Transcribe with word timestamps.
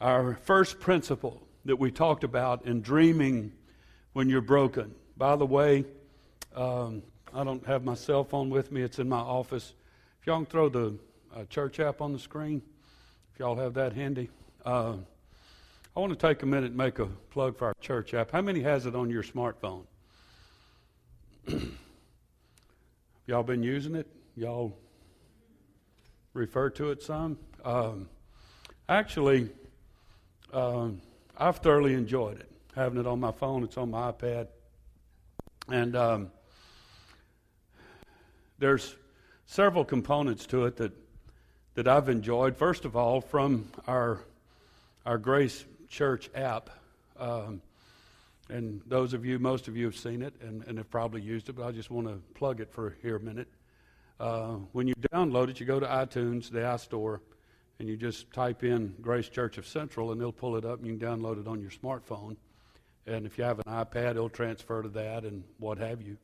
our 0.00 0.38
first 0.44 0.80
principle 0.80 1.42
that 1.64 1.76
we 1.76 1.90
talked 1.90 2.24
about 2.24 2.66
in 2.66 2.80
dreaming 2.80 3.52
when 4.12 4.28
you're 4.28 4.40
broken. 4.40 4.94
By 5.16 5.36
the 5.36 5.46
way, 5.46 5.84
um, 6.54 7.02
I 7.34 7.44
don't 7.44 7.64
have 7.66 7.84
my 7.84 7.94
cell 7.94 8.24
phone 8.24 8.50
with 8.50 8.72
me, 8.72 8.82
it's 8.82 8.98
in 8.98 9.08
my 9.08 9.18
office. 9.18 9.74
If 10.20 10.26
y'all 10.26 10.38
can 10.38 10.46
throw 10.46 10.68
the 10.68 10.98
uh, 11.34 11.44
church 11.44 11.80
app 11.80 12.00
on 12.00 12.12
the 12.12 12.18
screen, 12.18 12.62
if 13.32 13.38
y'all 13.38 13.56
have 13.56 13.74
that 13.74 13.92
handy. 13.92 14.30
Uh, 14.64 14.94
I 15.96 16.00
want 16.00 16.12
to 16.12 16.18
take 16.18 16.42
a 16.42 16.46
minute 16.46 16.68
and 16.68 16.76
make 16.76 17.00
a 17.00 17.06
plug 17.06 17.56
for 17.56 17.66
our 17.66 17.74
church 17.80 18.14
app. 18.14 18.30
How 18.30 18.40
many 18.40 18.60
has 18.60 18.86
it 18.86 18.94
on 18.94 19.10
your 19.10 19.22
smartphone? 19.24 19.84
y'all 23.26 23.42
been 23.42 23.62
using 23.62 23.96
it? 23.96 24.06
Y'all 24.36 24.76
refer 26.34 26.70
to 26.70 26.90
it 26.90 27.02
some? 27.02 27.36
Um, 27.64 28.08
actually, 28.88 29.50
um, 30.52 31.00
I've 31.36 31.58
thoroughly 31.58 31.94
enjoyed 31.94 32.40
it. 32.40 32.50
Having 32.74 33.00
it 33.00 33.06
on 33.06 33.20
my 33.20 33.32
phone, 33.32 33.64
it's 33.64 33.76
on 33.76 33.90
my 33.90 34.12
iPad. 34.12 34.48
And 35.68 35.96
um, 35.96 36.30
there's 38.58 38.94
several 39.46 39.84
components 39.84 40.46
to 40.46 40.66
it 40.66 40.76
that, 40.76 40.92
that 41.74 41.88
I've 41.88 42.08
enjoyed. 42.08 42.56
First 42.56 42.84
of 42.84 42.96
all, 42.96 43.20
from 43.20 43.70
our, 43.86 44.20
our 45.04 45.18
Grace 45.18 45.64
Church 45.88 46.30
app. 46.34 46.70
Um, 47.18 47.62
and 48.48 48.80
those 48.86 49.12
of 49.12 49.26
you, 49.26 49.38
most 49.38 49.68
of 49.68 49.76
you 49.76 49.84
have 49.84 49.96
seen 49.96 50.22
it 50.22 50.34
and, 50.40 50.64
and 50.66 50.78
have 50.78 50.90
probably 50.90 51.20
used 51.20 51.48
it, 51.48 51.52
but 51.54 51.66
I 51.66 51.72
just 51.72 51.90
want 51.90 52.06
to 52.06 52.20
plug 52.34 52.60
it 52.60 52.72
for 52.72 52.96
here 53.02 53.16
a 53.16 53.20
minute. 53.20 53.48
Uh, 54.18 54.56
when 54.72 54.86
you 54.86 54.94
download 55.12 55.48
it, 55.48 55.60
you 55.60 55.66
go 55.66 55.78
to 55.78 55.86
iTunes, 55.86 56.50
the 56.50 56.60
iStore, 56.60 57.20
and 57.78 57.88
you 57.88 57.96
just 57.96 58.32
type 58.32 58.64
in 58.64 58.94
Grace 59.00 59.28
Church 59.28 59.58
of 59.58 59.66
Central, 59.66 60.12
and 60.12 60.20
they'll 60.20 60.32
pull 60.32 60.56
it 60.56 60.64
up, 60.64 60.78
and 60.78 60.86
you 60.86 60.96
can 60.96 61.06
download 61.06 61.40
it 61.40 61.46
on 61.46 61.60
your 61.60 61.70
smartphone. 61.70 62.36
And 63.06 63.24
if 63.24 63.38
you 63.38 63.44
have 63.44 63.58
an 63.58 63.64
iPad, 63.66 64.12
it'll 64.12 64.28
transfer 64.28 64.82
to 64.82 64.88
that 64.90 65.24
and 65.24 65.44
what 65.58 65.78
have 65.78 66.02
you. 66.02 66.18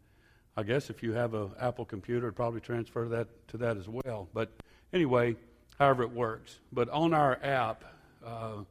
I 0.57 0.63
guess 0.63 0.91
if 0.91 1.03
you 1.03 1.13
have 1.13 1.35
an 1.35 1.51
Apple 1.61 1.85
computer, 1.85 2.27
it'd 2.27 2.37
probably 2.37 2.61
transfer 2.61 3.09
that 3.09 3.49
to 3.49 3.57
that 3.59 3.77
as 3.77 3.89
well. 3.89 4.29
But 4.35 4.51
anyway, 4.93 5.37
however 5.79 6.03
it 6.03 6.13
works. 6.13 6.61
But 6.73 6.89
on 6.91 7.15
our 7.15 7.39
app, 7.43 7.85
uh, 8.25 8.65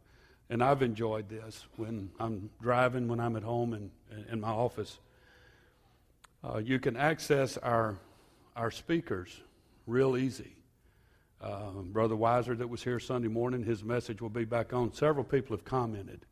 and 0.50 0.64
I've 0.64 0.82
enjoyed 0.82 1.30
this 1.30 1.66
when 1.78 2.10
I'm 2.20 2.50
driving, 2.62 3.08
when 3.08 3.20
I'm 3.20 3.36
at 3.36 3.44
home 3.44 3.74
and 3.74 3.90
in 4.32 4.42
my 4.42 4.50
office, 4.50 5.00
uh, 6.44 6.58
you 6.58 6.80
can 6.80 6.96
access 6.96 7.58
our 7.58 7.98
our 8.56 8.70
speakers 8.70 9.42
real 9.88 10.16
easy. 10.16 10.56
Uh, 11.44 11.72
Brother 11.92 12.16
Weiser, 12.16 12.58
that 12.58 12.70
was 12.70 12.82
here 12.82 13.02
Sunday 13.02 13.28
morning, 13.28 13.66
his 13.66 13.84
message 13.84 14.22
will 14.22 14.30
be 14.30 14.46
back 14.46 14.72
on. 14.72 14.94
Several 14.94 15.26
people 15.26 15.54
have 15.58 15.66
commented 15.66 16.26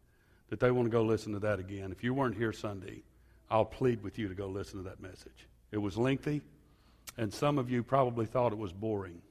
that 0.49 0.61
they 0.61 0.71
want 0.71 0.85
to 0.85 0.89
go 0.89 1.03
listen 1.03 1.33
to 1.33 1.39
that 1.39 1.59
again. 1.59 1.91
If 1.91 2.01
you 2.01 2.13
weren't 2.13 2.37
here 2.37 2.53
Sunday, 2.53 3.03
I'll 3.49 3.65
plead 3.65 4.03
with 4.03 4.17
you 4.17 4.29
to 4.29 4.33
go 4.33 4.47
listen 4.47 4.81
to 4.81 4.89
that 4.89 5.01
message. 5.01 5.47
It 5.73 5.79
was 5.79 5.97
lengthy, 5.97 6.41
and 7.17 7.33
some 7.33 7.57
of 7.57 7.69
you 7.69 7.83
probably 7.83 8.25
thought 8.25 8.53
it 8.53 8.57
was 8.57 8.71
boring. 8.71 9.21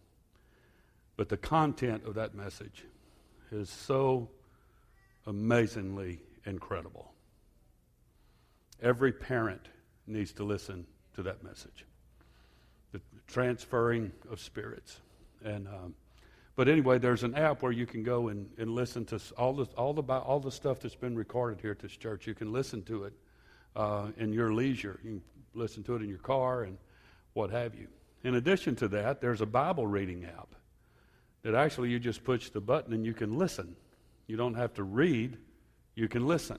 But 1.17 1.31
the 1.31 1.39
content 1.39 2.05
of 2.05 2.15
that 2.15 2.35
message 2.35 2.85
is 3.51 3.71
so 3.71 4.29
amazingly 5.27 6.21
incredible. 6.45 7.11
Every 8.83 9.13
parent 9.13 9.69
needs 10.07 10.33
to 10.35 10.45
listen 10.45 10.87
to 11.15 11.23
that 11.23 11.43
message 11.43 11.87
the 12.93 13.01
transferring 13.29 14.11
of 14.31 14.41
spirits. 14.41 15.01
And 15.45 15.69
um, 15.69 15.95
but 16.57 16.69
anyway, 16.69 16.99
there's 16.99 17.23
an 17.23 17.35
app 17.35 17.63
where 17.63 17.73
you 17.73 17.87
can 17.87 18.03
go 18.03 18.29
and, 18.29 18.51
and 18.59 18.75
listen 18.75 19.05
to 19.07 19.21
all 19.39 19.53
the 19.53 19.65
all 19.77 19.93
the 19.93 20.03
all 20.03 20.41
the 20.41 20.51
stuff 20.51 20.81
that's 20.81 20.95
been 20.95 21.17
recorded 21.17 21.61
here 21.61 21.71
at 21.71 21.79
this 21.79 21.97
church. 21.97 22.27
You 22.27 22.35
can 22.35 22.53
listen 22.53 22.83
to 22.85 23.05
it 23.05 23.13
uh, 23.77 24.09
in 24.17 24.33
your 24.33 24.53
leisure. 24.53 25.01
You 25.03 25.11
can 25.11 25.23
listen 25.55 25.83
to 25.85 25.95
it 25.97 26.03
in 26.03 26.09
your 26.09 26.19
car 26.19 26.65
and 26.65 26.77
what 27.33 27.51
have 27.51 27.75
you. 27.75 27.89
In 28.23 28.35
addition 28.35 28.77
to 28.77 28.89
that, 28.89 29.21
there's 29.21 29.41
a 29.41 29.47
Bible 29.47 29.87
reading 29.87 30.25
app 30.27 30.55
that 31.43 31.55
actually 31.55 31.89
you 31.89 31.99
just 31.99 32.23
push 32.25 32.51
the 32.51 32.61
button 32.61 32.93
and 32.93 33.07
you 33.07 33.15
can 33.15 33.39
listen. 33.39 33.75
You 34.27 34.37
don't 34.37 34.55
have 34.55 34.75
to 34.75 34.83
read, 34.83 35.39
you 35.95 36.09
can 36.09 36.27
listen. 36.27 36.59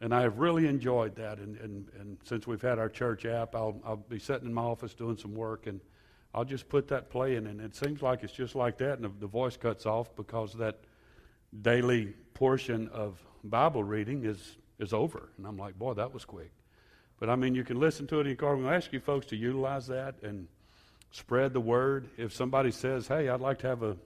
And 0.00 0.12
I 0.12 0.22
have 0.22 0.40
really 0.40 0.66
enjoyed 0.66 1.14
that. 1.16 1.38
And, 1.38 1.56
and, 1.58 1.88
and 1.98 2.18
since 2.24 2.46
we've 2.46 2.60
had 2.60 2.80
our 2.80 2.88
church 2.88 3.24
app, 3.24 3.54
I'll, 3.54 3.80
I'll 3.86 3.96
be 3.96 4.18
sitting 4.18 4.48
in 4.48 4.52
my 4.52 4.62
office 4.62 4.94
doing 4.94 5.16
some 5.16 5.32
work, 5.32 5.68
and 5.68 5.80
I'll 6.34 6.44
just 6.44 6.68
put 6.68 6.88
that 6.88 7.10
playing. 7.10 7.46
And 7.46 7.60
it 7.60 7.74
seems 7.74 8.02
like 8.02 8.22
it's 8.22 8.32
just 8.32 8.54
like 8.54 8.78
that, 8.78 8.94
and 8.94 9.04
the, 9.04 9.12
the 9.20 9.26
voice 9.26 9.56
cuts 9.56 9.86
off 9.86 10.14
because 10.16 10.54
that 10.54 10.80
daily 11.60 12.14
portion 12.34 12.88
of 12.88 13.22
Bible 13.44 13.84
reading 13.84 14.24
is, 14.24 14.56
is 14.78 14.92
over. 14.92 15.28
And 15.36 15.46
I'm 15.46 15.56
like, 15.56 15.78
boy, 15.78 15.94
that 15.94 16.12
was 16.12 16.24
quick. 16.24 16.52
But 17.20 17.28
I 17.28 17.36
mean, 17.36 17.54
you 17.54 17.64
can 17.64 17.78
listen 17.78 18.06
to 18.08 18.18
it 18.18 18.22
in 18.22 18.26
your 18.28 18.36
car. 18.36 18.54
I'm 18.54 18.60
going 18.62 18.70
to 18.70 18.76
ask 18.76 18.92
you 18.92 19.00
folks 19.00 19.26
to 19.26 19.36
utilize 19.36 19.86
that 19.88 20.16
and 20.22 20.48
spread 21.10 21.52
the 21.52 21.60
word. 21.60 22.08
If 22.16 22.32
somebody 22.32 22.70
says, 22.70 23.06
hey, 23.06 23.28
I'd 23.28 23.40
like 23.40 23.58
to 23.60 23.68
have 23.68 23.82
a 23.82 23.96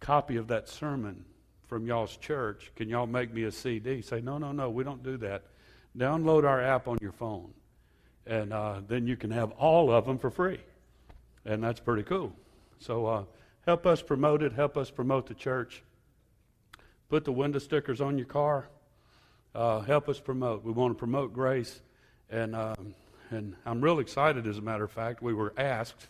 copy 0.00 0.36
of 0.36 0.48
that 0.48 0.68
sermon, 0.68 1.24
from 1.72 1.86
y'all's 1.86 2.18
church. 2.18 2.70
Can 2.76 2.90
y'all 2.90 3.06
make 3.06 3.32
me 3.32 3.44
a 3.44 3.50
CD? 3.50 4.02
Say, 4.02 4.20
no, 4.20 4.36
no, 4.36 4.52
no, 4.52 4.68
we 4.68 4.84
don't 4.84 5.02
do 5.02 5.16
that. 5.16 5.44
Download 5.96 6.44
our 6.44 6.60
app 6.60 6.86
on 6.86 6.98
your 7.00 7.12
phone, 7.12 7.50
and 8.26 8.52
uh, 8.52 8.82
then 8.86 9.06
you 9.06 9.16
can 9.16 9.30
have 9.30 9.52
all 9.52 9.90
of 9.90 10.04
them 10.04 10.18
for 10.18 10.30
free. 10.30 10.60
And 11.44 11.62
that's 11.62 11.80
pretty 11.80 12.02
cool. 12.02 12.32
So 12.78 13.06
uh, 13.06 13.24
help 13.66 13.86
us 13.86 14.02
promote 14.02 14.42
it, 14.42 14.52
help 14.52 14.76
us 14.76 14.90
promote 14.90 15.26
the 15.26 15.34
church. 15.34 15.82
Put 17.08 17.24
the 17.24 17.32
window 17.32 17.58
stickers 17.58 18.00
on 18.00 18.16
your 18.16 18.26
car. 18.26 18.68
Uh, 19.54 19.80
help 19.80 20.08
us 20.08 20.18
promote. 20.18 20.64
We 20.64 20.72
want 20.72 20.94
to 20.94 20.98
promote 20.98 21.34
grace. 21.34 21.82
And, 22.30 22.56
um, 22.56 22.94
and 23.30 23.54
I'm 23.66 23.82
real 23.82 23.98
excited, 23.98 24.46
as 24.46 24.58
a 24.58 24.62
matter 24.62 24.84
of 24.84 24.90
fact. 24.90 25.22
We 25.22 25.34
were 25.34 25.52
asked 25.58 26.08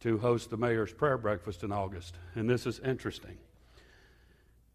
to 0.00 0.18
host 0.18 0.50
the 0.50 0.56
mayor's 0.56 0.92
prayer 0.92 1.16
breakfast 1.16 1.62
in 1.62 1.72
August. 1.72 2.16
And 2.34 2.50
this 2.50 2.66
is 2.66 2.78
interesting. 2.80 3.38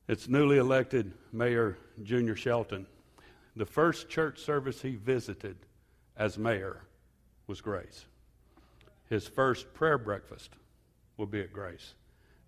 It's 0.07 0.27
newly 0.27 0.57
elected 0.57 1.13
Mayor 1.33 1.77
Junior 2.01 2.35
Shelton. 2.35 2.87
The 3.55 3.65
first 3.65 4.09
church 4.09 4.39
service 4.39 4.81
he 4.81 4.95
visited 4.95 5.57
as 6.15 6.37
mayor 6.37 6.81
was 7.45 7.61
Grace. 7.61 8.05
His 9.09 9.27
first 9.27 9.73
prayer 9.73 9.97
breakfast 9.97 10.51
will 11.17 11.25
be 11.25 11.41
at 11.41 11.51
Grace. 11.53 11.93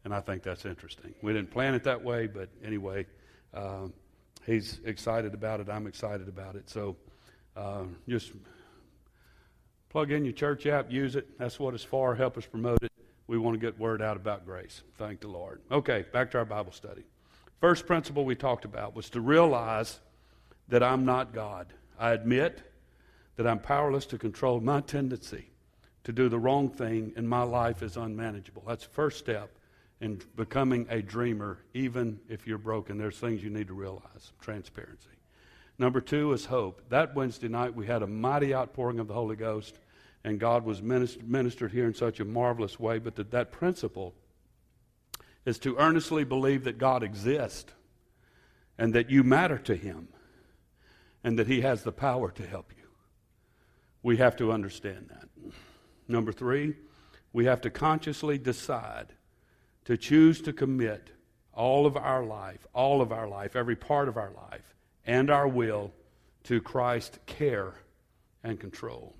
And 0.06 0.14
I 0.14 0.22
think 0.22 0.44
that's 0.44 0.66
interesting. 0.66 1.14
We 1.22 1.34
didn't 1.34 1.52
plan 1.52 1.74
it 1.74 1.84
that 1.84 2.03
way, 2.03 2.28
but 2.28 2.50
anyway, 2.64 3.06
uh, 3.53 3.88
he's 4.46 4.80
excited 4.86 5.34
about 5.34 5.59
it. 5.59 5.70
I'm 5.70 5.88
excited 5.88 6.28
about 6.28 6.56
it. 6.56 6.70
So 6.70 6.96
uh, 7.56 7.84
just 8.08 8.31
plug 9.90 10.12
in 10.12 10.24
your 10.24 10.34
church 10.34 10.66
app, 10.68 10.92
use 10.92 11.16
it. 11.16 11.38
That's 11.38 11.59
what 11.59 11.74
it's 11.74 11.84
for. 11.84 12.16
Help 12.16 12.38
us 12.38 12.46
promote 12.46 12.84
it. 12.84 12.91
We 13.28 13.38
want 13.38 13.56
to 13.56 13.59
get 13.59 13.78
word 13.78 14.02
out 14.02 14.18
about 14.18 14.46
grace. 14.46 14.81
Thank 14.97 15.22
the 15.22 15.28
Lord. 15.28 15.62
Okay, 15.72 16.06
back 16.14 16.31
to 16.31 16.40
our 16.40 16.46
Bible 16.46 16.72
study. 16.72 17.03
First 17.59 17.86
principle 17.86 18.24
we 18.24 18.36
talked 18.36 18.66
about 18.66 18.96
was 18.96 19.09
to 19.12 19.22
realize 19.22 20.00
that 20.70 20.81
I'm 20.81 21.06
not 21.06 21.34
God. 21.34 21.74
I 22.00 22.12
admit 22.12 22.64
that 23.36 23.46
I'm 23.46 23.59
powerless 23.59 24.06
to 24.08 24.18
control 24.18 24.62
my 24.62 24.81
tendency 24.81 25.50
to 26.03 26.11
do 26.11 26.29
the 26.29 26.39
wrong 26.39 26.69
thing, 26.69 27.13
and 27.15 27.27
my 27.27 27.43
life 27.43 27.83
is 27.83 27.97
unmanageable. 27.97 28.63
That's 28.67 28.85
the 28.85 28.93
first 28.93 29.19
step 29.19 29.51
in 30.01 30.21
becoming 30.35 30.87
a 30.89 31.01
dreamer, 31.01 31.59
even 31.73 32.19
if 32.29 32.47
you're 32.47 32.57
broken. 32.57 32.97
There's 32.97 33.17
things 33.17 33.43
you 33.43 33.49
need 33.49 33.67
to 33.67 33.73
realize 33.73 34.31
transparency. 34.39 35.09
Number 35.77 36.01
two 36.01 36.33
is 36.33 36.45
hope. 36.45 36.81
That 36.89 37.15
Wednesday 37.15 37.47
night, 37.47 37.73
we 37.73 37.87
had 37.87 38.01
a 38.01 38.07
mighty 38.07 38.53
outpouring 38.53 38.99
of 38.99 39.07
the 39.07 39.13
Holy 39.13 39.35
Ghost, 39.35 39.77
and 40.23 40.39
God 40.39 40.65
was 40.65 40.81
ministered 40.81 41.71
here 41.71 41.85
in 41.85 41.93
such 41.93 42.19
a 42.19 42.25
marvelous 42.25 42.79
way. 42.79 42.99
But 42.99 43.16
that, 43.16 43.31
that 43.31 43.51
principle 43.51 44.13
is 45.45 45.57
to 45.59 45.77
earnestly 45.77 46.25
believe 46.25 46.66
that 46.66 46.77
God 46.77 47.01
exists 47.01 47.71
and 48.77 48.93
that 48.93 49.09
you 49.09 49.23
matter 49.23 49.57
to 49.57 49.75
Him 49.75 50.09
and 51.23 51.40
that 51.40 51.47
He 51.47 51.61
has 51.61 51.84
the 51.84 51.91
power 51.93 52.29
to 52.31 52.45
help 52.45 52.73
you. 52.78 52.84
We 54.03 54.17
have 54.17 54.35
to 54.37 54.52
understand 54.52 55.09
that. 55.09 55.28
Number 56.09 56.34
three, 56.34 56.76
we 57.32 57.46
have 57.46 57.61
to 57.61 57.70
consciously 57.70 58.38
decide 58.38 59.14
to 59.85 59.96
choose 59.96 60.41
to 60.41 60.52
commit 60.52 61.11
all 61.53 61.85
of 61.85 61.96
our 61.96 62.26
life, 62.26 62.67
all 62.73 63.02
of 63.02 63.14
our 63.14 63.28
life, 63.28 63.56
every 63.56 63.78
part 63.78 64.09
of 64.09 64.17
our 64.17 64.32
life, 64.32 64.76
and 65.06 65.29
our 65.29 65.47
will 65.47 65.94
to 66.44 66.59
Christ's 66.59 67.20
care 67.26 67.76
and 68.44 68.59
control. 68.59 69.16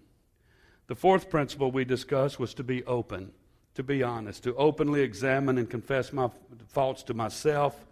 The 0.88 0.96
fourth 0.96 1.30
principle 1.30 1.72
we 1.72 1.86
discussed 1.86 2.40
was 2.40 2.54
to 2.56 2.64
be 2.64 2.84
open 2.84 3.32
to 3.80 3.84
be 3.84 4.04
honest, 4.04 4.44
to 4.44 4.54
openly 4.56 5.00
examine 5.00 5.58
and 5.58 5.70
confess 5.70 6.12
my 6.12 6.30
faults 6.68 7.02
to 7.04 7.14
myself, 7.14 7.86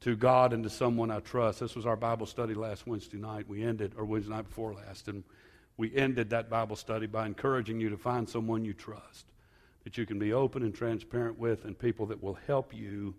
to 0.00 0.14
God, 0.14 0.52
and 0.52 0.62
to 0.62 0.70
someone 0.70 1.10
I 1.10 1.18
trust. 1.18 1.58
This 1.58 1.74
was 1.74 1.86
our 1.86 1.96
Bible 1.96 2.26
study 2.26 2.54
last 2.54 2.86
Wednesday 2.86 3.16
night. 3.16 3.48
We 3.48 3.64
ended, 3.64 3.94
or 3.96 4.04
Wednesday 4.04 4.32
night 4.32 4.48
before 4.48 4.74
last, 4.74 5.08
and 5.08 5.24
we 5.76 5.94
ended 5.94 6.30
that 6.30 6.48
Bible 6.48 6.76
study 6.76 7.06
by 7.06 7.26
encouraging 7.26 7.80
you 7.80 7.90
to 7.90 7.96
find 7.96 8.28
someone 8.28 8.64
you 8.64 8.72
trust, 8.72 9.26
that 9.82 9.98
you 9.98 10.06
can 10.06 10.18
be 10.18 10.32
open 10.32 10.62
and 10.62 10.74
transparent 10.74 11.38
with, 11.38 11.64
and 11.64 11.78
people 11.78 12.06
that 12.06 12.22
will 12.22 12.38
help 12.46 12.74
you 12.74 13.14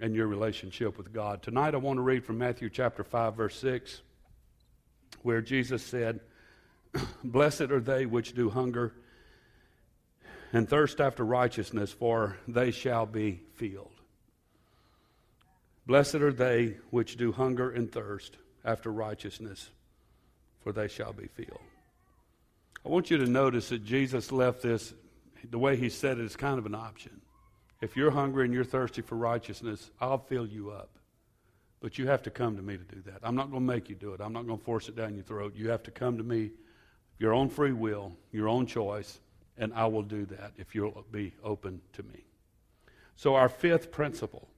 and 0.00 0.14
your 0.14 0.26
relationship 0.26 0.98
with 0.98 1.12
God. 1.12 1.42
Tonight 1.42 1.74
I 1.74 1.78
want 1.78 1.96
to 1.98 2.02
read 2.02 2.24
from 2.24 2.38
Matthew 2.38 2.68
chapter 2.68 3.04
5 3.04 3.36
verse 3.36 3.56
6 3.56 4.02
where 5.22 5.40
Jesus 5.40 5.82
said, 5.82 6.20
"Blessed 7.24 7.62
are 7.62 7.80
they 7.80 8.04
which 8.04 8.34
do 8.34 8.50
hunger 8.50 8.92
and 10.52 10.68
thirst 10.68 11.00
after 11.00 11.24
righteousness, 11.24 11.92
for 11.92 12.36
they 12.46 12.70
shall 12.70 13.06
be 13.06 13.42
filled." 13.54 13.90
Blessed 15.86 16.16
are 16.16 16.32
they 16.32 16.76
which 16.90 17.16
do 17.16 17.32
hunger 17.32 17.70
and 17.70 17.90
thirst 17.90 18.36
after 18.64 18.90
righteousness, 18.90 19.70
for 20.62 20.72
they 20.72 20.88
shall 20.88 21.12
be 21.12 21.26
filled. 21.26 21.60
I 22.84 22.88
want 22.88 23.10
you 23.10 23.16
to 23.18 23.26
notice 23.26 23.70
that 23.70 23.84
Jesus 23.84 24.30
left 24.30 24.62
this, 24.62 24.92
the 25.50 25.58
way 25.58 25.76
he 25.76 25.88
said 25.88 26.18
it 26.18 26.24
is 26.24 26.36
kind 26.36 26.58
of 26.58 26.66
an 26.66 26.74
option. 26.74 27.20
If 27.80 27.96
you're 27.96 28.10
hungry 28.10 28.44
and 28.44 28.52
you're 28.52 28.64
thirsty 28.64 29.02
for 29.02 29.16
righteousness, 29.16 29.90
I'll 30.00 30.18
fill 30.18 30.46
you 30.46 30.70
up. 30.70 30.90
But 31.80 31.98
you 31.98 32.06
have 32.06 32.22
to 32.22 32.30
come 32.30 32.56
to 32.56 32.62
me 32.62 32.76
to 32.76 32.84
do 32.84 33.02
that. 33.02 33.18
I'm 33.22 33.34
not 33.34 33.50
going 33.50 33.66
to 33.66 33.72
make 33.72 33.88
you 33.88 33.94
do 33.94 34.14
it. 34.14 34.20
I'm 34.20 34.32
not 34.32 34.46
going 34.46 34.58
to 34.58 34.64
force 34.64 34.88
it 34.88 34.96
down 34.96 35.14
your 35.14 35.24
throat. 35.24 35.54
You 35.54 35.70
have 35.70 35.82
to 35.84 35.90
come 35.90 36.16
to 36.16 36.24
me, 36.24 36.52
your 37.18 37.34
own 37.34 37.48
free 37.48 37.72
will, 37.72 38.12
your 38.32 38.48
own 38.48 38.66
choice, 38.66 39.20
and 39.58 39.72
I 39.74 39.86
will 39.86 40.02
do 40.02 40.24
that 40.26 40.52
if 40.56 40.74
you'll 40.74 41.04
be 41.10 41.34
open 41.42 41.80
to 41.92 42.02
me. 42.02 42.24
So, 43.16 43.34
our 43.34 43.48
fifth 43.48 43.92
principle 43.92 44.48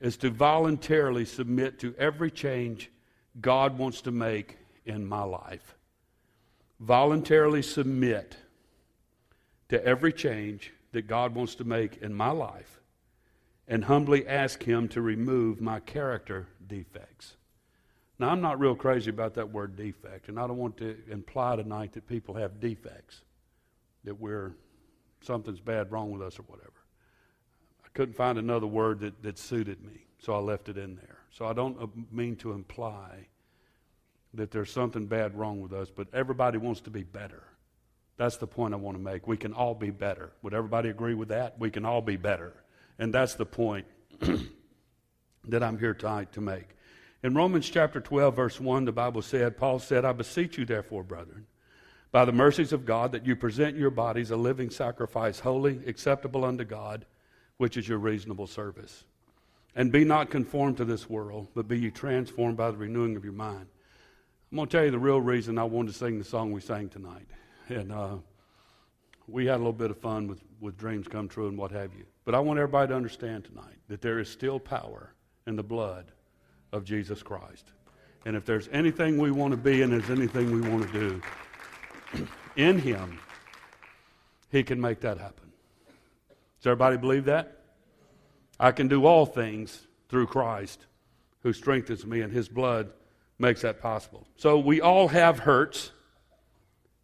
is 0.00 0.16
to 0.18 0.30
voluntarily 0.30 1.24
submit 1.24 1.78
to 1.80 1.94
every 1.96 2.30
change 2.30 2.90
God 3.40 3.78
wants 3.78 4.02
to 4.02 4.10
make 4.10 4.58
in 4.84 5.06
my 5.06 5.22
life. 5.22 5.75
Voluntarily 6.80 7.62
submit 7.62 8.36
to 9.68 9.84
every 9.84 10.12
change 10.12 10.72
that 10.92 11.06
God 11.06 11.34
wants 11.34 11.54
to 11.56 11.64
make 11.64 11.98
in 11.98 12.14
my 12.14 12.30
life 12.30 12.80
and 13.68 13.84
humbly 13.84 14.26
ask 14.26 14.62
Him 14.62 14.88
to 14.88 15.00
remove 15.00 15.60
my 15.60 15.80
character 15.80 16.48
defects. 16.66 17.36
Now, 18.18 18.30
I'm 18.30 18.40
not 18.40 18.58
real 18.58 18.74
crazy 18.74 19.10
about 19.10 19.34
that 19.34 19.50
word 19.50 19.76
defect, 19.76 20.28
and 20.28 20.38
I 20.38 20.46
don't 20.46 20.56
want 20.56 20.78
to 20.78 20.96
imply 21.10 21.56
tonight 21.56 21.92
that 21.92 22.06
people 22.06 22.34
have 22.34 22.60
defects, 22.60 23.22
that 24.04 24.18
we're 24.18 24.52
something's 25.20 25.60
bad 25.60 25.92
wrong 25.92 26.10
with 26.12 26.22
us 26.22 26.38
or 26.38 26.42
whatever. 26.42 26.72
I 27.84 27.88
couldn't 27.92 28.14
find 28.14 28.38
another 28.38 28.66
word 28.66 29.00
that, 29.00 29.22
that 29.22 29.38
suited 29.38 29.82
me, 29.84 30.06
so 30.18 30.34
I 30.34 30.38
left 30.38 30.68
it 30.68 30.78
in 30.78 30.96
there. 30.96 31.18
So 31.30 31.46
I 31.46 31.52
don't 31.52 31.80
uh, 31.80 31.86
mean 32.10 32.36
to 32.36 32.52
imply 32.52 33.26
that 34.36 34.50
there's 34.50 34.70
something 34.70 35.06
bad 35.06 35.36
wrong 35.36 35.60
with 35.60 35.72
us, 35.72 35.90
but 35.90 36.08
everybody 36.12 36.58
wants 36.58 36.80
to 36.82 36.90
be 36.90 37.02
better. 37.02 37.42
That's 38.16 38.36
the 38.36 38.46
point 38.46 38.72
I 38.72 38.78
want 38.78 38.96
to 38.96 39.02
make. 39.02 39.26
We 39.26 39.36
can 39.36 39.52
all 39.52 39.74
be 39.74 39.90
better. 39.90 40.32
Would 40.42 40.54
everybody 40.54 40.88
agree 40.88 41.14
with 41.14 41.28
that? 41.28 41.58
We 41.58 41.70
can 41.70 41.84
all 41.84 42.00
be 42.00 42.16
better. 42.16 42.54
And 42.98 43.12
that's 43.12 43.34
the 43.34 43.44
point 43.44 43.86
that 45.48 45.62
I'm 45.62 45.78
here 45.78 45.94
tonight 45.94 46.32
to 46.32 46.40
make. 46.40 46.68
In 47.22 47.34
Romans 47.34 47.68
chapter 47.68 48.00
12, 48.00 48.36
verse 48.36 48.60
1, 48.60 48.84
the 48.84 48.92
Bible 48.92 49.22
said, 49.22 49.58
Paul 49.58 49.78
said, 49.78 50.04
I 50.04 50.12
beseech 50.12 50.58
you, 50.58 50.64
therefore, 50.64 51.02
brethren, 51.02 51.46
by 52.12 52.24
the 52.24 52.32
mercies 52.32 52.72
of 52.72 52.86
God, 52.86 53.12
that 53.12 53.26
you 53.26 53.36
present 53.36 53.76
your 53.76 53.90
bodies 53.90 54.30
a 54.30 54.36
living 54.36 54.70
sacrifice, 54.70 55.40
holy, 55.40 55.80
acceptable 55.86 56.44
unto 56.44 56.64
God, 56.64 57.04
which 57.58 57.76
is 57.76 57.88
your 57.88 57.98
reasonable 57.98 58.46
service. 58.46 59.04
And 59.74 59.92
be 59.92 60.04
not 60.04 60.30
conformed 60.30 60.78
to 60.78 60.84
this 60.84 61.10
world, 61.10 61.48
but 61.54 61.68
be 61.68 61.78
ye 61.78 61.90
transformed 61.90 62.56
by 62.56 62.70
the 62.70 62.78
renewing 62.78 63.16
of 63.16 63.24
your 63.24 63.34
mind. 63.34 63.66
I'm 64.56 64.60
going 64.60 64.68
to 64.68 64.76
tell 64.78 64.84
you 64.86 64.90
the 64.90 64.98
real 64.98 65.20
reason 65.20 65.58
I 65.58 65.64
wanted 65.64 65.92
to 65.92 65.98
sing 65.98 66.18
the 66.18 66.24
song 66.24 66.50
we 66.50 66.62
sang 66.62 66.88
tonight. 66.88 67.28
And 67.68 67.92
uh, 67.92 68.16
we 69.28 69.44
had 69.44 69.56
a 69.56 69.58
little 69.58 69.70
bit 69.74 69.90
of 69.90 69.98
fun 69.98 70.26
with, 70.28 70.40
with 70.62 70.78
dreams 70.78 71.06
come 71.06 71.28
true 71.28 71.48
and 71.48 71.58
what 71.58 71.70
have 71.72 71.92
you. 71.92 72.06
But 72.24 72.34
I 72.34 72.40
want 72.40 72.58
everybody 72.58 72.88
to 72.88 72.94
understand 72.94 73.44
tonight 73.44 73.76
that 73.88 74.00
there 74.00 74.18
is 74.18 74.30
still 74.30 74.58
power 74.58 75.12
in 75.46 75.56
the 75.56 75.62
blood 75.62 76.06
of 76.72 76.84
Jesus 76.84 77.22
Christ. 77.22 77.66
And 78.24 78.34
if 78.34 78.46
there's 78.46 78.70
anything 78.72 79.18
we 79.18 79.30
want 79.30 79.50
to 79.50 79.58
be 79.58 79.82
and 79.82 79.92
there's 79.92 80.08
anything 80.08 80.50
we 80.50 80.66
want 80.66 80.90
to 80.90 81.20
do 82.14 82.26
in 82.56 82.78
Him, 82.78 83.18
He 84.50 84.62
can 84.62 84.80
make 84.80 85.00
that 85.00 85.18
happen. 85.18 85.52
Does 86.60 86.68
everybody 86.68 86.96
believe 86.96 87.26
that? 87.26 87.60
I 88.58 88.72
can 88.72 88.88
do 88.88 89.04
all 89.04 89.26
things 89.26 89.86
through 90.08 90.28
Christ 90.28 90.86
who 91.42 91.52
strengthens 91.52 92.06
me, 92.06 92.22
and 92.22 92.32
His 92.32 92.48
blood 92.48 92.90
makes 93.38 93.62
that 93.62 93.80
possible. 93.80 94.26
So 94.36 94.58
we 94.58 94.80
all 94.80 95.08
have 95.08 95.40
hurts. 95.40 95.92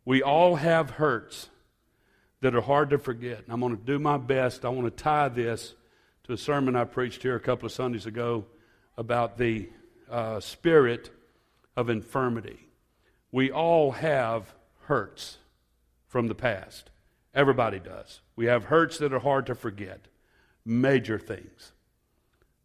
We 0.04 0.22
all 0.22 0.56
have 0.56 0.90
hurts 0.90 1.48
that 2.40 2.54
are 2.54 2.60
hard 2.60 2.90
to 2.90 2.98
forget. 2.98 3.44
And 3.44 3.52
I'm 3.52 3.60
going 3.60 3.76
to 3.76 3.82
do 3.82 3.98
my 3.98 4.16
best. 4.18 4.64
I 4.64 4.68
want 4.68 4.86
to 4.86 5.02
tie 5.02 5.28
this 5.28 5.74
to 6.24 6.32
a 6.32 6.36
sermon 6.36 6.76
I 6.76 6.84
preached 6.84 7.22
here 7.22 7.36
a 7.36 7.40
couple 7.40 7.66
of 7.66 7.72
Sundays 7.72 8.06
ago 8.06 8.44
about 8.96 9.38
the 9.38 9.68
uh, 10.10 10.40
spirit 10.40 11.10
of 11.76 11.88
infirmity. 11.88 12.58
We 13.30 13.50
all 13.50 13.92
have 13.92 14.52
hurts 14.84 15.38
from 16.08 16.28
the 16.28 16.34
past. 16.34 16.90
Everybody 17.34 17.78
does. 17.78 18.20
We 18.36 18.46
have 18.46 18.64
hurts 18.64 18.98
that 18.98 19.12
are 19.12 19.20
hard 19.20 19.46
to 19.46 19.54
forget, 19.54 20.08
major 20.64 21.18
things, 21.18 21.72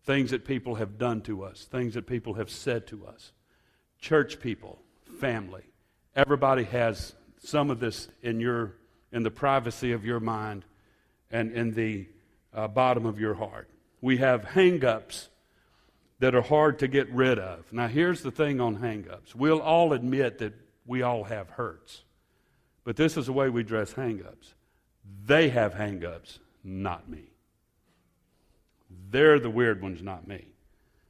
things 0.04 0.32
that 0.32 0.44
people 0.44 0.76
have 0.76 0.98
done 0.98 1.22
to 1.22 1.44
us, 1.44 1.66
things 1.66 1.94
that 1.94 2.06
people 2.06 2.34
have 2.34 2.50
said 2.50 2.86
to 2.88 3.06
us. 3.06 3.32
Church 4.00 4.40
people, 4.40 4.80
family, 5.20 5.64
everybody 6.16 6.64
has 6.66 7.14
some 7.40 7.70
of 7.70 7.80
this 7.80 8.08
in 8.22 8.40
your 8.40 8.76
in 9.12 9.24
the 9.24 9.32
privacy 9.32 9.94
of 9.94 10.06
your 10.06 10.20
mind 10.20 10.66
and 11.32 11.52
in 11.52 11.74
the 11.74 12.08
uh, 12.54 12.68
bottom 12.68 13.06
of 13.06 13.20
your 13.20 13.34
heart. 13.34 13.70
We 14.02 14.18
have 14.18 14.44
hang-ups 14.44 15.30
that 16.20 16.36
are 16.36 16.42
hard 16.42 16.80
to 16.80 16.88
get 16.88 17.10
rid 17.12 17.40
of. 17.40 17.72
Now 17.72 17.88
here's 17.88 18.22
the 18.22 18.32
thing 18.32 18.60
on 18.60 18.76
hang-ups. 18.76 19.36
We'll 19.36 19.62
all 19.62 19.94
admit 19.94 20.40
that 20.40 20.54
we 20.86 21.02
all 21.02 21.24
have 21.26 21.50
hurts. 21.50 22.04
But 22.84 22.96
this 22.96 23.18
is 23.18 23.26
the 23.26 23.34
way 23.34 23.50
we 23.50 23.64
dress 23.64 23.94
hang-ups. 23.94 24.54
They 25.26 25.50
have 25.50 25.74
hang-ups, 25.74 26.40
not 26.64 27.10
me. 27.10 27.32
They're 29.10 29.40
the 29.40 29.50
weird 29.50 29.82
ones, 29.82 30.02
not 30.02 30.28
me. 30.28 30.48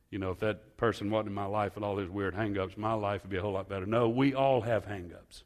You 0.09 0.19
know, 0.19 0.31
if 0.31 0.39
that 0.39 0.61
person 0.77 1.09
wasn't 1.09 1.29
in 1.29 1.33
my 1.33 1.45
life 1.45 1.75
with 1.75 1.83
all 1.83 1.95
these 1.95 2.09
weird 2.09 2.35
hang-ups, 2.35 2.77
my 2.77 2.93
life 2.93 3.23
would 3.23 3.31
be 3.31 3.37
a 3.37 3.41
whole 3.41 3.53
lot 3.53 3.67
better. 3.67 3.85
No, 3.85 4.07
we 4.07 4.33
all 4.33 4.61
have 4.61 4.85
hang-ups. 4.85 5.43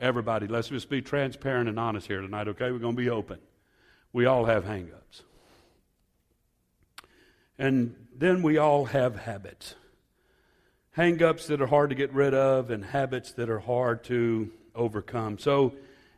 Everybody, 0.00 0.46
let's 0.46 0.68
just 0.68 0.88
be 0.88 1.02
transparent 1.02 1.68
and 1.68 1.78
honest 1.78 2.06
here 2.06 2.20
tonight, 2.20 2.46
okay? 2.48 2.70
We're 2.70 2.78
going 2.78 2.94
to 2.94 3.02
be 3.02 3.10
open. 3.10 3.38
We 4.12 4.26
all 4.26 4.44
have 4.44 4.64
hangups. 4.64 5.22
And 7.58 7.96
then 8.16 8.42
we 8.42 8.58
all 8.58 8.86
have 8.86 9.16
habits. 9.16 9.74
Hangups 10.96 11.46
that 11.48 11.60
are 11.60 11.66
hard 11.66 11.90
to 11.90 11.96
get 11.96 12.12
rid 12.12 12.32
of 12.32 12.70
and 12.70 12.84
habits 12.84 13.32
that 13.32 13.50
are 13.50 13.58
hard 13.58 14.04
to 14.04 14.50
overcome. 14.74 15.38
So 15.38 15.74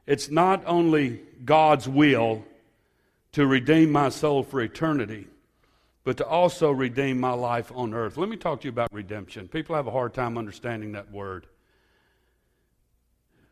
it's 0.07 0.31
not 0.31 0.63
only 0.67 1.21
God's 1.45 1.89
will 1.89 2.45
to 3.33 3.47
redeem 3.47 3.91
my 3.91 4.11
soul 4.11 4.43
for 4.43 4.61
eternity, 4.61 5.27
but 6.11 6.17
to 6.17 6.27
also 6.27 6.73
redeem 6.73 7.21
my 7.21 7.31
life 7.31 7.71
on 7.73 7.95
earth. 7.95 8.17
Let 8.17 8.29
me 8.29 8.37
talk 8.37 8.63
to 8.63 8.65
you 8.65 8.73
about 8.73 8.93
redemption. 8.93 9.47
People 9.47 9.77
have 9.77 9.87
a 9.87 9.93
hard 9.93 10.13
time 10.13 10.37
understanding 10.37 10.91
that 10.95 11.13
word. 11.13 11.47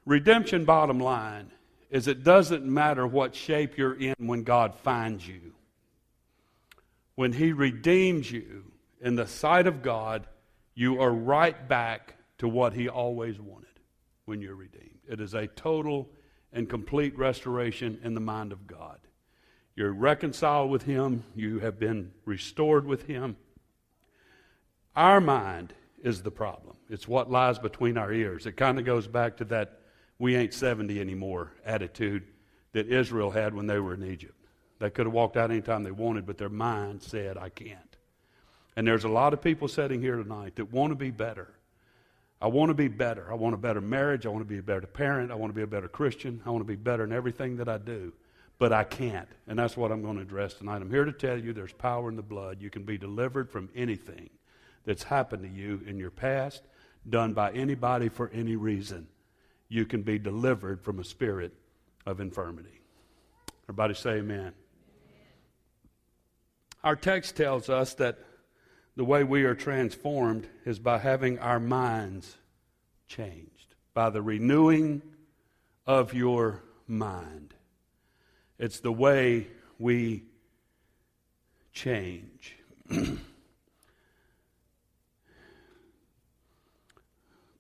Redemption, 0.05 0.65
bottom 0.65 0.99
line, 0.99 1.53
is 1.89 2.09
it 2.09 2.25
doesn't 2.25 2.65
matter 2.65 3.07
what 3.07 3.37
shape 3.37 3.79
you're 3.79 3.95
in 3.95 4.17
when 4.19 4.43
God 4.43 4.75
finds 4.75 5.25
you. 5.25 5.53
When 7.15 7.33
He 7.33 7.53
redeems 7.53 8.29
you 8.29 8.65
in 9.01 9.15
the 9.15 9.29
sight 9.29 9.69
of 9.69 9.81
God, 9.81 10.27
you 10.75 11.01
are 11.01 11.13
right 11.13 11.69
back 11.69 12.17
to 12.39 12.49
what 12.49 12.73
He 12.73 12.89
always 12.89 13.39
wanted 13.39 13.69
when 14.25 14.41
you're 14.41 14.57
redeemed. 14.57 14.99
It 15.09 15.21
is 15.21 15.33
a 15.33 15.47
total 15.47 16.09
and 16.53 16.69
complete 16.69 17.17
restoration 17.17 18.01
in 18.03 18.15
the 18.15 18.21
mind 18.21 18.51
of 18.51 18.67
God. 18.67 18.99
You're 19.79 19.93
reconciled 19.93 20.73
with 20.73 20.83
Him, 20.83 21.23
you 21.37 21.61
have 21.61 21.79
been 21.79 22.11
restored 22.25 22.85
with 22.85 23.07
Him. 23.07 23.37
Our 24.97 25.21
mind 25.21 25.73
is 26.03 26.21
the 26.21 26.33
problem, 26.33 26.75
it's 26.91 27.07
what 27.07 27.31
lies 27.31 27.61
between 27.61 27.97
our 27.97 28.13
ears. 28.13 28.45
It 28.45 28.57
kind 28.57 28.81
of 28.81 28.85
goes 28.85 29.07
back 29.07 29.37
to 29.37 29.45
that 29.45 29.79
we 30.19 30.35
ain't 30.35 30.53
70 30.53 31.01
anymore 31.01 31.53
attitude 31.65 32.25
that 32.73 32.89
Israel 32.89 33.31
had 33.31 33.55
when 33.55 33.69
they 33.69 33.79
were 33.79 33.95
in 33.95 34.03
Egypt. 34.03 34.35
They 34.81 34.91
could 34.91 35.07
have 35.07 35.13
walked 35.13 35.37
out 35.37 35.53
anytime 35.53 35.85
they 35.85 35.93
wanted, 35.93 36.27
but 36.27 36.39
their 36.39 36.49
mind 36.49 37.01
said, 37.01 37.39
I 37.39 37.49
can't. 37.49 37.97
And 38.75 38.85
there's 38.85 39.05
a 39.05 39.09
lot 39.09 39.33
of 39.33 39.41
people 39.41 39.69
sitting 39.69 40.01
here 40.01 40.17
tonight 40.17 40.57
that 40.57 40.73
want 40.73 40.91
to 40.91 40.97
be 40.97 41.13
better. 41.13 41.55
I 42.43 42.49
want 42.49 42.71
to 42.71 42.75
be 42.75 42.89
better. 42.89 43.31
I 43.31 43.35
want 43.35 43.55
a 43.55 43.59
better 43.59 43.81
marriage. 43.81 44.27
I 44.27 44.31
want 44.31 44.41
to 44.41 44.53
be 44.53 44.59
a 44.59 44.63
better 44.63 44.89
parent. 44.89 45.31
I 45.31 45.37
want 45.37 45.51
to 45.51 45.57
be 45.57 45.63
a 45.63 45.69
better 45.69 45.87
Christian. 45.87 46.43
I 46.45 46.51
want 46.51 46.63
to 46.63 46.69
be 46.69 46.75
better 46.75 47.05
in 47.05 47.13
everything 47.13 47.59
that 47.59 47.69
I 47.69 47.79
do. 47.79 48.13
But 48.59 48.73
I 48.73 48.85
can't. 48.85 49.29
And 49.47 49.59
that's 49.59 49.77
what 49.77 49.93
I'm 49.93 50.03
going 50.03 50.17
to 50.17 50.23
address 50.23 50.55
tonight. 50.55 50.83
I'm 50.83 50.91
here 50.91 51.05
to 51.05 51.13
tell 51.13 51.39
you 51.39 51.53
there's 51.53 51.73
power 51.73 52.09
in 52.09 52.17
the 52.17 52.23
blood. 52.23 52.61
You 52.61 52.71
can 52.71 52.83
be 52.83 52.99
delivered 52.99 53.51
from 53.51 53.69
anything 53.75 54.31
that's 54.85 55.05
happened 55.05 55.43
to 55.43 55.49
you 55.49 55.83
in 55.87 55.99
your 55.99 56.11
past, 56.11 56.63
done 57.09 57.35
by 57.35 57.53
anybody 57.53 58.09
for 58.09 58.31
any 58.33 58.57
reason 58.57 59.07
you 59.69 59.85
can 59.85 60.03
be 60.03 60.19
delivered 60.19 60.83
from 60.83 60.99
a 60.99 61.05
spirit 61.05 61.53
of 62.07 62.21
infirmity. 62.21 62.81
Everybody 63.65 63.95
say 63.95 64.11
amen. 64.13 64.53
our 66.83 66.97
text 66.97 67.37
tells 67.37 67.69
us 67.69 67.95
that 67.95 68.19
the 68.97 69.05
way 69.05 69.25
we 69.25 69.45
are 69.45 69.55
transformed 69.55 70.49
is 70.65 70.79
by 70.79 70.99
having 70.99 71.39
our 71.39 71.61
minds 71.61 72.37
changed, 73.07 73.75
by 73.95 74.11
the 74.11 74.23
renewing 74.23 75.03
of 75.87 76.15
your 76.15 76.63
mind. 76.87 77.55
It's 78.59 78.81
the 78.81 78.93
way 78.93 79.47
we 79.79 80.25
change. 81.73 82.57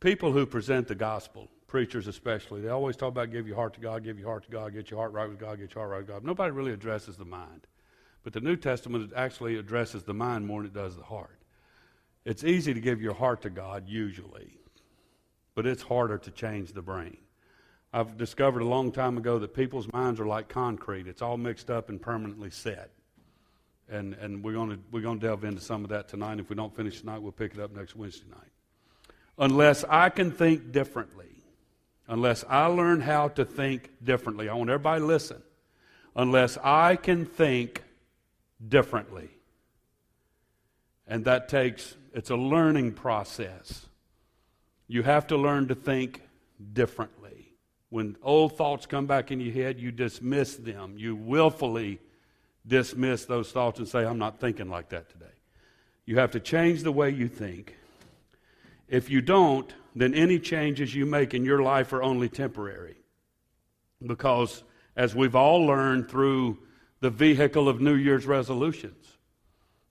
People 0.00 0.32
who 0.32 0.46
present 0.46 0.88
the 0.88 0.94
gospel, 0.94 1.48
preachers 1.66 2.06
especially, 2.06 2.60
they 2.60 2.68
always 2.68 2.96
talk 2.96 3.08
about 3.08 3.30
give 3.30 3.46
your 3.46 3.56
heart 3.56 3.74
to 3.74 3.80
God, 3.80 4.04
give 4.04 4.18
your 4.18 4.28
heart 4.28 4.44
to 4.44 4.50
God, 4.50 4.72
get 4.72 4.90
your 4.90 4.98
heart 4.98 5.12
right 5.12 5.28
with 5.28 5.38
God, 5.38 5.58
get 5.58 5.74
your 5.74 5.82
heart 5.82 5.90
right 5.90 5.98
with 5.98 6.08
God. 6.08 6.24
Nobody 6.24 6.50
really 6.50 6.72
addresses 6.72 7.16
the 7.16 7.24
mind. 7.24 7.66
But 8.22 8.32
the 8.32 8.40
New 8.40 8.56
Testament 8.56 9.12
actually 9.14 9.56
addresses 9.56 10.02
the 10.02 10.14
mind 10.14 10.46
more 10.46 10.62
than 10.62 10.70
it 10.70 10.74
does 10.74 10.96
the 10.96 11.02
heart. 11.02 11.38
It's 12.24 12.44
easy 12.44 12.74
to 12.74 12.80
give 12.80 13.00
your 13.00 13.14
heart 13.14 13.42
to 13.42 13.50
God, 13.50 13.88
usually, 13.88 14.58
but 15.54 15.66
it's 15.66 15.82
harder 15.82 16.18
to 16.18 16.30
change 16.30 16.72
the 16.72 16.82
brain. 16.82 17.18
I've 17.92 18.18
discovered 18.18 18.60
a 18.60 18.66
long 18.66 18.92
time 18.92 19.16
ago 19.16 19.38
that 19.38 19.54
people's 19.54 19.90
minds 19.92 20.20
are 20.20 20.26
like 20.26 20.48
concrete. 20.48 21.06
It's 21.06 21.22
all 21.22 21.36
mixed 21.36 21.70
up 21.70 21.88
and 21.88 22.00
permanently 22.00 22.50
set. 22.50 22.90
And, 23.88 24.14
and 24.14 24.44
we're 24.44 24.52
going 24.52 24.82
we're 24.90 25.00
gonna 25.00 25.20
delve 25.20 25.44
into 25.44 25.62
some 25.62 25.84
of 25.84 25.90
that 25.90 26.08
tonight. 26.08 26.38
If 26.38 26.50
we 26.50 26.56
don't 26.56 26.74
finish 26.74 27.00
tonight, 27.00 27.22
we'll 27.22 27.32
pick 27.32 27.54
it 27.54 27.60
up 27.60 27.74
next 27.74 27.96
Wednesday 27.96 28.26
night. 28.30 28.50
Unless 29.38 29.84
I 29.84 30.10
can 30.10 30.30
think 30.30 30.72
differently, 30.72 31.42
unless 32.06 32.44
I 32.48 32.66
learn 32.66 33.00
how 33.00 33.28
to 33.28 33.44
think 33.44 33.90
differently, 34.04 34.48
I 34.48 34.54
want 34.54 34.68
everybody 34.68 35.00
to 35.00 35.06
listen. 35.06 35.42
Unless 36.14 36.58
I 36.62 36.96
can 36.96 37.24
think 37.24 37.82
differently. 38.66 39.30
And 41.06 41.24
that 41.24 41.48
takes, 41.48 41.96
it's 42.12 42.28
a 42.28 42.36
learning 42.36 42.92
process. 42.92 43.86
You 44.88 45.02
have 45.04 45.28
to 45.28 45.36
learn 45.36 45.68
to 45.68 45.74
think 45.74 46.22
differently. 46.72 47.17
When 47.90 48.16
old 48.22 48.56
thoughts 48.56 48.86
come 48.86 49.06
back 49.06 49.30
in 49.30 49.40
your 49.40 49.52
head, 49.52 49.80
you 49.80 49.90
dismiss 49.90 50.56
them. 50.56 50.94
You 50.96 51.16
willfully 51.16 52.00
dismiss 52.66 53.24
those 53.24 53.50
thoughts 53.50 53.78
and 53.78 53.88
say, 53.88 54.04
I'm 54.04 54.18
not 54.18 54.40
thinking 54.40 54.68
like 54.68 54.90
that 54.90 55.08
today. 55.10 55.26
You 56.04 56.18
have 56.18 56.32
to 56.32 56.40
change 56.40 56.82
the 56.82 56.92
way 56.92 57.10
you 57.10 57.28
think. 57.28 57.76
If 58.88 59.10
you 59.10 59.20
don't, 59.20 59.72
then 59.94 60.14
any 60.14 60.38
changes 60.38 60.94
you 60.94 61.06
make 61.06 61.34
in 61.34 61.44
your 61.44 61.62
life 61.62 61.92
are 61.92 62.02
only 62.02 62.28
temporary. 62.28 62.96
Because, 64.06 64.62
as 64.96 65.14
we've 65.14 65.34
all 65.34 65.66
learned 65.66 66.08
through 66.08 66.58
the 67.00 67.10
vehicle 67.10 67.68
of 67.68 67.80
New 67.80 67.94
Year's 67.94 68.26
resolutions. 68.26 69.18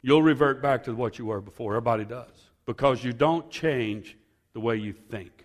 You'll 0.02 0.24
revert 0.24 0.62
back 0.62 0.84
to 0.86 0.94
what 0.94 1.18
you 1.18 1.26
were 1.26 1.42
before. 1.42 1.74
Everybody 1.74 2.06
does. 2.06 2.50
Because 2.66 3.04
you 3.04 3.14
don't 3.14 3.50
change 3.50 4.18
the 4.54 4.60
way 4.60 4.76
you 4.76 4.94
think. 4.94 5.37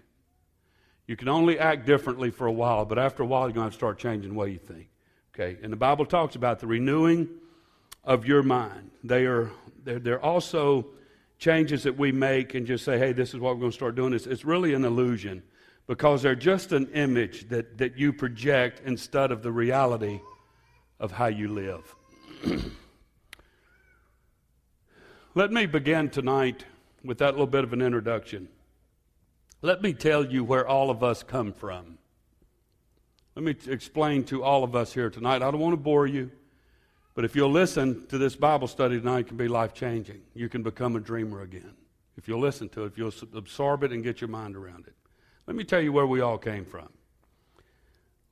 You 1.07 1.17
can 1.17 1.29
only 1.29 1.59
act 1.59 1.87
differently 1.87 2.31
for 2.31 2.47
a 2.47 2.53
while, 2.53 2.85
but 2.85 2.99
after 2.99 3.23
a 3.23 3.27
while, 3.27 3.49
you're 3.49 3.55
going 3.55 3.71
to, 3.71 3.75
start 3.75 3.99
changing 3.99 4.33
the 4.33 4.39
way 4.39 4.51
you 4.51 4.59
think. 4.59 4.89
Okay? 5.35 5.59
And 5.63 5.73
the 5.73 5.77
Bible 5.77 6.07
talks 6.07 6.37
about 6.37 6.61
the 6.61 6.67
renewing 6.67 7.29
of 8.05 8.27
your 8.27 8.43
mind. 8.43 8.91
They 9.03 9.27
are, 9.27 9.51
they're, 9.85 9.99
they're 9.99 10.25
also 10.25 10.87
changes 11.39 11.83
that 11.83 11.99
we 11.99 12.13
make 12.13 12.55
and 12.55 12.67
just 12.67 12.85
say, 12.85 12.99
hey, 12.99 13.13
this 13.13 13.35
is 13.35 13.41
what 13.41 13.55
we're 13.55 13.61
going 13.61 13.73
to 13.73 13.77
start 13.77 13.97
doing. 13.97 14.13
It's, 14.13 14.27
it's 14.27 14.45
really 14.45 14.75
an 14.75 14.85
illusion 14.85 15.43
because 15.89 16.23
they're 16.23 16.37
just 16.37 16.73
an 16.73 16.89
image 16.93 17.49
that, 17.49 17.79
that 17.79 17.99
you 17.99 18.13
project 18.13 18.81
instead 18.85 19.33
of 19.33 19.43
the 19.43 19.51
reality 19.51 20.21
of 21.01 21.11
how 21.11 21.27
you 21.27 21.49
live. 21.49 21.95
Let 25.35 25.51
me 25.51 25.67
begin 25.67 26.11
tonight 26.11 26.65
with 27.03 27.19
that 27.19 27.33
little 27.33 27.47
bit 27.47 27.65
of 27.65 27.73
an 27.73 27.83
introduction. 27.83 28.49
Let 29.65 29.81
me 29.81 29.93
tell 29.93 30.27
you 30.27 30.43
where 30.43 30.67
all 30.67 30.91
of 30.91 31.05
us 31.05 31.23
come 31.23 31.53
from. 31.53 31.99
Let 33.37 33.45
me 33.45 33.55
explain 33.73 34.25
to 34.25 34.43
all 34.43 34.65
of 34.65 34.75
us 34.75 34.93
here 34.93 35.09
tonight. 35.09 35.37
I 35.37 35.51
don't 35.53 35.61
want 35.61 35.73
to 35.73 35.79
bore 35.79 36.07
you, 36.07 36.33
but 37.15 37.25
if 37.25 37.37
you'll 37.37 37.53
listen 37.53 38.07
to 38.09 38.19
this 38.19 38.35
Bible 38.35 38.67
study 38.67 38.99
tonight, 38.99 39.21
it 39.21 39.29
can 39.29 39.37
be 39.37 39.47
life 39.47 39.73
changing. 39.73 40.21
You 40.35 40.49
can 40.49 40.65
become 40.65 40.97
a 40.97 41.01
dreamer 41.01 41.43
again. 41.43 41.75
If 42.17 42.27
you'll 42.27 42.41
listen 42.41 42.69
to 42.71 42.83
it, 42.83 42.87
if 42.89 42.99
you'll 42.99 43.15
absorb 43.35 43.85
it 43.85 43.93
and 43.93 44.03
get 44.03 44.21
your 44.21 44.29
mind 44.29 44.57
around 44.57 44.89
it. 44.89 44.95
Let 45.47 45.57
me 45.57 45.63
tell 45.63 45.81
you 45.81 45.93
where 45.93 46.07
we 46.07 46.21
all 46.21 46.39
came 46.39 46.65
from. 46.65 46.89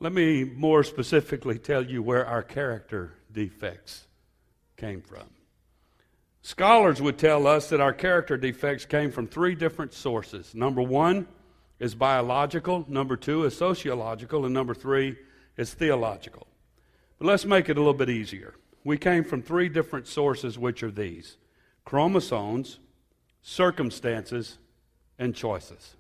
Let 0.01 0.13
me 0.13 0.45
more 0.45 0.83
specifically 0.83 1.59
tell 1.59 1.85
you 1.85 2.03
where 2.03 2.27
our 2.27 2.43
character 2.43 3.15
defects 3.33 4.07
came 4.77 5.01
from. 5.01 5.29
Scholars 6.43 7.03
would 7.03 7.19
tell 7.19 7.47
us 7.47 7.69
that 7.69 7.81
our 7.81 7.93
character 7.93 8.37
defects 8.37 8.85
came 8.85 9.11
from 9.11 9.27
three 9.27 9.55
different 9.55 9.93
sources. 9.93 10.55
Number 10.55 10.83
one 10.83 11.27
is 11.79 11.95
biological, 11.95 12.85
number 12.89 13.17
two 13.17 13.45
is 13.45 13.57
sociological, 13.57 14.45
and 14.45 14.55
number 14.55 14.75
three 14.75 15.17
is 15.57 15.75
theological. 15.75 16.47
But 17.19 17.27
let's 17.27 17.45
make 17.45 17.69
it 17.69 17.77
a 17.77 17.81
little 17.81 17.93
bit 17.93 18.09
easier. 18.09 18.55
We 18.85 18.97
came 18.97 19.25
from 19.25 19.43
three 19.43 19.69
different 19.69 20.07
sources, 20.07 20.59
which 20.59 20.83
are 20.83 20.91
these 20.91 21.37
chromosomes, 21.85 22.79
circumstances, 23.43 24.59
and 25.19 25.35
choices. 25.35 25.97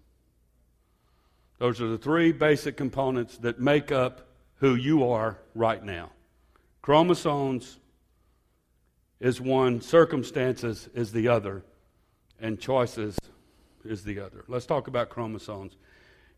Those 1.58 1.80
are 1.82 1.88
the 1.88 1.98
three 1.98 2.32
basic 2.32 2.76
components 2.76 3.36
that 3.38 3.60
make 3.60 3.92
up 3.92 4.28
who 4.56 4.74
you 4.74 5.06
are 5.10 5.38
right 5.54 5.84
now. 5.84 6.10
Chromosomes 6.80 7.78
is 9.20 9.40
one, 9.40 9.80
circumstances 9.80 10.88
is 10.94 11.12
the 11.12 11.28
other, 11.28 11.62
and 12.40 12.58
choices 12.58 13.18
is 13.84 14.02
the 14.02 14.18
other. 14.18 14.44
Let's 14.48 14.66
talk 14.66 14.88
about 14.88 15.10
chromosomes. 15.10 15.76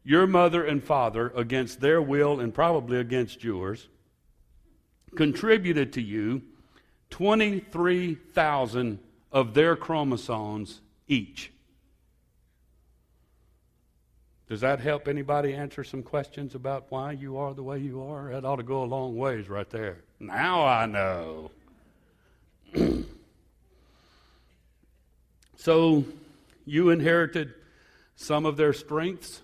Your 0.05 0.27
mother 0.27 0.65
and 0.65 0.83
father, 0.83 1.33
against 1.37 1.81
their 1.81 2.03
will 2.03 2.41
and 2.41 2.53
probably 2.53 2.99
against 2.99 3.45
yours, 3.45 3.89
contributed 5.15 5.93
to 5.93 6.03
you 6.03 6.43
23,000 7.11 8.99
of 9.31 9.55
their 9.55 9.77
chromosomes 9.77 10.81
each. 11.07 11.53
Does 14.49 14.61
that 14.61 14.81
help 14.81 15.09
anybody 15.09 15.55
answer 15.55 15.85
some 15.85 16.03
questions 16.03 16.55
about 16.55 16.87
why 16.91 17.13
you 17.13 17.39
are 17.39 17.55
the 17.55 17.63
way 17.63 17.79
you 17.79 18.03
are? 18.03 18.31
That 18.33 18.45
ought 18.45 18.57
to 18.57 18.63
go 18.63 18.83
a 18.83 18.85
long 18.85 19.17
ways 19.17 19.49
right 19.49 19.71
there. 19.71 20.03
Now 20.19 20.67
I 20.67 20.85
know. 20.87 21.53
so 25.57 26.05
you 26.65 26.91
inherited 26.91 27.55
some 28.17 28.47
of 28.47 28.57
their 28.57 28.73
strengths 28.73 29.43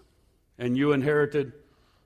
and 0.59 0.77
you 0.77 0.93
inherited 0.93 1.53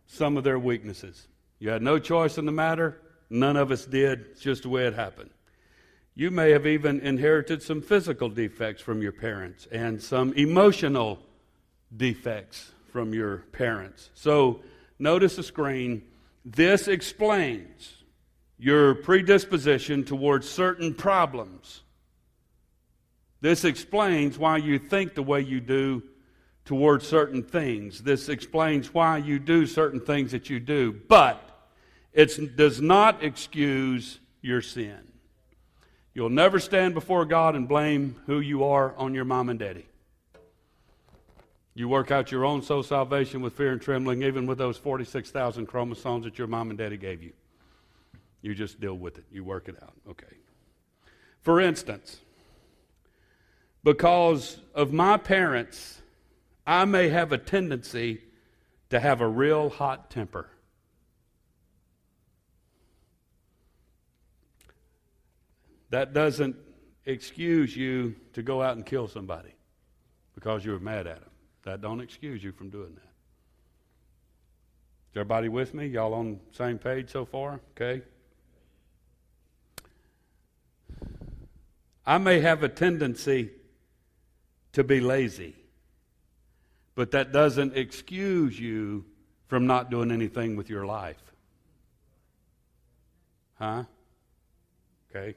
some 0.06 0.36
of 0.36 0.44
their 0.44 0.58
weaknesses. 0.58 1.26
You 1.58 1.70
had 1.70 1.82
no 1.82 1.98
choice 1.98 2.38
in 2.38 2.46
the 2.46 2.52
matter. 2.52 3.00
None 3.30 3.56
of 3.56 3.70
us 3.70 3.86
did. 3.86 4.26
It's 4.32 4.42
just 4.42 4.64
the 4.64 4.68
way 4.68 4.86
it 4.86 4.94
happened. 4.94 5.30
You 6.14 6.30
may 6.30 6.50
have 6.50 6.66
even 6.66 7.00
inherited 7.00 7.62
some 7.62 7.80
physical 7.80 8.28
defects 8.28 8.82
from 8.82 9.00
your 9.00 9.12
parents 9.12 9.66
and 9.72 10.02
some 10.02 10.34
emotional 10.34 11.18
defects 11.96 12.72
from 12.90 13.14
your 13.14 13.38
parents. 13.52 14.10
So 14.14 14.60
notice 14.98 15.36
the 15.36 15.42
screen. 15.42 16.02
This 16.44 16.88
explains 16.88 18.01
your 18.62 18.94
predisposition 18.94 20.04
towards 20.04 20.48
certain 20.48 20.94
problems. 20.94 21.82
This 23.40 23.64
explains 23.64 24.38
why 24.38 24.58
you 24.58 24.78
think 24.78 25.14
the 25.14 25.22
way 25.22 25.40
you 25.40 25.58
do 25.58 26.04
towards 26.64 27.04
certain 27.04 27.42
things. 27.42 28.04
This 28.04 28.28
explains 28.28 28.94
why 28.94 29.16
you 29.16 29.40
do 29.40 29.66
certain 29.66 29.98
things 29.98 30.30
that 30.30 30.48
you 30.48 30.60
do. 30.60 30.92
But 31.08 31.42
it 32.12 32.56
does 32.56 32.80
not 32.80 33.24
excuse 33.24 34.20
your 34.42 34.62
sin. 34.62 35.08
You'll 36.14 36.30
never 36.30 36.60
stand 36.60 36.94
before 36.94 37.24
God 37.24 37.56
and 37.56 37.66
blame 37.66 38.14
who 38.26 38.38
you 38.38 38.62
are 38.62 38.94
on 38.94 39.12
your 39.12 39.24
mom 39.24 39.48
and 39.48 39.58
daddy. 39.58 39.86
You 41.74 41.88
work 41.88 42.12
out 42.12 42.30
your 42.30 42.44
own 42.44 42.62
soul 42.62 42.84
salvation 42.84 43.40
with 43.40 43.54
fear 43.54 43.72
and 43.72 43.82
trembling, 43.82 44.22
even 44.22 44.46
with 44.46 44.58
those 44.58 44.76
46,000 44.76 45.66
chromosomes 45.66 46.26
that 46.26 46.38
your 46.38 46.46
mom 46.46 46.70
and 46.70 46.78
daddy 46.78 46.96
gave 46.96 47.24
you. 47.24 47.32
You 48.42 48.54
just 48.54 48.80
deal 48.80 48.94
with 48.94 49.18
it. 49.18 49.24
You 49.30 49.44
work 49.44 49.68
it 49.68 49.76
out. 49.82 49.94
Okay. 50.10 50.36
For 51.40 51.60
instance, 51.60 52.20
because 53.84 54.58
of 54.74 54.92
my 54.92 55.16
parents, 55.16 56.00
I 56.66 56.84
may 56.84 57.08
have 57.08 57.32
a 57.32 57.38
tendency 57.38 58.20
to 58.90 59.00
have 59.00 59.20
a 59.20 59.28
real 59.28 59.70
hot 59.70 60.10
temper. 60.10 60.48
That 65.90 66.12
doesn't 66.12 66.56
excuse 67.04 67.76
you 67.76 68.14
to 68.32 68.42
go 68.42 68.62
out 68.62 68.76
and 68.76 68.86
kill 68.86 69.08
somebody 69.08 69.54
because 70.34 70.64
you 70.64 70.72
were 70.72 70.80
mad 70.80 71.06
at 71.06 71.20
them. 71.20 71.30
That 71.64 71.80
don't 71.80 72.00
excuse 72.00 72.42
you 72.42 72.52
from 72.52 72.70
doing 72.70 72.94
that. 72.94 73.12
Is 75.10 75.16
everybody 75.16 75.48
with 75.48 75.74
me? 75.74 75.86
Y'all 75.86 76.14
on 76.14 76.40
the 76.50 76.56
same 76.56 76.78
page 76.78 77.10
so 77.10 77.24
far? 77.24 77.60
Okay. 77.76 78.02
I 82.06 82.18
may 82.18 82.40
have 82.40 82.62
a 82.62 82.68
tendency 82.68 83.50
to 84.72 84.82
be 84.82 85.00
lazy, 85.00 85.54
but 86.94 87.12
that 87.12 87.32
doesn't 87.32 87.76
excuse 87.76 88.58
you 88.58 89.04
from 89.46 89.66
not 89.66 89.90
doing 89.90 90.10
anything 90.10 90.56
with 90.56 90.68
your 90.68 90.84
life. 90.84 91.22
Huh? 93.54 93.84
Okay. 95.10 95.36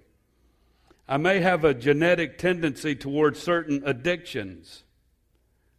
I 1.08 1.18
may 1.18 1.40
have 1.40 1.64
a 1.64 1.74
genetic 1.74 2.40
tendency 2.40 2.96
towards 2.96 3.40
certain 3.40 3.84
addictions, 3.86 4.84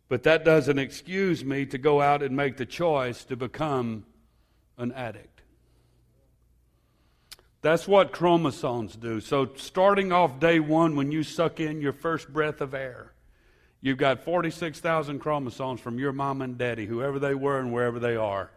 but 0.09 0.23
that 0.23 0.45
doesn't 0.45 0.79
excuse 0.79 1.45
me 1.45 1.67
to 1.67 1.79
go 1.79 2.01
out 2.01 2.23
and 2.23 2.37
make 2.37 2.57
the 2.59 2.67
choice 2.67 3.25
to 3.25 3.37
become 3.37 4.05
an 4.79 4.93
addict. 4.93 5.36
That's 7.67 7.89
what 7.89 8.13
chromosomes 8.13 8.95
do. 8.95 9.21
So, 9.21 9.51
starting 9.57 10.13
off 10.13 10.39
day 10.39 10.61
one, 10.61 10.95
when 10.95 11.11
you 11.11 11.25
suck 11.25 11.59
in 11.59 11.81
your 11.81 11.93
first 11.93 12.33
breath 12.33 12.61
of 12.61 12.75
air, 12.75 13.11
you've 13.81 13.99
got 13.99 14.23
46,000 14.23 15.19
chromosomes 15.19 15.81
from 15.81 15.99
your 15.99 16.13
mom 16.13 16.43
and 16.43 16.57
daddy, 16.57 16.87
whoever 16.87 17.19
they 17.19 17.35
were 17.35 17.59
and 17.59 17.73
wherever 17.73 17.99
they 17.99 18.15
are, 18.15 18.53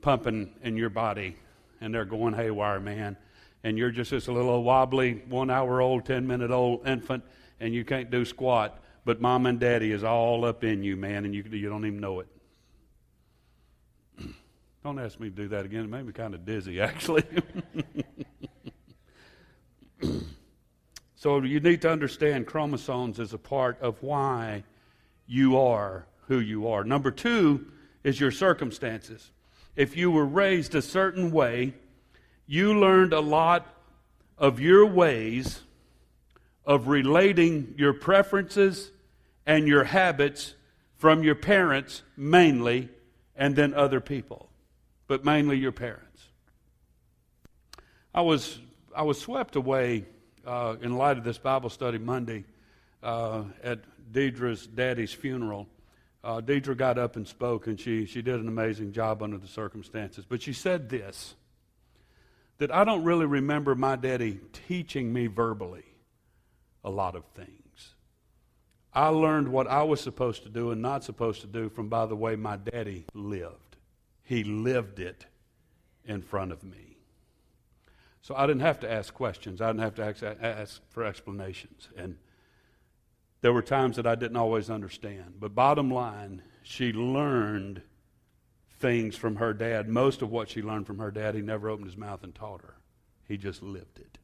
pumping 0.00 0.52
in 0.64 0.76
your 0.76 0.90
body, 0.90 1.36
and 1.80 1.94
they're 1.94 2.04
going 2.04 2.34
haywire, 2.34 2.80
man. 2.80 3.16
And 3.62 3.78
you're 3.78 3.92
just 3.92 4.10
this 4.10 4.26
little 4.26 4.64
wobbly, 4.64 5.22
one 5.28 5.48
hour 5.48 5.80
old, 5.80 6.04
10 6.04 6.26
minute 6.26 6.50
old 6.50 6.84
infant, 6.88 7.22
and 7.60 7.72
you 7.72 7.84
can't 7.84 8.10
do 8.10 8.24
squat. 8.24 8.82
But 9.04 9.20
mom 9.20 9.46
and 9.46 9.60
daddy 9.60 9.92
is 9.92 10.02
all 10.02 10.44
up 10.44 10.64
in 10.64 10.82
you, 10.82 10.96
man, 10.96 11.24
and 11.24 11.32
you, 11.32 11.44
you 11.52 11.68
don't 11.68 11.86
even 11.86 12.00
know 12.00 12.18
it. 12.18 12.26
Don't 14.82 14.98
ask 14.98 15.20
me 15.20 15.28
to 15.28 15.36
do 15.36 15.48
that 15.48 15.66
again. 15.66 15.84
It 15.84 15.90
made 15.90 16.06
me 16.06 16.12
kind 16.12 16.34
of 16.34 16.46
dizzy, 16.46 16.80
actually. 16.80 17.24
so 21.16 21.42
you 21.42 21.60
need 21.60 21.82
to 21.82 21.90
understand 21.90 22.46
chromosomes 22.46 23.18
is 23.18 23.34
a 23.34 23.38
part 23.38 23.78
of 23.82 24.02
why 24.02 24.64
you 25.26 25.58
are 25.58 26.06
who 26.28 26.40
you 26.40 26.68
are. 26.68 26.82
Number 26.82 27.10
two 27.10 27.66
is 28.04 28.18
your 28.18 28.30
circumstances. 28.30 29.32
If 29.76 29.98
you 29.98 30.10
were 30.10 30.24
raised 30.24 30.74
a 30.74 30.82
certain 30.82 31.30
way, 31.30 31.74
you 32.46 32.78
learned 32.78 33.12
a 33.12 33.20
lot 33.20 33.66
of 34.38 34.60
your 34.60 34.86
ways 34.86 35.60
of 36.64 36.88
relating 36.88 37.74
your 37.76 37.92
preferences 37.92 38.90
and 39.44 39.68
your 39.68 39.84
habits 39.84 40.54
from 40.96 41.22
your 41.22 41.34
parents 41.34 42.02
mainly, 42.16 42.88
and 43.36 43.56
then 43.56 43.74
other 43.74 44.00
people 44.00 44.49
but 45.10 45.24
mainly 45.24 45.58
your 45.58 45.72
parents. 45.72 46.22
I 48.14 48.20
was, 48.20 48.60
I 48.94 49.02
was 49.02 49.18
swept 49.18 49.56
away 49.56 50.04
uh, 50.46 50.76
in 50.80 50.96
light 50.96 51.18
of 51.18 51.24
this 51.24 51.36
Bible 51.36 51.68
study 51.68 51.98
Monday 51.98 52.44
uh, 53.02 53.42
at 53.60 53.80
Deidre's 54.12 54.68
daddy's 54.68 55.12
funeral. 55.12 55.66
Uh, 56.22 56.40
Deidre 56.40 56.76
got 56.76 56.96
up 56.96 57.16
and 57.16 57.26
spoke, 57.26 57.66
and 57.66 57.80
she, 57.80 58.06
she 58.06 58.22
did 58.22 58.38
an 58.38 58.46
amazing 58.46 58.92
job 58.92 59.20
under 59.20 59.36
the 59.36 59.48
circumstances. 59.48 60.24
But 60.24 60.42
she 60.42 60.52
said 60.52 60.88
this 60.88 61.34
that 62.58 62.70
I 62.70 62.84
don't 62.84 63.02
really 63.02 63.26
remember 63.26 63.74
my 63.74 63.96
daddy 63.96 64.38
teaching 64.68 65.12
me 65.12 65.26
verbally 65.26 65.86
a 66.84 66.90
lot 66.90 67.16
of 67.16 67.24
things. 67.34 67.94
I 68.94 69.08
learned 69.08 69.48
what 69.48 69.66
I 69.66 69.82
was 69.82 70.00
supposed 70.00 70.44
to 70.44 70.48
do 70.48 70.70
and 70.70 70.80
not 70.80 71.02
supposed 71.02 71.40
to 71.40 71.48
do 71.48 71.68
from, 71.68 71.88
by 71.88 72.06
the 72.06 72.14
way, 72.14 72.36
my 72.36 72.58
daddy 72.58 73.06
lived. 73.12 73.69
He 74.30 74.44
lived 74.44 75.00
it 75.00 75.26
in 76.04 76.22
front 76.22 76.52
of 76.52 76.62
me. 76.62 76.98
So 78.22 78.36
I 78.36 78.46
didn't 78.46 78.62
have 78.62 78.78
to 78.78 78.88
ask 78.88 79.12
questions. 79.12 79.60
I 79.60 79.66
didn't 79.66 79.82
have 79.82 79.96
to 79.96 80.04
ask, 80.04 80.22
ask, 80.22 80.80
for 80.90 81.04
explanations. 81.04 81.88
And 81.96 82.16
there 83.40 83.52
were 83.52 83.60
times 83.60 83.96
that 83.96 84.06
I 84.06 84.14
didn't 84.14 84.36
always 84.36 84.70
understand. 84.70 85.40
But 85.40 85.56
bottom 85.56 85.90
line, 85.90 86.42
she 86.62 86.92
learned 86.92 87.82
things 88.78 89.16
from 89.16 89.34
her 89.34 89.52
dad. 89.52 89.88
Most 89.88 90.22
of 90.22 90.30
what 90.30 90.48
she 90.48 90.62
learned 90.62 90.86
from 90.86 91.00
her 91.00 91.10
dad, 91.10 91.34
he 91.34 91.42
never 91.42 91.68
opened 91.68 91.88
his 91.88 91.96
mouth 91.96 92.22
and 92.22 92.32
taught 92.32 92.62
her. 92.62 92.76
He 93.26 93.36
just 93.36 93.64
lived 93.64 93.98
it. 93.98 94.18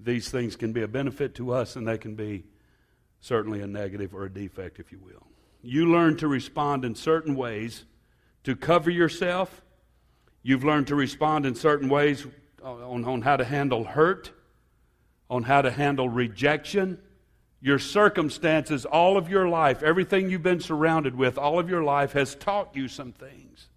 These 0.00 0.28
things 0.28 0.56
can 0.56 0.72
be 0.72 0.82
a 0.82 0.88
benefit 0.88 1.36
to 1.36 1.52
us, 1.52 1.76
and 1.76 1.86
they 1.86 1.98
can 1.98 2.16
be 2.16 2.46
certainly 3.20 3.60
a 3.60 3.68
negative 3.68 4.12
or 4.12 4.24
a 4.24 4.32
defect, 4.32 4.80
if 4.80 4.90
you 4.90 4.98
will. 4.98 5.28
You 5.62 5.92
learn 5.92 6.16
to 6.16 6.26
respond 6.26 6.84
in 6.84 6.96
certain 6.96 7.36
ways 7.36 7.84
to 8.44 8.56
cover 8.56 8.90
yourself. 8.90 9.62
You've 10.42 10.64
learned 10.64 10.86
to 10.88 10.94
respond 10.94 11.46
in 11.46 11.54
certain 11.54 11.88
ways 11.88 12.26
on, 12.62 13.04
on 13.04 13.22
how 13.22 13.36
to 13.36 13.44
handle 13.44 13.84
hurt, 13.84 14.30
on 15.28 15.42
how 15.42 15.62
to 15.62 15.70
handle 15.70 16.08
rejection. 16.08 16.98
Your 17.60 17.78
circumstances, 17.78 18.86
all 18.86 19.16
of 19.16 19.28
your 19.28 19.48
life, 19.48 19.82
everything 19.82 20.30
you've 20.30 20.42
been 20.42 20.60
surrounded 20.60 21.14
with, 21.14 21.36
all 21.36 21.58
of 21.58 21.68
your 21.68 21.82
life 21.82 22.12
has 22.12 22.34
taught 22.34 22.74
you 22.74 22.88
some 22.88 23.12
things. 23.12 23.68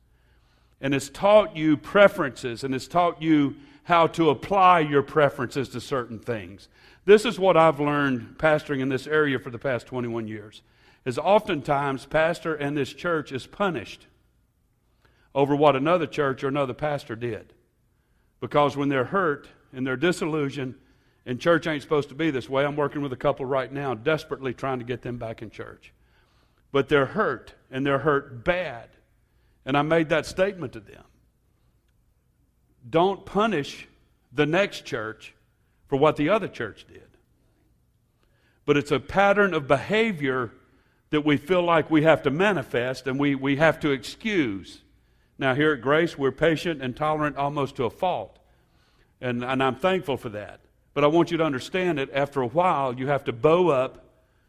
And 0.79 0.93
it's 0.93 1.09
taught 1.09 1.55
you 1.55 1.77
preferences 1.77 2.63
and 2.63 2.73
it's 2.73 2.87
taught 2.87 3.21
you 3.21 3.55
how 3.83 4.07
to 4.07 4.29
apply 4.29 4.79
your 4.79 5.03
preferences 5.03 5.69
to 5.69 5.81
certain 5.81 6.19
things. 6.19 6.69
This 7.05 7.25
is 7.25 7.37
what 7.37 7.57
I've 7.57 7.81
learned 7.81 8.37
pastoring 8.37 8.79
in 8.79 8.87
this 8.87 9.07
area 9.07 9.37
for 9.37 9.49
the 9.49 9.59
past 9.59 9.87
21 9.87 10.27
years. 10.27 10.61
Is 11.03 11.17
oftentimes 11.17 12.05
pastor 12.05 12.55
and 12.55 12.77
this 12.77 12.93
church 12.93 13.33
is 13.33 13.45
punished 13.45 14.07
over 15.35 15.55
what 15.55 15.75
another 15.75 16.07
church 16.07 16.43
or 16.43 16.47
another 16.47 16.73
pastor 16.73 17.15
did. 17.15 17.53
Because 18.39 18.77
when 18.77 18.89
they're 18.89 19.05
hurt 19.05 19.47
and 19.71 19.85
they're 19.85 19.97
disillusioned, 19.97 20.75
and 21.25 21.39
church 21.39 21.67
ain't 21.67 21.81
supposed 21.81 22.09
to 22.09 22.15
be 22.15 22.31
this 22.31 22.49
way, 22.49 22.65
I'm 22.65 22.75
working 22.75 23.01
with 23.01 23.13
a 23.13 23.17
couple 23.17 23.45
right 23.45 23.71
now, 23.71 23.93
desperately 23.93 24.53
trying 24.53 24.79
to 24.79 24.85
get 24.85 25.01
them 25.01 25.17
back 25.17 25.41
in 25.41 25.49
church. 25.49 25.93
But 26.71 26.89
they're 26.89 27.05
hurt, 27.05 27.53
and 27.71 27.85
they're 27.85 27.99
hurt 27.99 28.43
bad. 28.43 28.89
And 29.65 29.77
I 29.77 29.81
made 29.83 30.09
that 30.09 30.25
statement 30.25 30.73
to 30.73 30.81
them. 30.81 31.03
Don't 32.89 33.25
punish 33.25 33.87
the 34.33 34.45
next 34.45 34.83
church 34.83 35.33
for 35.87 35.95
what 35.95 36.17
the 36.17 36.29
other 36.29 36.47
church 36.47 36.85
did. 36.87 37.07
But 38.65 38.77
it's 38.77 38.91
a 38.91 38.99
pattern 38.99 39.53
of 39.53 39.67
behavior 39.67 40.51
that 41.11 41.23
we 41.23 41.37
feel 41.37 41.61
like 41.61 41.89
we 41.91 42.03
have 42.03 42.23
to 42.23 42.31
manifest 42.31 43.07
and 43.07 43.19
we, 43.19 43.35
we 43.35 43.57
have 43.57 43.79
to 43.81 43.91
excuse. 43.91 44.81
Now, 45.37 45.55
here 45.55 45.73
at 45.73 45.81
Grace, 45.81 46.17
we're 46.17 46.31
patient 46.31 46.81
and 46.81 46.95
tolerant 46.95 47.37
almost 47.37 47.75
to 47.77 47.85
a 47.85 47.89
fault. 47.89 48.39
And, 49.19 49.43
and 49.43 49.63
I'm 49.63 49.75
thankful 49.75 50.17
for 50.17 50.29
that. 50.29 50.59
But 50.93 51.03
I 51.03 51.07
want 51.07 51.31
you 51.31 51.37
to 51.37 51.43
understand 51.43 51.97
that 51.97 52.09
after 52.13 52.41
a 52.41 52.47
while, 52.47 52.93
you 52.93 53.07
have 53.07 53.23
to 53.25 53.33
bow 53.33 53.69
up, 53.69 54.05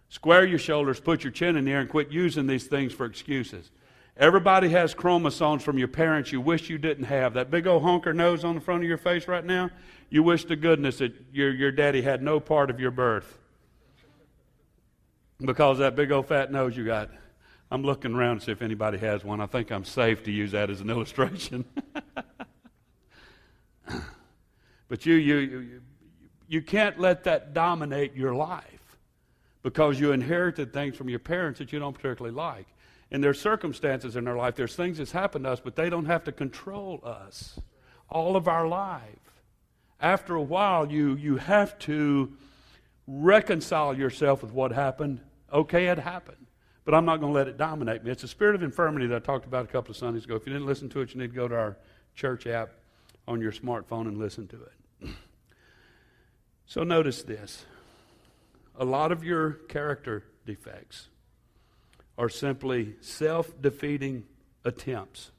square 0.09 0.45
your 0.45 0.59
shoulders, 0.59 1.01
put 1.01 1.25
your 1.25 1.31
chin 1.31 1.57
in 1.57 1.65
the 1.65 1.73
air, 1.73 1.81
and 1.81 1.89
quit 1.89 2.11
using 2.11 2.47
these 2.47 2.67
things 2.67 2.93
for 2.93 3.07
excuses. 3.07 3.71
Everybody 4.17 4.69
has 4.69 4.95
chromosomes 4.95 5.65
from 5.65 5.79
your 5.79 5.89
parents 5.89 6.31
you 6.31 6.41
wish 6.41 6.69
you 6.69 6.79
didn't 6.79 7.05
have. 7.05 7.35
That 7.35 7.51
big 7.51 7.67
old 7.67 7.83
honker 7.83 8.13
nose 8.13 8.45
on 8.45 8.55
the 8.55 8.61
front 8.61 8.83
of 8.83 8.89
your 8.89 8.99
face 8.99 9.27
right 9.27 9.45
now, 9.45 9.71
you 10.11 10.23
wish 10.23 10.45
to 10.45 10.57
goodness 10.57 10.99
that 10.99 11.13
your, 11.33 11.53
your 11.53 11.73
daddy 11.73 12.03
had 12.03 12.23
no 12.23 12.39
part 12.39 12.71
of 12.71 12.79
your 12.79 12.93
birth. 12.93 13.39
Because 15.41 15.79
that 15.79 15.97
big 15.97 16.13
old 16.13 16.29
fat 16.29 16.53
nose 16.53 16.77
you 16.77 16.85
got. 16.85 17.11
I'm 17.75 17.83
looking 17.83 18.15
around 18.15 18.39
to 18.39 18.45
see 18.45 18.53
if 18.53 18.63
anybody 18.63 18.99
has 18.99 19.25
one. 19.25 19.41
I 19.41 19.47
think 19.47 19.73
I'm 19.73 19.85
safe 19.85 20.23
to 20.25 20.31
use 20.31 20.53
that 20.53 20.71
as 20.71 20.81
an 20.81 20.91
illustration. 20.95 21.65
but 24.89 25.05
you, 25.05 25.15
you, 25.15 25.37
you, 25.39 25.83
you 26.47 26.63
can't 26.63 27.01
let 27.01 27.25
that 27.25 27.53
dominate 27.53 28.15
your 28.15 28.33
life 28.33 28.97
because 29.65 29.99
you 29.99 30.13
inherited 30.13 30.73
things 30.73 30.95
from 30.95 31.09
your 31.09 31.19
parents 31.19 31.59
that 31.59 31.73
you 31.73 31.81
don't 31.81 31.95
particularly 31.95 32.33
like. 32.33 32.69
And 33.11 33.25
there's 33.25 33.41
circumstances 33.41 34.15
in 34.15 34.29
our 34.29 34.37
life, 34.37 34.55
there's 34.55 34.77
things 34.77 34.99
that's 34.99 35.11
happened 35.11 35.45
to 35.45 35.51
us, 35.51 35.59
but 35.59 35.75
they 35.75 35.91
don't 35.91 36.07
have 36.07 36.23
to 36.25 36.33
control 36.33 37.01
us 37.03 37.59
all 38.09 38.37
of 38.37 38.47
our 38.47 38.69
life. 38.69 39.43
After 40.01 40.37
a 40.37 40.43
while, 40.43 40.93
you, 40.93 41.17
you 41.17 41.39
have 41.39 41.77
to 41.81 42.35
reconcile 43.09 43.99
yourself 43.99 44.43
with 44.43 44.53
what 44.53 44.71
happened. 44.71 45.19
Okay, 45.53 45.89
it 45.89 45.99
happened 45.99 46.44
but 46.85 46.95
I'm 46.95 47.05
not 47.05 47.21
going 47.21 47.33
to 47.33 47.39
let 47.39 47.49
it 47.49 47.57
dominate 47.57 48.05
me. 48.05 48.11
It's 48.11 48.25
a 48.25 48.29
spirit 48.29 48.55
of 48.55 48.63
infirmity 48.63 49.07
that 49.07 49.17
I 49.17 49.19
talked 49.19 49.47
about 49.47 49.65
a 49.65 49.69
couple 49.69 49.91
of 49.91 49.97
Sundays 49.97 50.25
ago. 50.25 50.37
If 50.37 50.47
you 50.47 50.53
didn't 50.53 50.67
listen 50.67 50.89
to 50.91 51.01
it, 51.01 51.15
you 51.15 51.21
need 51.21 51.31
to 51.31 51.37
go 51.37 51.49
to 51.49 51.57
our 51.57 51.77
church 52.15 52.47
app 52.47 52.71
on 53.27 53.41
your 53.41 53.53
smartphone 53.53 54.03
and 54.03 54.19
listen 54.19 54.47
to 54.49 54.63
it. 54.63 55.11
so 56.67 56.85
notice 56.85 57.23
this 57.23 57.65
a 58.77 58.85
lot 58.85 59.13
of 59.13 59.25
your 59.25 59.53
character 59.69 60.25
defects 60.45 61.09
are 62.19 62.29
simply 62.29 62.95
self 63.01 63.61
defeating 63.61 64.25
attempts 64.65 65.31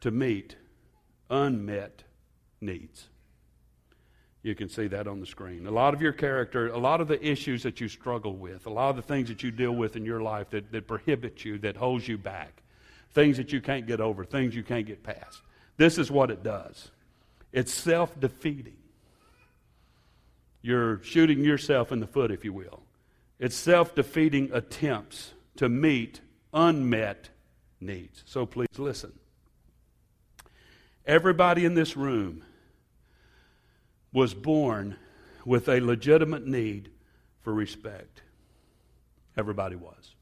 to 0.00 0.10
meet 0.10 0.56
unmet 1.30 2.04
needs. 2.60 3.08
You 4.46 4.54
can 4.54 4.68
see 4.68 4.86
that 4.86 5.08
on 5.08 5.18
the 5.18 5.26
screen. 5.26 5.66
A 5.66 5.72
lot 5.72 5.92
of 5.92 6.00
your 6.00 6.12
character, 6.12 6.68
a 6.68 6.78
lot 6.78 7.00
of 7.00 7.08
the 7.08 7.20
issues 7.20 7.64
that 7.64 7.80
you 7.80 7.88
struggle 7.88 8.36
with, 8.36 8.66
a 8.66 8.70
lot 8.70 8.90
of 8.90 8.94
the 8.94 9.02
things 9.02 9.26
that 9.26 9.42
you 9.42 9.50
deal 9.50 9.72
with 9.72 9.96
in 9.96 10.04
your 10.04 10.20
life 10.20 10.50
that, 10.50 10.70
that 10.70 10.86
prohibit 10.86 11.44
you, 11.44 11.58
that 11.58 11.76
holds 11.76 12.06
you 12.06 12.16
back, 12.16 12.62
things 13.12 13.38
that 13.38 13.52
you 13.52 13.60
can't 13.60 13.88
get 13.88 14.00
over, 14.00 14.24
things 14.24 14.54
you 14.54 14.62
can't 14.62 14.86
get 14.86 15.02
past. 15.02 15.40
This 15.78 15.98
is 15.98 16.12
what 16.12 16.30
it 16.30 16.44
does 16.44 16.92
it's 17.52 17.74
self 17.74 18.20
defeating. 18.20 18.76
You're 20.62 21.02
shooting 21.02 21.42
yourself 21.42 21.90
in 21.90 21.98
the 21.98 22.06
foot, 22.06 22.30
if 22.30 22.44
you 22.44 22.52
will. 22.52 22.84
It's 23.40 23.56
self 23.56 23.96
defeating 23.96 24.50
attempts 24.52 25.32
to 25.56 25.68
meet 25.68 26.20
unmet 26.54 27.30
needs. 27.80 28.22
So 28.26 28.46
please 28.46 28.78
listen. 28.78 29.12
Everybody 31.04 31.64
in 31.64 31.74
this 31.74 31.96
room 31.96 32.44
was 34.16 34.32
born 34.32 34.96
with 35.44 35.68
a 35.68 35.78
legitimate 35.78 36.46
need 36.46 36.90
for 37.42 37.52
respect. 37.52 38.22
Everybody 39.36 39.76
was. 39.76 40.14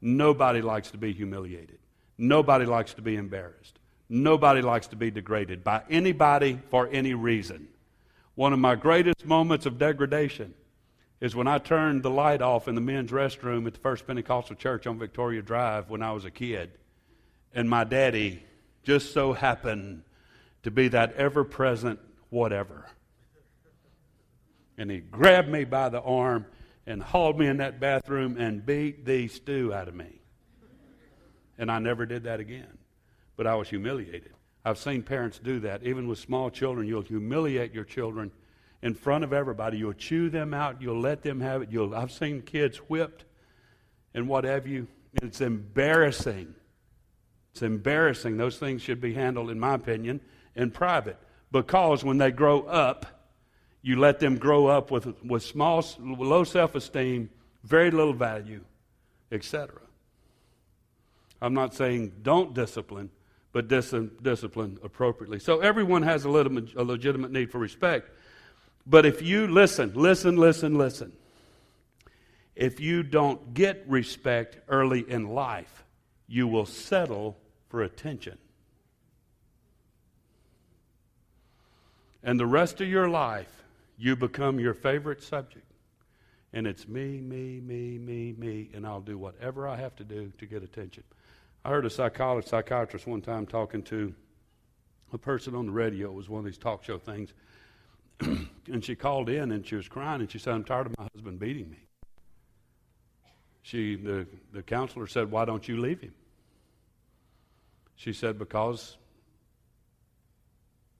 Nobody 0.00 0.62
likes 0.62 0.92
to 0.92 0.96
be 0.96 1.12
humiliated. 1.12 1.78
Nobody 2.16 2.64
likes 2.64 2.94
to 2.94 3.02
be 3.02 3.16
embarrassed. 3.16 3.78
Nobody 4.08 4.62
likes 4.62 4.86
to 4.86 4.96
be 4.96 5.10
degraded 5.10 5.62
by 5.62 5.82
anybody 5.90 6.58
for 6.70 6.88
any 6.90 7.12
reason. 7.12 7.68
One 8.34 8.54
of 8.54 8.58
my 8.60 8.76
greatest 8.76 9.26
moments 9.26 9.66
of 9.66 9.78
degradation 9.78 10.54
is 11.20 11.36
when 11.36 11.46
I 11.46 11.58
turned 11.58 12.02
the 12.02 12.08
light 12.08 12.40
off 12.40 12.66
in 12.66 12.74
the 12.74 12.80
men's 12.80 13.10
restroom 13.10 13.66
at 13.66 13.74
the 13.74 13.80
First 13.80 14.06
Pentecostal 14.06 14.56
Church 14.56 14.86
on 14.86 14.98
Victoria 14.98 15.42
Drive 15.42 15.90
when 15.90 16.02
I 16.02 16.12
was 16.12 16.24
a 16.24 16.30
kid. 16.30 16.70
And 17.54 17.68
my 17.68 17.84
daddy 17.84 18.42
just 18.84 19.12
so 19.12 19.34
happened 19.34 20.02
to 20.62 20.70
be 20.70 20.88
that 20.88 21.12
ever 21.16 21.44
present 21.44 22.00
whatever. 22.30 22.86
And 24.76 24.90
he 24.90 24.98
grabbed 24.98 25.48
me 25.48 25.64
by 25.64 25.88
the 25.88 26.00
arm 26.00 26.46
and 26.86 27.02
hauled 27.02 27.38
me 27.38 27.46
in 27.46 27.58
that 27.58 27.80
bathroom 27.80 28.36
and 28.38 28.64
beat 28.64 29.04
the 29.04 29.28
stew 29.28 29.72
out 29.72 29.88
of 29.88 29.94
me. 29.94 30.20
And 31.58 31.70
I 31.70 31.78
never 31.78 32.04
did 32.06 32.24
that 32.24 32.40
again. 32.40 32.78
But 33.36 33.46
I 33.46 33.54
was 33.54 33.68
humiliated. 33.68 34.32
I've 34.64 34.78
seen 34.78 35.02
parents 35.02 35.38
do 35.38 35.60
that. 35.60 35.82
Even 35.84 36.08
with 36.08 36.18
small 36.18 36.50
children, 36.50 36.86
you'll 36.86 37.02
humiliate 37.02 37.72
your 37.72 37.84
children 37.84 38.32
in 38.82 38.94
front 38.94 39.24
of 39.24 39.32
everybody. 39.32 39.78
You'll 39.78 39.92
chew 39.92 40.30
them 40.30 40.54
out. 40.54 40.80
You'll 40.80 41.00
let 41.00 41.22
them 41.22 41.40
have 41.40 41.62
it. 41.62 41.70
You'll, 41.70 41.94
I've 41.94 42.12
seen 42.12 42.42
kids 42.42 42.78
whipped 42.78 43.24
and 44.14 44.28
what 44.28 44.44
have 44.44 44.66
you. 44.66 44.86
It's 45.22 45.40
embarrassing. 45.40 46.54
It's 47.52 47.62
embarrassing. 47.62 48.36
Those 48.36 48.58
things 48.58 48.82
should 48.82 49.00
be 49.00 49.14
handled, 49.14 49.50
in 49.50 49.60
my 49.60 49.74
opinion, 49.74 50.20
in 50.56 50.70
private. 50.70 51.18
Because 51.52 52.02
when 52.02 52.18
they 52.18 52.30
grow 52.30 52.62
up, 52.62 53.13
you 53.84 54.00
let 54.00 54.18
them 54.18 54.38
grow 54.38 54.66
up 54.66 54.90
with, 54.90 55.22
with 55.22 55.42
small, 55.42 55.84
low 56.00 56.42
self 56.42 56.74
esteem, 56.74 57.28
very 57.64 57.90
little 57.90 58.14
value, 58.14 58.64
etc. 59.30 59.78
I'm 61.42 61.52
not 61.52 61.74
saying 61.74 62.14
don't 62.22 62.54
discipline, 62.54 63.10
but 63.52 63.68
dis- 63.68 63.94
discipline 64.22 64.78
appropriately. 64.82 65.38
So 65.38 65.60
everyone 65.60 66.02
has 66.02 66.24
a, 66.24 66.30
a 66.30 66.82
legitimate 66.82 67.30
need 67.30 67.52
for 67.52 67.58
respect. 67.58 68.08
But 68.86 69.04
if 69.04 69.20
you 69.20 69.48
listen, 69.48 69.92
listen, 69.94 70.38
listen, 70.38 70.78
listen, 70.78 71.12
if 72.56 72.80
you 72.80 73.02
don't 73.02 73.52
get 73.52 73.84
respect 73.86 74.60
early 74.66 75.04
in 75.06 75.28
life, 75.28 75.84
you 76.26 76.48
will 76.48 76.66
settle 76.66 77.36
for 77.68 77.82
attention. 77.82 78.38
And 82.22 82.40
the 82.40 82.46
rest 82.46 82.80
of 82.80 82.88
your 82.88 83.10
life, 83.10 83.63
you 83.96 84.16
become 84.16 84.58
your 84.58 84.74
favorite 84.74 85.22
subject. 85.22 85.66
And 86.52 86.66
it's 86.66 86.86
me, 86.86 87.20
me, 87.20 87.60
me, 87.60 87.98
me, 87.98 88.34
me, 88.38 88.70
and 88.74 88.86
I'll 88.86 89.00
do 89.00 89.18
whatever 89.18 89.66
I 89.66 89.76
have 89.76 89.96
to 89.96 90.04
do 90.04 90.32
to 90.38 90.46
get 90.46 90.62
attention. 90.62 91.02
I 91.64 91.70
heard 91.70 91.84
a 91.84 91.90
psychologist, 91.90 92.50
psychiatrist 92.50 93.06
one 93.06 93.22
time 93.22 93.46
talking 93.46 93.82
to 93.84 94.14
a 95.12 95.18
person 95.18 95.54
on 95.54 95.66
the 95.66 95.72
radio. 95.72 96.10
It 96.10 96.14
was 96.14 96.28
one 96.28 96.40
of 96.40 96.44
these 96.44 96.58
talk 96.58 96.84
show 96.84 96.98
things. 96.98 97.32
and 98.20 98.84
she 98.84 98.94
called 98.94 99.28
in 99.28 99.50
and 99.50 99.66
she 99.66 99.74
was 99.74 99.88
crying 99.88 100.20
and 100.20 100.30
she 100.30 100.38
said, 100.38 100.54
I'm 100.54 100.64
tired 100.64 100.86
of 100.86 100.98
my 100.98 101.08
husband 101.14 101.38
beating 101.38 101.70
me. 101.70 101.78
She, 103.62 103.96
the, 103.96 104.26
the 104.52 104.62
counselor 104.62 105.06
said, 105.06 105.30
Why 105.30 105.46
don't 105.46 105.66
you 105.66 105.80
leave 105.80 106.00
him? 106.00 106.12
She 107.96 108.12
said, 108.12 108.38
Because 108.38 108.98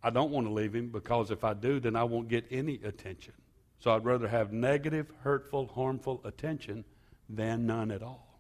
I 0.05 0.11
don't 0.11 0.31
want 0.31 0.47
to 0.47 0.53
leave 0.53 0.75
him 0.75 0.91
because 0.91 1.31
if 1.31 1.45
I 1.45 1.55
do, 1.55 1.81
then 1.81 1.97
I 1.97 2.05
won't 2.05 2.29
get 2.29 2.45
any 2.51 2.75
attention. 2.85 3.33
So 3.79 3.91
I'd 3.91 4.05
rather 4.05 4.29
have 4.29 4.53
negative, 4.53 5.11
hurtful, 5.23 5.67
harmful 5.75 6.21
attention 6.25 6.85
than 7.31 7.67
none 7.67 7.91
at 7.91 8.03
all. 8.03 8.39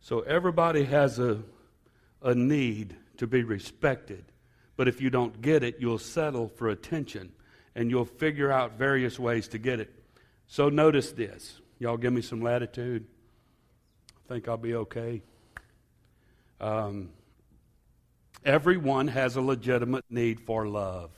So 0.00 0.20
everybody 0.20 0.84
has 0.84 1.18
a, 1.18 1.40
a 2.22 2.34
need 2.34 2.96
to 3.18 3.26
be 3.26 3.44
respected. 3.44 4.24
But 4.76 4.88
if 4.88 5.02
you 5.02 5.10
don't 5.10 5.42
get 5.42 5.62
it, 5.62 5.76
you'll 5.78 5.98
settle 5.98 6.48
for 6.48 6.70
attention 6.70 7.32
and 7.74 7.90
you'll 7.90 8.06
figure 8.06 8.50
out 8.50 8.78
various 8.78 9.18
ways 9.18 9.46
to 9.48 9.58
get 9.58 9.78
it. 9.78 9.92
So 10.46 10.70
notice 10.70 11.12
this. 11.12 11.60
Y'all 11.78 11.98
give 11.98 12.14
me 12.14 12.22
some 12.22 12.40
latitude. 12.40 13.06
I 14.08 14.32
think 14.32 14.48
I'll 14.48 14.56
be 14.56 14.74
okay. 14.74 15.20
Um, 16.62 17.08
everyone 18.44 19.08
has 19.08 19.34
a 19.34 19.42
legitimate 19.42 20.04
need 20.08 20.40
for 20.40 20.68
love. 20.68 21.10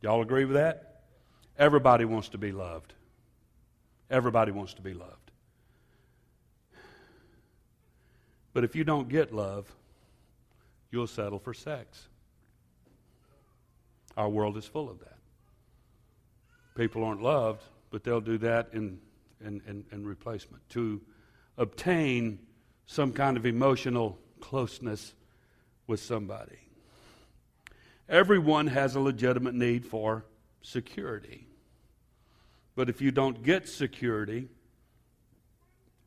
Y'all 0.00 0.22
agree 0.22 0.46
with 0.46 0.54
that? 0.54 1.02
Everybody 1.58 2.06
wants 2.06 2.30
to 2.30 2.38
be 2.38 2.50
loved. 2.50 2.94
Everybody 4.10 4.52
wants 4.52 4.72
to 4.74 4.82
be 4.82 4.94
loved. 4.94 5.30
But 8.54 8.64
if 8.64 8.74
you 8.74 8.84
don't 8.84 9.08
get 9.08 9.34
love, 9.34 9.70
you'll 10.90 11.06
settle 11.06 11.38
for 11.38 11.52
sex. 11.52 12.08
Our 14.16 14.28
world 14.30 14.56
is 14.56 14.64
full 14.64 14.88
of 14.88 14.98
that. 15.00 15.18
People 16.74 17.04
aren't 17.04 17.22
loved, 17.22 17.62
but 17.90 18.02
they'll 18.02 18.20
do 18.20 18.38
that 18.38 18.68
in, 18.72 18.98
in, 19.44 19.60
in, 19.68 19.84
in 19.92 20.06
replacement 20.06 20.66
to 20.70 21.00
obtain 21.58 22.38
some 22.86 23.12
kind 23.12 23.36
of 23.36 23.44
emotional 23.44 24.18
closeness 24.44 25.14
with 25.86 26.00
somebody. 26.00 26.58
Everyone 28.08 28.66
has 28.66 28.94
a 28.94 29.00
legitimate 29.00 29.54
need 29.54 29.86
for 29.86 30.24
security. 30.60 31.46
But 32.76 32.90
if 32.90 33.00
you 33.00 33.10
don't 33.10 33.42
get 33.42 33.68
security, 33.68 34.48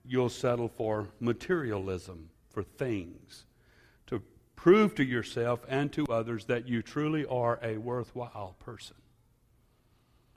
you'll 0.05 0.29
settle 0.29 0.67
for 0.67 1.07
materialism, 1.19 2.29
for 2.49 2.61
things, 2.61 3.45
to 4.05 4.21
prove 4.55 4.93
to 4.95 5.03
yourself 5.03 5.61
and 5.67 5.91
to 5.93 6.05
others 6.05 6.45
that 6.45 6.67
you 6.67 6.83
truly 6.83 7.25
are 7.25 7.59
a 7.63 7.77
worthwhile 7.77 8.55
person. 8.59 8.97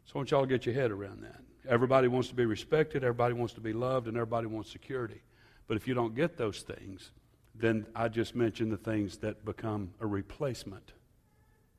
So 0.07 0.13
I 0.15 0.19
want 0.19 0.31
y'all 0.31 0.41
to 0.43 0.47
get 0.47 0.65
your 0.65 0.75
head 0.75 0.91
around 0.91 1.23
that. 1.23 1.41
Everybody 1.69 2.09
wants 2.09 2.29
to 2.29 2.35
be 2.35 2.47
respected, 2.47 3.05
everybody 3.05 3.35
wants 3.35 3.53
to 3.55 3.61
be 3.61 3.75
loved, 3.75 4.09
and 4.09 4.17
everybody 4.17 4.47
wants 4.47 4.71
security. 4.71 5.21
But 5.69 5.77
if 5.77 5.87
you 5.87 5.93
don't 5.93 6.15
get 6.15 6.39
those 6.39 6.63
things, 6.63 7.11
then 7.55 7.87
I 7.95 8.09
just 8.09 8.35
mentioned 8.35 8.73
the 8.73 8.77
things 8.77 9.19
that 9.19 9.45
become 9.45 9.91
a 10.01 10.07
replacement 10.07 10.93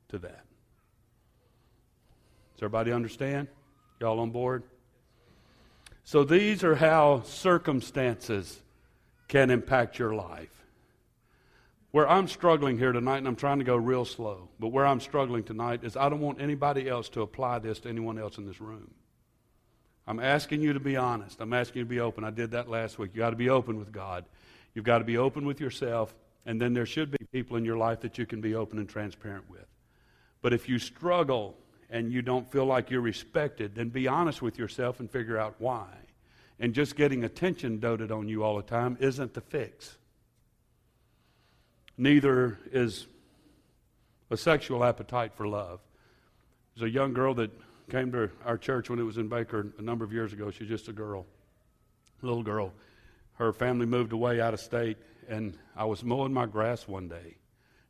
to 0.10 0.20
that. 0.20 0.46
Does 2.56 2.64
everybody 2.64 2.92
understand? 2.92 3.48
Y'all 4.00 4.20
on 4.20 4.32
board? 4.32 4.64
So 6.04 6.24
these 6.24 6.64
are 6.64 6.76
how 6.76 7.22
circumstances 7.24 8.62
can 9.28 9.50
impact 9.50 9.98
your 9.98 10.14
life. 10.14 10.50
Where 11.92 12.08
I'm 12.08 12.28
struggling 12.28 12.78
here 12.78 12.92
tonight, 12.92 13.18
and 13.18 13.28
I'm 13.28 13.36
trying 13.36 13.60
to 13.60 13.66
go 13.66 13.76
real 13.76 14.06
slow, 14.06 14.50
but 14.60 14.70
where 14.70 14.86
I'm 14.86 15.00
struggling 15.00 15.44
tonight 15.44 15.84
is 15.84 15.98
I 15.98 16.10
don't 16.10 16.22
want 16.22 16.42
anybody 16.42 16.88
else 16.88 17.10
to 17.10 17.22
apply 17.22 17.60
this 17.60 17.80
to 17.82 17.90
anyone 17.90 18.18
else 18.18 18.38
in 18.38 18.46
this 18.46 18.62
room. 18.62 18.92
I'm 20.08 20.20
asking 20.20 20.62
you 20.62 20.74
to 20.74 20.80
be 20.80 20.98
honest. 20.98 21.40
I'm 21.42 21.54
asking 21.54 21.80
you 21.80 21.84
to 21.86 21.90
be 21.90 22.00
open. 22.00 22.24
I 22.24 22.32
did 22.32 22.52
that 22.52 22.70
last 22.70 22.98
week. 22.98 23.12
You 23.14 23.20
got 23.20 23.30
to 23.32 23.36
be 23.36 23.50
open 23.50 23.78
with 23.78 23.92
God. 23.92 24.26
You've 24.74 24.86
got 24.86 25.00
to 25.00 25.04
be 25.04 25.18
open 25.18 25.46
with 25.46 25.60
yourself, 25.60 26.14
and 26.46 26.62
then 26.62 26.74
there 26.74 26.86
should 26.86 27.12
be 27.12 27.18
people 27.32 27.58
in 27.58 27.66
your 27.66 27.78
life 27.78 28.02
that 28.02 28.18
you 28.18 28.26
can 28.26 28.42
be 28.42 28.56
open 28.56 28.80
and 28.80 28.88
transparent 28.88 29.50
with. 29.50 29.66
But 30.42 30.54
if 30.54 30.70
you 30.70 30.80
struggle 30.80 31.56
and 31.90 32.12
you 32.12 32.22
don't 32.22 32.50
feel 32.52 32.66
like 32.66 32.90
you're 32.90 33.02
respected, 33.02 33.76
then 33.76 33.90
be 33.90 34.08
honest 34.08 34.42
with 34.42 34.58
yourself 34.58 35.00
and 35.00 35.12
figure 35.12 35.38
out 35.38 35.56
why. 35.60 35.90
And 36.60 36.74
just 36.74 36.96
getting 36.96 37.24
attention 37.24 37.80
doted 37.80 38.12
on 38.12 38.28
you 38.28 38.44
all 38.44 38.56
the 38.56 38.64
time 38.64 38.98
isn't 39.00 39.34
the 39.34 39.42
fix. 39.42 39.98
Neither 41.98 42.58
is 42.72 43.08
a 44.30 44.38
sexual 44.38 44.84
appetite 44.84 45.34
for 45.36 45.48
love. 45.48 45.80
There's 46.76 46.90
a 46.90 46.94
young 46.94 47.14
girl 47.14 47.34
that 47.36 47.52
came 47.90 48.12
to 48.14 48.30
our 48.46 48.58
church 48.58 48.90
when 48.90 49.00
it 49.00 49.04
was 49.04 49.18
in 49.18 49.28
Baker 49.28 49.74
a 49.78 49.82
number 49.82 50.06
of 50.06 50.14
years 50.14 50.32
ago. 50.32 50.50
She's 50.50 50.70
just 50.70 50.88
a 50.88 50.94
girl, 50.94 51.26
a 52.24 52.26
little 52.26 52.44
girl 52.44 52.72
her 53.34 53.54
family 53.54 53.86
moved 53.86 54.14
away 54.14 54.40
out 54.40 54.54
of 54.54 54.60
state, 54.60 54.98
and 55.28 55.58
I 55.76 55.86
was 55.86 56.04
mowing 56.04 56.34
my 56.34 56.46
grass 56.46 56.88
one 56.88 57.08
day 57.08 57.38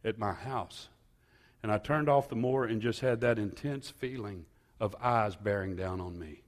at 0.03 0.17
my 0.17 0.33
house. 0.33 0.89
And 1.63 1.71
I 1.71 1.77
turned 1.77 2.09
off 2.09 2.29
the 2.29 2.35
mower 2.35 2.65
and 2.65 2.81
just 2.81 3.01
had 3.01 3.21
that 3.21 3.37
intense 3.37 3.89
feeling 3.89 4.45
of 4.79 4.95
eyes 5.01 5.35
bearing 5.35 5.75
down 5.75 6.01
on 6.01 6.17
me. 6.17 6.41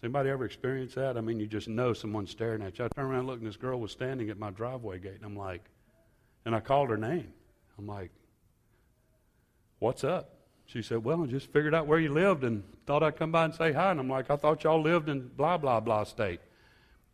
Has 0.00 0.04
anybody 0.04 0.30
ever 0.30 0.44
experienced 0.44 0.94
that? 0.96 1.16
I 1.16 1.20
mean, 1.20 1.38
you 1.38 1.46
just 1.46 1.68
know 1.68 1.92
someone's 1.92 2.30
staring 2.30 2.62
at 2.62 2.78
you. 2.78 2.84
I 2.84 2.88
turned 2.88 3.12
around 3.12 3.26
looked, 3.26 3.40
and 3.42 3.48
this 3.48 3.56
girl 3.56 3.78
was 3.78 3.92
standing 3.92 4.30
at 4.30 4.38
my 4.38 4.50
driveway 4.50 4.98
gate, 4.98 5.16
and 5.16 5.24
I'm 5.24 5.36
like, 5.36 5.64
and 6.44 6.54
I 6.54 6.60
called 6.60 6.90
her 6.90 6.96
name. 6.96 7.32
I'm 7.78 7.86
like, 7.86 8.10
What's 9.80 10.04
up? 10.04 10.36
She 10.66 10.82
said, 10.82 11.02
Well, 11.02 11.24
I 11.24 11.26
just 11.26 11.50
figured 11.52 11.74
out 11.74 11.86
where 11.86 11.98
you 11.98 12.12
lived 12.12 12.44
and 12.44 12.62
thought 12.86 13.02
I'd 13.02 13.16
come 13.16 13.32
by 13.32 13.46
and 13.46 13.54
say 13.54 13.72
hi. 13.72 13.90
And 13.90 13.98
I'm 13.98 14.08
like, 14.08 14.30
I 14.30 14.36
thought 14.36 14.62
y'all 14.62 14.80
lived 14.80 15.08
in 15.08 15.28
blah, 15.28 15.56
blah, 15.56 15.80
blah 15.80 16.04
state. 16.04 16.40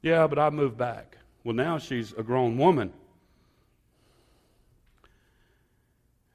Yeah, 0.03 0.27
but 0.27 0.39
I 0.39 0.51
moved 0.51 0.77
back. 0.77 1.17
Well, 1.45 1.55
now 1.55 1.79
she's 1.79 2.13
a 2.13 2.23
grown 2.23 2.59
woman. 2.59 2.93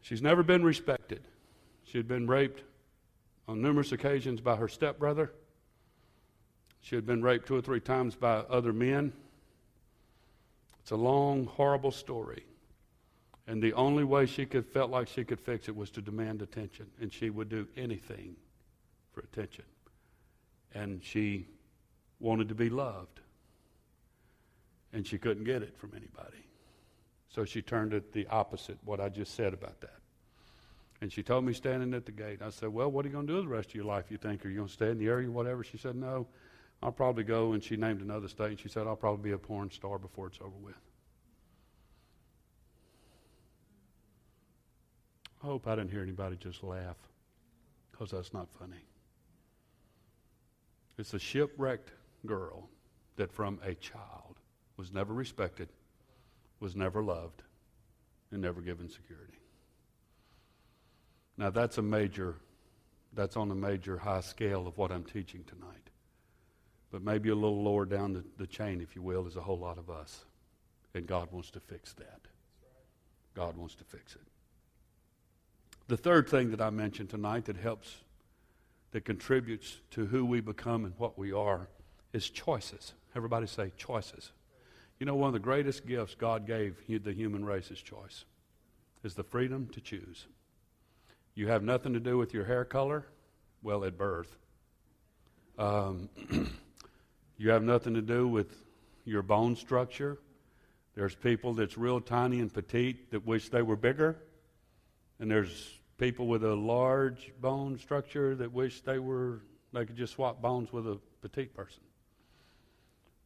She's 0.02 0.22
never 0.22 0.44
been 0.44 0.64
respected. 0.64 1.22
She 1.86 1.98
had 1.98 2.08
been 2.08 2.28
raped 2.28 2.64
on 3.48 3.62
numerous 3.62 3.94
occasions 3.94 4.42
by 4.42 4.58
her 4.58 4.68
stepbrother. 4.68 5.32
She 6.82 6.96
had 6.96 7.06
been 7.06 7.22
raped 7.22 7.48
two 7.48 7.56
or 7.56 7.62
three 7.62 7.80
times 7.80 8.16
by 8.16 8.40
other 8.50 8.74
men. 8.74 9.14
It's 10.82 10.92
a 10.92 10.98
long, 10.98 11.46
horrible 11.46 11.92
story. 11.92 12.44
And 13.48 13.64
the 13.64 13.72
only 13.74 14.04
way 14.04 14.26
she 14.26 14.46
could 14.46 14.66
felt 14.66 14.92
like 14.92 15.08
she 15.08 15.24
could 15.24 15.40
fix 15.40 15.70
it 15.70 15.76
was 15.76 15.90
to 15.92 16.02
demand 16.02 16.42
attention, 16.42 16.88
and 17.00 17.14
she 17.14 17.30
would 17.30 17.48
do 17.48 17.68
anything 17.78 18.36
for 19.14 19.22
attention. 19.22 19.64
And 20.74 21.02
she 21.02 21.48
wanted 22.20 22.50
to 22.50 22.56
be 22.56 22.70
loved, 22.70 23.21
and 24.94 25.06
she 25.06 25.18
couldn't 25.18 25.44
get 25.44 25.62
it 25.62 25.78
from 25.78 25.92
anybody. 25.96 26.46
So 27.30 27.46
she 27.46 27.62
turned 27.62 27.94
it 27.94 28.12
the 28.12 28.28
opposite, 28.28 28.78
what 28.84 29.00
I 29.00 29.10
just 29.10 29.36
said 29.36 29.54
about 29.54 29.80
that. 29.82 30.02
And 31.00 31.12
she 31.12 31.24
told 31.24 31.46
me 31.46 31.54
standing 31.54 31.94
at 31.94 32.06
the 32.06 32.12
gate. 32.12 32.42
I 32.42 32.50
said, 32.52 32.70
Well, 32.70 32.92
what 32.92 33.06
are 33.06 33.08
you 33.08 33.14
going 33.14 33.26
to 33.26 33.34
do 33.34 33.42
the 33.42 33.48
rest 33.48 33.70
of 33.70 33.76
your 33.76 33.86
life, 33.86 34.12
you 34.12 34.18
think? 34.18 34.46
Are 34.46 34.50
you 34.50 34.58
going 34.58 34.68
to 34.68 34.74
stay 34.74 34.90
in 34.90 35.00
the 35.00 35.08
area, 35.08 35.28
or 35.28 35.32
whatever? 35.32 35.64
She 35.64 35.78
said, 35.78 35.96
No, 35.96 36.28
I'll 36.84 36.92
probably 36.92 37.24
go. 37.24 37.54
And 37.54 37.64
she 37.64 37.76
named 37.76 38.02
another 38.02 38.28
state, 38.28 38.50
and 38.50 38.60
she 38.60 38.70
said, 38.70 38.86
I'll 38.86 38.96
probably 38.96 39.32
be 39.32 39.34
a 39.34 39.38
porn 39.38 39.72
star 39.72 39.98
before 39.98 40.28
it's 40.28 40.40
over 40.40 40.58
with. 40.62 40.76
I 45.44 45.48
hope 45.48 45.68
I 45.68 45.76
didn't 45.76 45.90
hear 45.90 46.04
anybody 46.04 46.36
just 46.36 46.64
laugh 46.64 46.98
because 47.92 48.12
that's 48.12 48.32
not 48.32 48.48
funny. 48.60 48.86
It's 51.00 51.16
a 51.16 51.20
shipwrecked 51.20 51.90
girl 52.28 52.70
that 53.16 53.32
from 53.32 53.60
a 53.66 53.74
child 53.74 54.38
was 54.82 54.92
never 54.92 55.14
respected, 55.14 55.70
was 56.60 56.76
never 56.76 57.04
loved, 57.04 57.44
and 58.32 58.42
never 58.42 58.62
given 58.62 58.90
security. 58.90 59.38
Now 61.38 61.52
that's 61.52 61.78
a 61.78 61.84
major, 61.84 62.38
that's 63.14 63.38
on 63.38 63.52
a 63.52 63.56
major 63.56 64.00
high 64.00 64.22
scale 64.22 64.66
of 64.66 64.80
what 64.80 64.92
I'm 64.92 65.04
teaching 65.04 65.44
tonight. 65.44 65.92
But 66.92 67.04
maybe 67.04 67.30
a 67.30 67.36
little 67.36 67.62
lower 67.62 67.86
down 67.86 68.14
the, 68.14 68.24
the 68.40 68.48
chain, 68.48 68.82
if 68.82 68.96
you 68.96 69.04
will, 69.04 69.28
is 69.28 69.36
a 69.36 69.42
whole 69.42 69.60
lot 69.60 69.78
of 69.78 69.92
us. 69.92 70.26
And 70.96 71.06
God 71.06 71.32
wants 71.32 71.52
to 71.52 71.60
fix 71.60 71.94
that. 71.94 72.22
God 73.36 73.56
wants 73.58 73.76
to 73.76 73.84
fix 73.84 74.16
it. 74.16 74.28
The 75.90 75.98
third 75.98 76.28
thing 76.28 76.50
that 76.50 76.60
I 76.60 76.72
mentioned 76.72 77.12
tonight 77.12 77.46
that 77.46 77.58
helps, 77.58 77.98
that 78.94 79.06
contributes 79.06 79.78
to 79.92 80.08
who 80.08 80.26
we 80.26 80.42
become 80.42 80.86
and 80.86 80.96
what 80.98 81.20
we 81.20 81.32
are 81.32 81.68
is 82.14 82.32
choices. 82.32 82.94
Everybody 83.16 83.46
say 83.46 83.72
choices. 83.78 84.32
You 85.02 85.08
know, 85.08 85.16
one 85.16 85.30
of 85.30 85.34
the 85.34 85.40
greatest 85.40 85.88
gifts 85.88 86.14
God 86.14 86.46
gave 86.46 86.76
the 86.88 87.12
human 87.12 87.44
race 87.44 87.72
is 87.72 87.82
choice, 87.82 88.24
is 89.04 89.16
the 89.16 89.24
freedom 89.24 89.68
to 89.74 89.82
choose. 89.82 90.28
You 91.34 91.48
have 91.48 91.64
nothing 91.64 91.94
to 91.94 92.00
do 92.00 92.20
with 92.20 92.36
your 92.36 92.46
hair 92.46 92.64
color? 92.64 93.08
Well, 93.64 93.84
at 93.84 93.98
birth. 93.98 94.38
Um, 95.58 96.08
you 97.40 97.50
have 97.50 97.64
nothing 97.64 97.96
to 97.96 98.04
do 98.04 98.28
with 98.28 98.56
your 99.04 99.24
bone 99.24 99.56
structure. 99.56 100.20
There's 100.94 101.16
people 101.16 101.56
that's 101.56 101.80
real 101.80 102.00
tiny 102.00 102.40
and 102.40 102.54
petite 102.54 103.10
that 103.10 103.26
wish 103.26 103.50
they 103.50 103.64
were 103.64 103.76
bigger. 103.76 104.20
And 105.20 105.32
there's 105.32 105.80
people 105.98 106.28
with 106.28 106.44
a 106.44 106.54
large 106.54 107.34
bone 107.42 107.80
structure 107.80 108.36
that 108.36 108.54
wish 108.54 108.82
they 108.82 109.00
were 109.00 109.42
they 109.74 109.84
could 109.84 109.98
just 109.98 110.14
swap 110.14 110.44
bones 110.44 110.72
with 110.72 110.86
a 110.86 111.00
petite 111.24 111.56
person. 111.56 111.82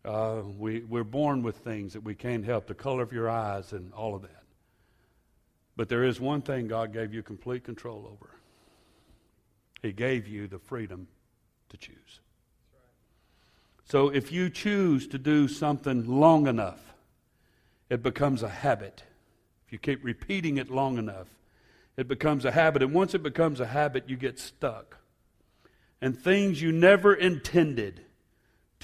Uh, 0.06 0.44
we, 0.58 0.82
we're 0.82 1.04
born 1.04 1.42
with 1.42 1.58
things 1.58 1.94
that 1.94 2.02
we 2.02 2.14
can't 2.14 2.46
help, 2.46 2.68
the 2.68 2.76
color 2.76 3.02
of 3.02 3.12
your 3.12 3.28
eyes 3.28 3.74
and 3.74 3.92
all 3.94 4.14
of 4.14 4.22
that. 4.22 4.44
But 5.76 5.90
there 5.90 6.04
is 6.04 6.20
one 6.20 6.42
thing 6.42 6.68
God 6.68 6.94
gave 6.94 7.14
you 7.14 7.24
complete 7.24 7.64
control 7.64 8.08
over. 8.12 8.30
He 9.82 9.92
gave 9.92 10.28
you 10.28 10.48
the 10.48 10.60
freedom 10.60 11.08
to 11.70 11.78
choose. 11.78 12.20
So 13.86 14.10
if 14.10 14.32
you 14.32 14.50
choose 14.50 15.08
to 15.08 15.18
do 15.18 15.48
something 15.48 16.08
long 16.08 16.48
enough, 16.48 16.94
it 17.90 18.02
becomes 18.02 18.44
a 18.44 18.50
habit. 18.50 19.04
If 19.66 19.74
you 19.74 19.80
keep 19.80 20.04
repeating 20.04 20.58
it 20.58 20.70
long 20.70 20.98
enough, 20.98 21.28
it 21.98 22.08
becomes 22.08 22.46
a 22.46 22.52
habit. 22.52 22.84
And 22.84 22.94
once 22.94 23.14
it 23.14 23.24
becomes 23.24 23.60
a 23.60 23.66
habit, 23.66 24.08
you 24.08 24.18
get 24.18 24.40
stuck. 24.40 24.98
And 26.02 26.18
things 26.18 26.62
you 26.62 26.72
never 26.72 27.14
intended 27.14 28.02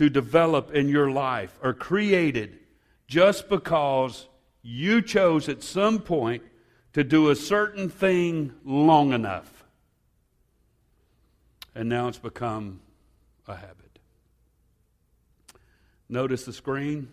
to 0.02 0.10
develop 0.10 0.74
in 0.74 0.90
your 0.90 1.12
life 1.12 1.60
are 1.62 1.76
created 1.76 2.58
just 3.06 3.48
because 3.50 4.28
you 4.64 5.00
chose 5.00 5.48
at 5.48 5.62
some 5.62 6.00
point 6.00 6.42
to 6.92 7.04
do 7.04 7.30
a 7.30 7.36
certain 7.36 7.88
thing 7.88 8.52
long 8.66 9.14
enough. 9.14 9.64
And 11.76 11.88
now 11.88 12.08
it's 12.08 12.18
become 12.18 12.82
a 13.48 13.56
habit. 13.56 14.00
Notice 16.10 16.46
the 16.46 16.54
screen. 16.54 17.08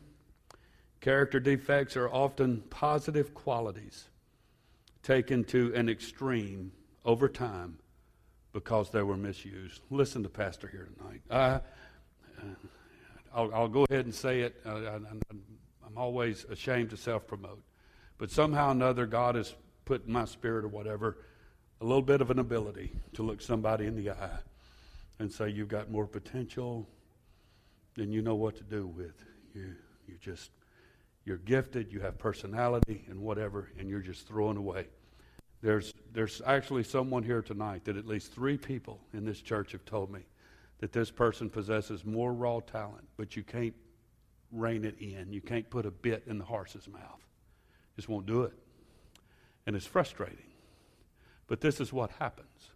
Character 1.02 1.40
defects 1.40 1.94
are 1.94 2.08
often 2.08 2.62
positive 2.70 3.34
qualities 3.34 4.08
taken 5.02 5.44
to 5.44 5.74
an 5.74 5.90
extreme 5.90 6.72
over 7.04 7.28
time 7.28 7.80
because 8.54 8.88
they 8.88 9.02
were 9.02 9.18
misused. 9.18 9.82
Listen 9.90 10.22
to 10.22 10.30
Pastor 10.30 10.68
here 10.68 10.88
tonight. 10.96 11.20
I, 11.30 11.36
uh, 11.36 11.60
I'll, 13.38 13.54
I'll, 13.54 13.68
go 13.68 13.86
ahead 13.88 14.04
and 14.04 14.12
say 14.12 14.40
it. 14.40 14.60
Uh, 14.66 14.70
I, 14.70 14.96
am 14.96 15.96
always 15.96 16.44
ashamed 16.50 16.90
to 16.90 16.96
self 16.96 17.24
promote. 17.24 17.62
But 18.18 18.32
somehow 18.32 18.70
or 18.70 18.72
another, 18.72 19.06
God 19.06 19.36
has 19.36 19.54
put 19.84 20.04
in 20.06 20.12
my 20.12 20.24
spirit 20.24 20.64
or 20.64 20.68
whatever 20.68 21.18
a 21.80 21.84
little 21.84 22.02
bit 22.02 22.20
of 22.20 22.32
an 22.32 22.40
ability 22.40 22.90
to 23.12 23.22
look 23.22 23.40
somebody 23.40 23.86
in 23.86 23.94
the 23.94 24.10
eye 24.10 24.40
and 25.20 25.30
say, 25.30 25.50
You've 25.50 25.68
got 25.68 25.88
more 25.88 26.04
potential 26.04 26.88
than 27.94 28.10
you 28.10 28.22
know 28.22 28.34
what 28.34 28.56
to 28.56 28.64
do 28.64 28.88
with. 28.88 29.24
You, 29.54 29.76
you 30.08 30.16
just, 30.20 30.50
you're 31.24 31.36
gifted, 31.36 31.92
you 31.92 32.00
have 32.00 32.18
personality 32.18 33.04
and 33.08 33.20
whatever, 33.20 33.70
and 33.78 33.88
you're 33.88 34.00
just 34.00 34.26
throwing 34.26 34.56
away. 34.56 34.88
There's, 35.62 35.94
there's 36.12 36.42
actually 36.44 36.82
someone 36.82 37.22
here 37.22 37.42
tonight 37.42 37.84
that 37.84 37.96
at 37.96 38.04
least 38.04 38.32
three 38.32 38.58
people 38.58 38.98
in 39.12 39.24
this 39.24 39.40
church 39.40 39.70
have 39.70 39.84
told 39.84 40.10
me 40.10 40.22
that 40.78 40.92
this 40.92 41.10
person 41.10 41.50
possesses 41.50 42.04
more 42.04 42.32
raw 42.32 42.60
talent, 42.60 43.06
but 43.16 43.36
you 43.36 43.42
can't 43.42 43.74
rein 44.52 44.84
it 44.84 44.98
in. 45.00 45.32
You 45.32 45.40
can't 45.40 45.68
put 45.68 45.86
a 45.86 45.90
bit 45.90 46.22
in 46.26 46.38
the 46.38 46.44
horse's 46.44 46.88
mouth. 46.88 47.20
Just 47.96 48.08
won't 48.08 48.26
do 48.26 48.42
it. 48.42 48.52
And 49.66 49.74
it's 49.74 49.86
frustrating. 49.86 50.38
But 51.46 51.60
this 51.60 51.80
is 51.80 51.92
what 51.92 52.10
happens. 52.12 52.70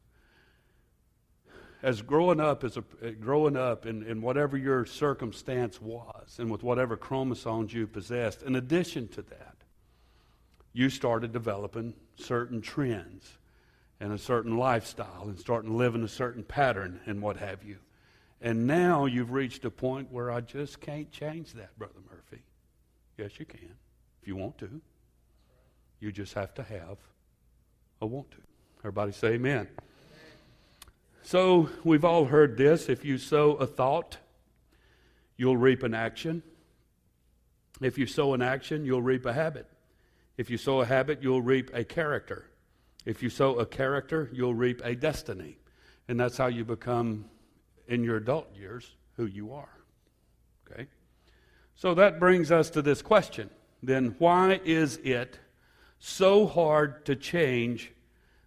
As 1.83 2.01
growing 2.01 2.41
up, 2.41 2.65
as 2.65 2.77
a, 2.77 3.11
growing 3.13 3.57
up 3.57 3.87
in, 3.87 4.03
in 4.05 4.23
whatever 4.23 4.57
your 4.57 4.85
circumstance 4.87 5.81
was, 5.81 6.39
and 6.39 6.51
with 6.51 6.63
whatever 6.63 6.97
chromosomes 6.97 7.73
you 7.73 7.87
possessed, 7.87 8.43
in 8.43 8.57
addition 8.57 9.09
to 9.09 9.23
that, 9.23 9.57
you 10.73 10.89
started 10.89 11.33
developing 11.33 11.95
certain 12.17 12.61
trends 12.61 13.39
and 14.01 14.13
a 14.13 14.19
certain 14.19 14.57
lifestyle 14.57 15.25
and 15.25 15.39
starting 15.39 15.77
living 15.77 16.03
a 16.03 16.09
certain 16.09 16.43
pattern 16.43 17.01
and 17.07 17.21
what 17.21 17.37
have 17.37 17.63
you. 17.63 17.79
And 18.43 18.67
now 18.67 19.07
you've 19.07 19.33
reached 19.33 19.65
a 19.65 19.71
point 19.71 20.11
where 20.11 20.31
I 20.31 20.41
just 20.41 20.81
can't 20.81 21.11
change 21.13 21.53
that, 21.53 21.79
Brother 21.79 22.01
Murphy. 22.11 22.43
Yes, 23.17 23.39
you 23.39 23.47
can, 23.47 23.73
if 24.21 24.27
you 24.27 24.35
want 24.35 24.59
to. 24.59 24.81
You 26.01 26.11
just 26.11 26.35
have 26.35 26.53
to 26.55 26.65
have 26.65 26.99
a 28.01 28.07
want 28.07 28.31
to. 28.33 28.39
Everybody 28.81 29.13
say 29.13 29.35
amen. 29.35 29.69
So 31.23 31.69
we've 31.85 32.05
all 32.05 32.25
heard 32.25 32.57
this. 32.57 32.89
If 32.89 33.05
you 33.05 33.17
sow 33.17 33.53
a 33.53 33.67
thought, 33.67 34.17
you'll 35.37 35.57
reap 35.57 35.85
an 35.85 35.95
action. 35.95 36.43
If 37.81 37.97
you 37.97 38.07
sow 38.07 38.35
an 38.35 38.43
action, 38.43 38.85
you'll 38.85 39.03
reap 39.03 39.25
a 39.25 39.33
habit. 39.33 39.69
If 40.37 40.51
you 40.51 40.59
sow 40.59 40.81
a 40.81 40.87
habit, 40.87 41.23
you'll 41.23 41.43
reap 41.43 41.71
a 41.73 41.85
character. 41.85 42.47
If 43.05 43.23
you 43.23 43.31
sow 43.31 43.59
a 43.61 43.67
character, 43.67 44.29
you'll 44.33 44.55
reap 44.55 44.81
a 44.85 44.97
destiny. 44.97 45.59
And 46.09 46.19
that's 46.19 46.37
how 46.37 46.49
you 46.49 46.65
become, 46.65 47.27
in 47.93 48.03
your 48.03 48.17
adult 48.17 48.57
years, 48.57 48.97
who 49.17 49.27
you 49.27 49.53
are. 49.53 49.69
Okay? 50.67 50.87
So 51.75 51.93
that 51.95 52.19
brings 52.19 52.51
us 52.51 52.71
to 52.71 52.81
this 52.81 53.03
question. 53.03 53.51
Then, 53.83 54.15
why 54.19 54.61
is 54.65 54.97
it 55.05 55.39
so 55.99 56.47
hard 56.47 57.05
to 57.05 57.15
change 57.15 57.93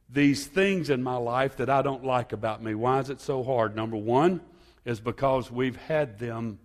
these 0.09 0.47
things 0.47 0.89
in 0.89 1.03
my 1.03 1.17
life 1.17 1.57
that 1.57 1.69
I 1.69 1.83
don't 1.83 2.03
like 2.03 2.33
about 2.33 2.63
me? 2.63 2.73
Why 2.73 2.99
is 2.99 3.11
it 3.11 3.21
so 3.21 3.43
hard? 3.43 3.75
Number 3.75 3.97
one 3.97 4.41
is 4.83 4.99
because 4.99 5.51
we've 5.51 5.75
had 5.75 6.17
them 6.17 6.57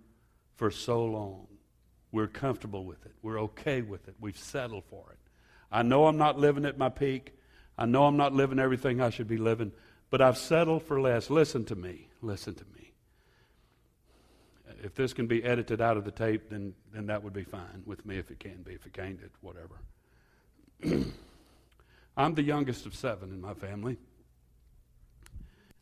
for 0.55 0.71
so 0.71 1.05
long. 1.05 1.47
We're 2.11 2.27
comfortable 2.27 2.83
with 2.83 3.05
it. 3.05 3.13
We're 3.21 3.41
okay 3.41 3.83
with 3.83 4.07
it. 4.07 4.15
We've 4.19 4.37
settled 4.37 4.85
for 4.89 5.05
it. 5.11 5.19
I 5.71 5.83
know 5.83 6.07
I'm 6.07 6.17
not 6.17 6.39
living 6.39 6.65
at 6.65 6.79
my 6.79 6.89
peak. 6.89 7.33
I 7.77 7.85
know 7.85 8.05
I'm 8.05 8.17
not 8.17 8.33
living 8.33 8.57
everything 8.57 9.01
I 9.01 9.11
should 9.11 9.27
be 9.27 9.37
living, 9.37 9.71
but 10.11 10.21
I've 10.21 10.37
settled 10.37 10.83
for 10.83 11.01
less. 11.01 11.31
Listen 11.31 11.65
to 11.65 11.75
me. 11.75 12.09
Listen 12.21 12.53
to 12.53 12.65
me. 12.75 12.91
If 14.83 14.93
this 14.93 15.13
can 15.13 15.25
be 15.25 15.43
edited 15.43 15.81
out 15.81 15.97
of 15.97 16.05
the 16.05 16.11
tape, 16.11 16.49
then, 16.49 16.73
then 16.93 17.07
that 17.07 17.23
would 17.23 17.33
be 17.33 17.43
fine 17.43 17.83
with 17.85 18.05
me 18.05 18.17
if 18.17 18.29
it 18.29 18.39
can 18.39 18.61
be. 18.61 18.73
If 18.73 18.85
it 18.85 18.93
can't, 18.93 19.19
it, 19.21 19.31
whatever. 19.41 19.79
I'm 22.17 22.35
the 22.35 22.43
youngest 22.43 22.85
of 22.85 22.93
seven 22.93 23.31
in 23.31 23.39
my 23.39 23.53
family. 23.53 23.97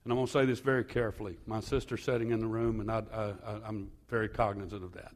And 0.03 0.13
I'm 0.13 0.17
going 0.17 0.27
to 0.27 0.31
say 0.31 0.45
this 0.45 0.59
very 0.59 0.83
carefully. 0.83 1.37
My 1.45 1.59
sister's 1.59 2.03
sitting 2.03 2.31
in 2.31 2.39
the 2.39 2.47
room, 2.47 2.79
and 2.81 2.91
I, 2.91 3.03
I, 3.13 3.33
I'm 3.65 3.89
very 4.09 4.29
cognizant 4.29 4.83
of 4.83 4.93
that. 4.93 5.11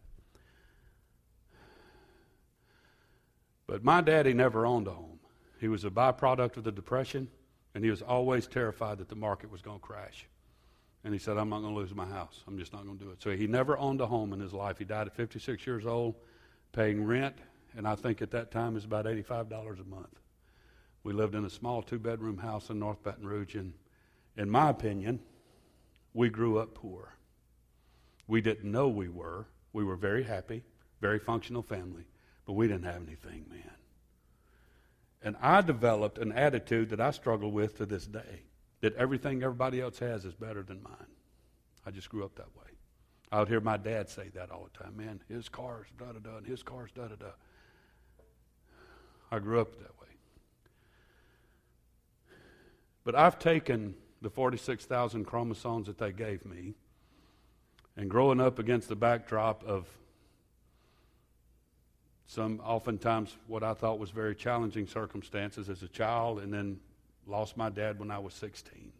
But 3.67 3.83
my 3.83 4.01
daddy 4.01 4.33
never 4.33 4.65
owned 4.65 4.87
a 4.87 4.91
home. 4.91 5.19
He 5.59 5.67
was 5.67 5.85
a 5.85 5.89
byproduct 5.89 6.57
of 6.57 6.63
the 6.63 6.71
Depression, 6.71 7.29
and 7.73 7.83
he 7.83 7.89
was 7.89 8.01
always 8.01 8.47
terrified 8.47 8.99
that 8.99 9.09
the 9.09 9.15
market 9.15 9.51
was 9.51 9.61
going 9.61 9.79
to 9.79 9.85
crash. 9.85 10.27
And 11.03 11.13
he 11.13 11.19
said, 11.19 11.37
I'm 11.37 11.49
not 11.49 11.59
going 11.61 11.73
to 11.73 11.79
lose 11.79 11.93
my 11.93 12.05
house. 12.05 12.41
I'm 12.47 12.57
just 12.57 12.71
not 12.71 12.85
going 12.85 12.97
to 12.97 13.03
do 13.03 13.11
it. 13.11 13.21
So 13.21 13.31
he 13.31 13.45
never 13.47 13.77
owned 13.77 13.99
a 13.99 14.05
home 14.05 14.31
in 14.31 14.39
his 14.39 14.53
life. 14.53 14.77
He 14.77 14.85
died 14.85 15.07
at 15.07 15.15
56 15.15 15.67
years 15.67 15.85
old, 15.85 16.15
paying 16.71 17.03
rent, 17.03 17.35
and 17.75 17.87
I 17.87 17.95
think 17.95 18.21
at 18.21 18.31
that 18.31 18.51
time 18.51 18.71
it 18.71 18.75
was 18.75 18.85
about 18.85 19.05
$85 19.05 19.81
a 19.81 19.83
month. 19.83 20.19
We 21.03 21.11
lived 21.11 21.35
in 21.35 21.43
a 21.43 21.49
small 21.49 21.81
two 21.81 21.99
bedroom 21.99 22.37
house 22.37 22.69
in 22.69 22.79
North 22.79 23.03
Baton 23.03 23.27
Rouge, 23.27 23.55
and 23.55 23.73
in 24.37 24.49
my 24.49 24.69
opinion, 24.69 25.19
we 26.13 26.29
grew 26.29 26.59
up 26.59 26.73
poor. 26.73 27.15
We 28.27 28.39
didn't 28.39 28.71
know 28.71 28.87
we 28.87 29.09
were. 29.09 29.47
We 29.73 29.83
were 29.83 29.97
very 29.97 30.23
happy, 30.23 30.63
very 31.01 31.19
functional 31.19 31.63
family, 31.63 32.05
but 32.45 32.53
we 32.53 32.67
didn't 32.67 32.85
have 32.85 33.03
anything, 33.05 33.45
man. 33.49 33.71
And 35.23 35.35
I 35.41 35.61
developed 35.61 36.17
an 36.17 36.33
attitude 36.33 36.89
that 36.89 36.99
I 36.99 37.11
struggle 37.11 37.51
with 37.51 37.77
to 37.77 37.85
this 37.85 38.05
day 38.05 38.43
that 38.81 38.93
everything 38.95 39.41
everybody 39.41 39.79
else 39.79 39.99
has 39.99 40.25
is 40.25 40.33
better 40.33 40.61
than 40.61 40.83
mine. 40.83 40.93
I 41.85 41.91
just 41.91 42.09
grew 42.09 42.25
up 42.25 42.35
that 42.35 42.53
way. 42.57 42.71
I 43.31 43.39
would 43.39 43.47
hear 43.47 43.61
my 43.61 43.77
dad 43.77 44.09
say 44.09 44.29
that 44.35 44.51
all 44.51 44.67
the 44.71 44.83
time. 44.83 44.97
Man, 44.97 45.21
his 45.29 45.47
car's 45.47 45.87
da 45.97 46.11
da 46.11 46.19
da, 46.19 46.37
and 46.37 46.45
his 46.45 46.61
car's 46.61 46.91
da 46.91 47.07
da 47.07 47.15
da. 47.15 47.31
I 49.31 49.39
grew 49.39 49.61
up 49.61 49.71
that 49.79 49.99
way. 50.01 50.07
But 53.05 53.15
I've 53.15 53.39
taken 53.39 53.95
the 54.21 54.29
46,000 54.29 55.25
chromosomes 55.25 55.87
that 55.87 55.97
they 55.97 56.11
gave 56.11 56.45
me 56.45 56.75
and 57.97 58.09
growing 58.09 58.39
up 58.39 58.59
against 58.59 58.89
the 58.89 58.95
backdrop 58.95 59.63
of 59.63 59.87
some 62.33 62.59
oftentimes 62.65 63.37
what 63.45 63.63
I 63.63 63.75
thought 63.75 63.99
was 63.99 64.09
very 64.09 64.33
challenging 64.33 64.87
circumstances 64.87 65.69
as 65.69 65.83
a 65.83 65.87
child, 65.87 66.39
and 66.39 66.51
then 66.51 66.79
lost 67.27 67.55
my 67.55 67.69
dad 67.69 67.99
when 67.99 68.09
I 68.09 68.17
was 68.17 68.33
16. 68.33 68.91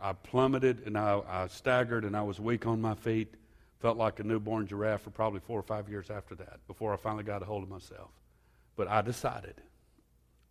I 0.00 0.12
plummeted 0.12 0.86
and 0.86 0.96
I, 0.96 1.20
I, 1.28 1.46
staggered 1.48 2.04
and 2.04 2.16
I 2.16 2.22
was 2.22 2.38
weak 2.38 2.66
on 2.66 2.80
my 2.80 2.94
feet. 2.94 3.34
Felt 3.80 3.96
like 3.96 4.20
a 4.20 4.22
newborn 4.22 4.66
giraffe 4.66 5.02
for 5.02 5.10
probably 5.10 5.40
four 5.40 5.58
or 5.58 5.62
five 5.62 5.88
years 5.88 6.10
after 6.10 6.34
that 6.36 6.60
before 6.68 6.92
I 6.94 6.96
finally 6.96 7.24
got 7.24 7.42
a 7.42 7.44
hold 7.44 7.64
of 7.64 7.68
myself. 7.68 8.10
But 8.76 8.88
I 8.88 9.02
decided 9.02 9.60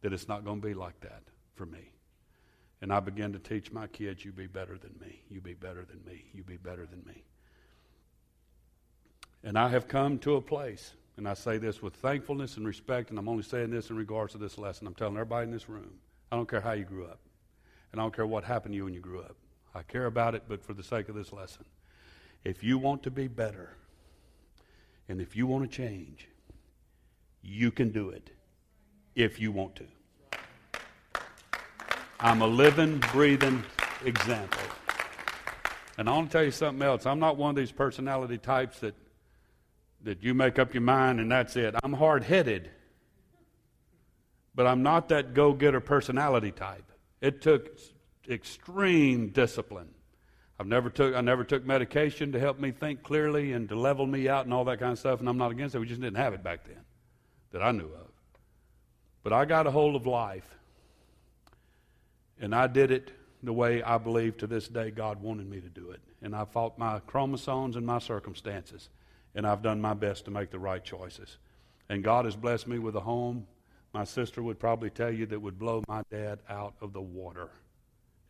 that 0.01 0.12
it's 0.13 0.27
not 0.27 0.43
going 0.43 0.62
to 0.62 0.67
be 0.67 0.73
like 0.73 0.99
that 1.01 1.23
for 1.55 1.65
me. 1.65 1.93
And 2.81 2.91
I 2.91 2.99
began 2.99 3.31
to 3.31 3.39
teach 3.39 3.71
my 3.71 3.88
kids, 3.88 4.25
you 4.25 4.33
be 4.33 4.47
better 4.47 4.77
than 4.77 4.93
me. 4.99 5.21
You 5.29 5.39
be 5.39 5.53
better 5.53 5.86
than 5.86 6.01
me. 6.05 6.25
You 6.33 6.43
be 6.43 6.57
better 6.57 6.86
than 6.86 7.01
me. 7.07 7.23
And 9.41 9.57
I 9.57 9.69
have 9.69 9.88
come 9.88 10.19
to 10.19 10.36
a 10.36 10.41
place, 10.41 10.93
and 11.17 11.28
I 11.28 11.34
say 11.34 11.58
this 11.58 11.82
with 11.82 11.95
thankfulness 11.95 12.58
and 12.58 12.65
respect, 12.65 13.10
and 13.10 13.19
I'm 13.19 13.30
only 13.30 13.43
saying 13.43 13.69
this 13.69 13.89
in 13.89 13.95
regards 13.95 14.34
to 14.34 14.39
this 14.39 14.58
lesson. 14.58 14.88
I'm 14.88 14.95
telling 14.95 15.15
everybody 15.15 15.45
in 15.45 15.52
this 15.52 15.69
room, 15.69 15.91
I 16.32 16.36
don't 16.36 16.49
care 16.49 16.62
how 16.62 16.71
you 16.71 16.86
grew 16.86 17.06
up, 17.06 17.19
and 17.91 18.02
I 18.02 18.04
don't 18.04 18.15
care 18.15 18.26
what 18.26 18.43
happened 18.43 18.73
to 18.73 18.78
you 18.78 18.86
when 18.86 18.93
you 18.93 18.99
grew 18.99 19.21
up. 19.21 19.36
I 19.76 19.84
care 19.84 20.06
about 20.06 20.36
it, 20.36 20.43
but 20.47 20.63
for 20.63 20.73
the 20.73 20.84
sake 20.84 21.10
of 21.10 21.15
this 21.15 21.32
lesson, 21.32 21.65
if 22.43 22.63
you 22.63 22.78
want 22.78 23.04
to 23.04 23.12
be 23.12 23.28
better, 23.28 23.76
and 25.08 25.21
if 25.21 25.36
you 25.36 25.47
want 25.47 25.69
to 25.69 25.76
change, 25.76 26.28
you 27.41 27.71
can 27.71 27.91
do 27.91 28.10
it 28.10 28.32
if 29.15 29.39
you 29.39 29.52
want 29.52 29.76
to. 29.76 29.86
I'm 32.19 32.41
a 32.41 32.47
living, 32.47 32.99
breathing 33.12 33.63
example. 34.06 34.62
And 35.97 36.10
I 36.10 36.13
want 36.13 36.32
to 36.32 36.38
tell 36.38 36.43
you 36.43 36.52
something 36.52 36.82
else. 36.82 37.06
I'm 37.06 37.19
not 37.19 37.38
one 37.38 37.52
of 37.52 37.56
these 37.56 37.71
personality 37.71 38.38
types 38.38 38.80
that 38.80 38.95
that 40.03 40.21
you 40.21 40.33
make 40.33 40.59
up 40.59 40.73
your 40.73 40.81
mind 40.81 41.19
and 41.19 41.31
that's 41.31 41.55
it. 41.55 41.75
I'm 41.83 41.93
hard 41.93 42.23
headed, 42.23 42.69
but 44.53 44.67
I'm 44.67 44.83
not 44.83 45.09
that 45.09 45.33
go 45.33 45.53
getter 45.53 45.79
personality 45.79 46.51
type. 46.51 46.91
It 47.21 47.41
took 47.41 47.79
extreme 48.29 49.29
discipline. 49.29 49.89
I've 50.59 50.67
never 50.67 50.89
took 50.89 51.15
I 51.15 51.21
never 51.21 51.43
took 51.43 51.65
medication 51.65 52.33
to 52.33 52.39
help 52.39 52.59
me 52.59 52.71
think 52.71 53.03
clearly 53.03 53.53
and 53.53 53.67
to 53.69 53.75
level 53.75 54.05
me 54.05 54.29
out 54.29 54.45
and 54.45 54.53
all 54.53 54.65
that 54.65 54.79
kind 54.79 54.91
of 54.91 54.99
stuff, 54.99 55.19
and 55.19 55.27
I'm 55.27 55.37
not 55.37 55.51
against 55.51 55.73
it. 55.75 55.79
We 55.79 55.87
just 55.87 56.01
didn't 56.01 56.17
have 56.17 56.33
it 56.33 56.43
back 56.43 56.65
then 56.65 56.83
that 57.51 57.63
I 57.63 57.71
knew 57.71 57.85
of. 57.85 58.11
But 59.23 59.33
I 59.33 59.45
got 59.45 59.67
a 59.67 59.71
hold 59.71 59.95
of 59.95 60.05
life 60.05 60.47
and 62.39 62.53
I 62.53 62.67
did 62.67 62.91
it 62.91 63.11
the 63.41 63.53
way 63.53 63.81
I 63.81 63.97
believe 63.97 64.37
to 64.37 64.47
this 64.47 64.67
day 64.67 64.91
God 64.91 65.21
wanted 65.21 65.49
me 65.49 65.61
to 65.61 65.69
do 65.69 65.91
it. 65.91 66.01
And 66.21 66.35
I 66.35 66.45
fought 66.45 66.77
my 66.77 66.99
chromosomes 66.99 67.75
and 67.75 67.85
my 67.85 67.99
circumstances. 67.99 68.89
And 69.35 69.47
I've 69.47 69.61
done 69.61 69.81
my 69.81 69.93
best 69.93 70.25
to 70.25 70.31
make 70.31 70.51
the 70.51 70.59
right 70.59 70.83
choices. 70.83 71.37
And 71.89 72.03
God 72.03 72.25
has 72.25 72.35
blessed 72.35 72.67
me 72.67 72.79
with 72.79 72.95
a 72.95 73.01
home. 73.01 73.47
My 73.93 74.03
sister 74.03 74.41
would 74.41 74.59
probably 74.59 74.89
tell 74.89 75.11
you 75.11 75.25
that 75.27 75.41
would 75.41 75.59
blow 75.59 75.83
my 75.87 76.03
dad 76.09 76.39
out 76.49 76.75
of 76.81 76.93
the 76.93 77.01
water 77.01 77.49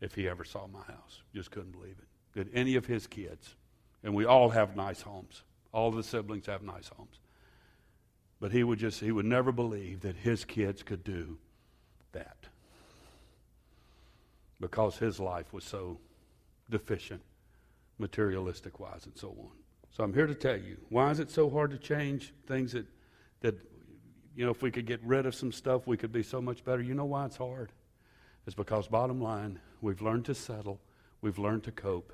if 0.00 0.14
he 0.14 0.28
ever 0.28 0.44
saw 0.44 0.66
my 0.66 0.82
house. 0.82 1.22
Just 1.34 1.50
couldn't 1.50 1.72
believe 1.72 1.96
it. 1.98 2.38
Did 2.38 2.50
any 2.54 2.76
of 2.76 2.86
his 2.86 3.06
kids. 3.06 3.54
And 4.02 4.14
we 4.14 4.24
all 4.24 4.50
have 4.50 4.76
nice 4.76 5.00
homes. 5.00 5.42
All 5.72 5.90
the 5.90 6.02
siblings 6.02 6.46
have 6.46 6.62
nice 6.62 6.88
homes. 6.96 7.20
But 8.40 8.52
he 8.52 8.62
would 8.62 8.78
just, 8.78 9.00
he 9.00 9.12
would 9.12 9.24
never 9.24 9.52
believe 9.52 10.00
that 10.00 10.16
his 10.16 10.44
kids 10.44 10.82
could 10.82 11.04
do 11.04 11.38
that 12.12 12.36
because 14.60 14.98
his 14.98 15.18
life 15.18 15.52
was 15.52 15.64
so 15.64 15.98
deficient, 16.70 17.22
materialistic 17.98 18.80
wise, 18.80 19.06
and 19.06 19.16
so 19.16 19.28
on. 19.28 19.63
So 19.94 20.02
I'm 20.02 20.12
here 20.12 20.26
to 20.26 20.34
tell 20.34 20.56
you 20.56 20.76
why 20.88 21.10
is 21.10 21.20
it 21.20 21.30
so 21.30 21.48
hard 21.48 21.70
to 21.70 21.78
change 21.78 22.34
things 22.48 22.72
that, 22.72 22.86
that, 23.40 23.54
you 24.34 24.44
know, 24.44 24.50
if 24.50 24.60
we 24.60 24.72
could 24.72 24.86
get 24.86 25.00
rid 25.04 25.24
of 25.24 25.34
some 25.36 25.52
stuff, 25.52 25.86
we 25.86 25.96
could 25.96 26.10
be 26.10 26.22
so 26.24 26.42
much 26.42 26.64
better. 26.64 26.82
You 26.82 26.94
know 26.94 27.04
why 27.04 27.26
it's 27.26 27.36
hard? 27.36 27.70
It's 28.44 28.56
because, 28.56 28.88
bottom 28.88 29.20
line, 29.20 29.60
we've 29.80 30.02
learned 30.02 30.24
to 30.26 30.34
settle, 30.34 30.80
we've 31.20 31.38
learned 31.38 31.62
to 31.64 31.72
cope, 31.72 32.12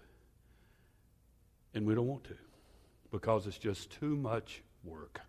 and 1.74 1.86
we 1.86 1.94
don't 1.94 2.06
want 2.06 2.24
to 2.24 2.36
because 3.10 3.46
it's 3.46 3.58
just 3.58 3.90
too 3.90 4.14
much 4.14 4.62
work 4.84 5.22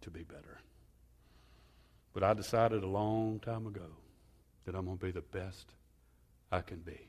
to 0.00 0.10
be 0.10 0.22
better. 0.22 0.58
But 2.14 2.24
I 2.24 2.32
decided 2.32 2.82
a 2.82 2.88
long 2.88 3.40
time 3.40 3.66
ago 3.66 3.86
that 4.64 4.74
I'm 4.74 4.86
going 4.86 4.98
to 4.98 5.04
be 5.04 5.12
the 5.12 5.20
best 5.20 5.74
I 6.50 6.62
can 6.62 6.78
be. 6.78 7.08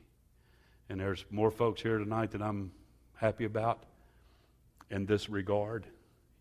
And 0.88 1.00
there's 1.00 1.24
more 1.30 1.50
folks 1.50 1.80
here 1.82 1.98
tonight 1.98 2.30
that 2.32 2.42
I'm 2.42 2.70
happy 3.14 3.46
about 3.46 3.84
in 4.90 5.06
this 5.06 5.28
regard. 5.28 5.86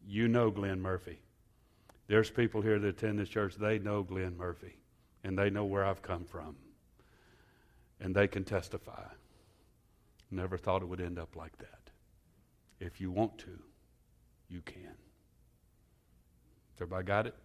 You 0.06 0.28
know 0.28 0.52
Glenn 0.52 0.82
Murphy. 0.82 1.20
There's 2.08 2.30
people 2.30 2.62
here 2.62 2.80
that 2.80 2.88
attend 2.88 3.20
this 3.20 3.30
church, 3.30 3.56
they 3.56 3.80
know 3.80 4.04
Glenn 4.04 4.38
Murphy, 4.38 4.78
and 5.24 5.38
they 5.38 5.50
know 5.50 5.66
where 5.66 5.86
I've 5.86 6.02
come 6.02 6.26
from. 6.26 6.56
And 8.00 8.14
they 8.14 8.28
can 8.28 8.44
testify. 8.44 9.06
Never 10.30 10.58
thought 10.58 10.82
it 10.82 10.88
would 10.88 11.00
end 11.00 11.18
up 11.18 11.36
like 11.36 11.58
that. 11.60 11.92
If 12.80 13.00
you 13.00 13.12
want 13.12 13.38
to, 13.40 13.60
you 14.50 14.62
can. 14.62 14.96
Everybody 16.78 17.06
got 17.06 17.28
it? 17.28 17.36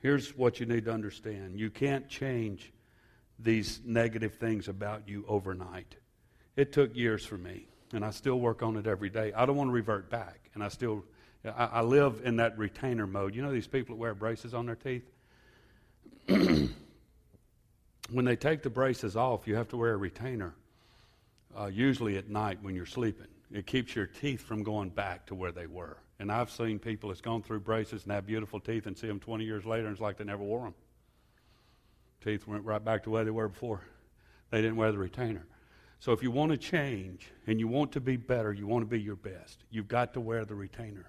Here's 0.00 0.36
what 0.36 0.60
you 0.60 0.66
need 0.66 0.84
to 0.84 0.92
understand 0.92 1.58
you 1.58 1.70
can't 1.70 2.08
change 2.08 2.72
these 3.38 3.80
negative 3.84 4.34
things 4.34 4.68
about 4.68 5.08
you 5.08 5.24
overnight. 5.26 5.96
It 6.54 6.72
took 6.72 6.94
years 6.94 7.26
for 7.26 7.36
me, 7.36 7.66
and 7.92 8.04
I 8.04 8.10
still 8.10 8.40
work 8.40 8.62
on 8.62 8.76
it 8.76 8.86
every 8.86 9.10
day. 9.10 9.32
I 9.34 9.46
don't 9.46 9.56
want 9.56 9.68
to 9.68 9.72
revert 9.72 10.10
back, 10.10 10.50
and 10.54 10.62
I 10.62 10.68
still 10.68 11.04
I, 11.44 11.66
I 11.66 11.80
live 11.82 12.22
in 12.24 12.36
that 12.36 12.56
retainer 12.58 13.06
mode. 13.06 13.34
You 13.34 13.42
know 13.42 13.52
these 13.52 13.66
people 13.66 13.94
that 13.94 14.00
wear 14.00 14.14
braces 14.14 14.54
on 14.54 14.66
their 14.66 14.76
teeth? 14.76 15.04
when 18.10 18.24
they 18.24 18.36
take 18.36 18.62
the 18.62 18.70
braces 18.70 19.16
off, 19.16 19.46
you 19.46 19.54
have 19.56 19.68
to 19.68 19.76
wear 19.76 19.94
a 19.94 19.96
retainer, 19.96 20.54
uh, 21.58 21.66
usually 21.66 22.16
at 22.16 22.28
night 22.28 22.58
when 22.62 22.74
you're 22.74 22.86
sleeping. 22.86 23.28
It 23.52 23.66
keeps 23.66 23.94
your 23.94 24.06
teeth 24.06 24.40
from 24.40 24.62
going 24.62 24.88
back 24.90 25.26
to 25.26 25.34
where 25.34 25.52
they 25.52 25.66
were. 25.66 25.98
And 26.18 26.32
I've 26.32 26.50
seen 26.50 26.78
people 26.78 27.10
that's 27.10 27.20
gone 27.20 27.42
through 27.42 27.60
braces 27.60 28.04
and 28.04 28.12
have 28.12 28.26
beautiful 28.26 28.58
teeth 28.58 28.86
and 28.86 28.96
see 28.96 29.06
them 29.06 29.20
20 29.20 29.44
years 29.44 29.64
later 29.64 29.86
and 29.86 29.92
it's 29.92 30.00
like 30.00 30.16
they 30.16 30.24
never 30.24 30.42
wore 30.42 30.64
them. 30.64 30.74
Teeth 32.24 32.46
went 32.46 32.64
right 32.64 32.82
back 32.82 33.04
to 33.04 33.10
where 33.10 33.24
they 33.24 33.30
were 33.30 33.48
before. 33.48 33.82
They 34.50 34.62
didn't 34.62 34.76
wear 34.76 34.90
the 34.90 34.98
retainer. 34.98 35.46
So 35.98 36.12
if 36.12 36.22
you 36.22 36.30
want 36.30 36.52
to 36.52 36.58
change 36.58 37.32
and 37.46 37.58
you 37.58 37.68
want 37.68 37.92
to 37.92 38.00
be 38.00 38.16
better, 38.16 38.52
you 38.52 38.66
want 38.66 38.82
to 38.82 38.86
be 38.86 39.00
your 39.00 39.16
best, 39.16 39.64
you've 39.70 39.88
got 39.88 40.14
to 40.14 40.20
wear 40.20 40.44
the 40.44 40.54
retainer. 40.54 41.06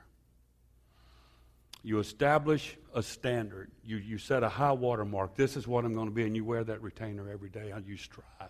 You 1.84 2.00
establish 2.00 2.78
a 2.94 3.04
standard. 3.04 3.72
You, 3.86 3.98
you 3.98 4.18
set 4.18 4.44
a 4.44 4.50
high 4.50 4.72
water 4.72 5.06
mark. 5.06 5.36
This 5.36 5.56
is 5.56 5.68
what 5.68 5.86
I'm 5.86 5.94
going 5.94 6.08
to 6.08 6.14
be, 6.14 6.24
and 6.24 6.36
you 6.36 6.44
wear 6.44 6.64
that 6.64 6.82
retainer 6.82 7.30
every 7.30 7.50
day. 7.50 7.72
And 7.72 7.86
you 7.86 7.96
strive. 7.96 8.26
I'm 8.42 8.48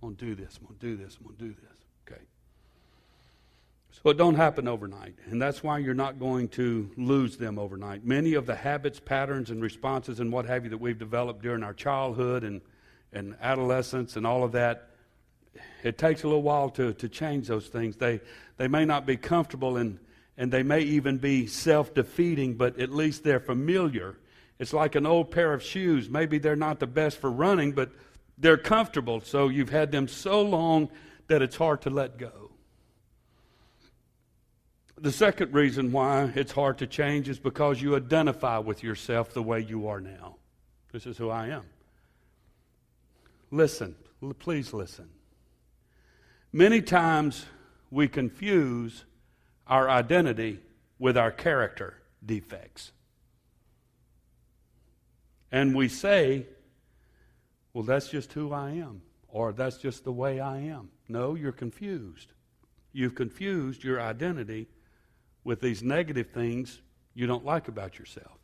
going 0.00 0.16
to 0.16 0.24
do 0.24 0.34
this. 0.34 0.58
I'm 0.58 0.66
going 0.66 0.78
to 0.78 0.86
do 0.86 0.96
this. 0.96 1.18
I'm 1.18 1.26
going 1.26 1.36
to 1.36 1.44
do 1.44 1.54
this. 1.60 1.76
Okay. 2.08 2.22
So 3.90 4.10
it 4.10 4.16
don't 4.16 4.36
happen 4.36 4.68
overnight, 4.68 5.14
and 5.26 5.42
that's 5.42 5.62
why 5.62 5.78
you're 5.78 5.94
not 5.94 6.18
going 6.18 6.48
to 6.50 6.90
lose 6.96 7.36
them 7.36 7.58
overnight. 7.58 8.04
Many 8.04 8.34
of 8.34 8.46
the 8.46 8.54
habits, 8.54 9.00
patterns, 9.00 9.50
and 9.50 9.60
responses 9.60 10.20
and 10.20 10.32
what 10.32 10.46
have 10.46 10.64
you 10.64 10.70
that 10.70 10.78
we've 10.78 10.98
developed 10.98 11.42
during 11.42 11.62
our 11.62 11.74
childhood 11.74 12.44
and, 12.44 12.60
and 13.12 13.36
adolescence 13.42 14.16
and 14.16 14.26
all 14.26 14.44
of 14.44 14.52
that, 14.52 14.89
it 15.82 15.98
takes 15.98 16.22
a 16.22 16.26
little 16.26 16.42
while 16.42 16.70
to, 16.70 16.92
to 16.94 17.08
change 17.08 17.48
those 17.48 17.68
things. 17.68 17.96
They, 17.96 18.20
they 18.56 18.68
may 18.68 18.84
not 18.84 19.06
be 19.06 19.16
comfortable 19.16 19.76
and, 19.76 19.98
and 20.36 20.52
they 20.52 20.62
may 20.62 20.80
even 20.80 21.18
be 21.18 21.46
self 21.46 21.94
defeating, 21.94 22.54
but 22.54 22.78
at 22.78 22.90
least 22.90 23.24
they're 23.24 23.40
familiar. 23.40 24.16
It's 24.58 24.72
like 24.72 24.94
an 24.94 25.06
old 25.06 25.30
pair 25.30 25.54
of 25.54 25.62
shoes. 25.62 26.08
Maybe 26.08 26.38
they're 26.38 26.56
not 26.56 26.80
the 26.80 26.86
best 26.86 27.18
for 27.18 27.30
running, 27.30 27.72
but 27.72 27.90
they're 28.36 28.58
comfortable. 28.58 29.20
So 29.20 29.48
you've 29.48 29.70
had 29.70 29.92
them 29.92 30.08
so 30.08 30.42
long 30.42 30.90
that 31.28 31.42
it's 31.42 31.56
hard 31.56 31.82
to 31.82 31.90
let 31.90 32.18
go. 32.18 32.50
The 34.98 35.12
second 35.12 35.54
reason 35.54 35.92
why 35.92 36.30
it's 36.34 36.52
hard 36.52 36.78
to 36.78 36.86
change 36.86 37.28
is 37.28 37.38
because 37.38 37.80
you 37.80 37.96
identify 37.96 38.58
with 38.58 38.82
yourself 38.82 39.32
the 39.32 39.42
way 39.42 39.60
you 39.60 39.88
are 39.88 40.00
now. 40.00 40.36
This 40.92 41.06
is 41.06 41.16
who 41.16 41.30
I 41.30 41.48
am. 41.48 41.64
Listen, 43.50 43.94
please 44.38 44.74
listen. 44.74 45.08
Many 46.52 46.82
times 46.82 47.46
we 47.90 48.08
confuse 48.08 49.04
our 49.66 49.88
identity 49.88 50.60
with 50.98 51.16
our 51.16 51.30
character 51.30 51.94
defects. 52.24 52.92
And 55.52 55.74
we 55.74 55.88
say, 55.88 56.46
well, 57.72 57.84
that's 57.84 58.08
just 58.08 58.32
who 58.32 58.52
I 58.52 58.70
am, 58.70 59.02
or 59.28 59.52
that's 59.52 59.78
just 59.78 60.04
the 60.04 60.12
way 60.12 60.40
I 60.40 60.58
am. 60.58 60.90
No, 61.08 61.34
you're 61.34 61.52
confused. 61.52 62.32
You've 62.92 63.14
confused 63.14 63.84
your 63.84 64.00
identity 64.00 64.68
with 65.44 65.60
these 65.60 65.82
negative 65.82 66.30
things 66.30 66.80
you 67.14 67.26
don't 67.26 67.44
like 67.44 67.68
about 67.68 67.98
yourself. 67.98 68.38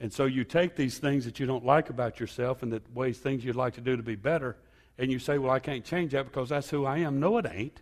And 0.00 0.12
so 0.12 0.26
you 0.26 0.44
take 0.44 0.76
these 0.76 0.98
things 0.98 1.24
that 1.24 1.40
you 1.40 1.46
don't 1.46 1.64
like 1.64 1.90
about 1.90 2.20
yourself 2.20 2.62
and 2.62 2.72
the 2.72 2.82
ways 2.94 3.18
things 3.18 3.44
you'd 3.44 3.56
like 3.56 3.74
to 3.74 3.80
do 3.80 3.96
to 3.96 4.02
be 4.02 4.14
better, 4.14 4.56
and 4.98 5.12
you 5.12 5.18
say, 5.18 5.38
Well, 5.38 5.52
I 5.52 5.60
can't 5.60 5.84
change 5.84 6.12
that 6.12 6.26
because 6.26 6.48
that's 6.48 6.70
who 6.70 6.84
I 6.84 6.98
am. 6.98 7.20
No, 7.20 7.38
it 7.38 7.46
ain't. 7.50 7.80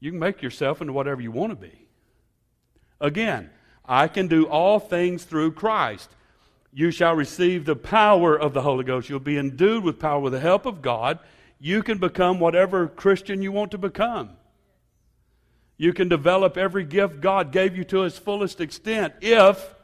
You 0.00 0.10
can 0.10 0.18
make 0.18 0.42
yourself 0.42 0.80
into 0.80 0.92
whatever 0.92 1.20
you 1.20 1.30
want 1.30 1.50
to 1.50 1.56
be. 1.56 1.86
Again, 3.00 3.50
I 3.84 4.08
can 4.08 4.26
do 4.26 4.46
all 4.46 4.80
things 4.80 5.24
through 5.24 5.52
Christ. 5.52 6.10
You 6.72 6.90
shall 6.90 7.14
receive 7.14 7.64
the 7.64 7.76
power 7.76 8.36
of 8.38 8.54
the 8.54 8.62
Holy 8.62 8.84
Ghost. 8.84 9.08
You'll 9.08 9.20
be 9.20 9.38
endued 9.38 9.84
with 9.84 10.00
power 10.00 10.18
with 10.18 10.32
the 10.32 10.40
help 10.40 10.66
of 10.66 10.82
God. 10.82 11.18
You 11.60 11.82
can 11.82 11.98
become 11.98 12.40
whatever 12.40 12.88
Christian 12.88 13.42
you 13.42 13.52
want 13.52 13.70
to 13.72 13.78
become. 13.78 14.30
You 15.76 15.92
can 15.92 16.08
develop 16.08 16.56
every 16.56 16.84
gift 16.84 17.20
God 17.20 17.52
gave 17.52 17.76
you 17.76 17.84
to 17.84 18.04
its 18.04 18.18
fullest 18.18 18.60
extent 18.60 19.14
if 19.20 19.74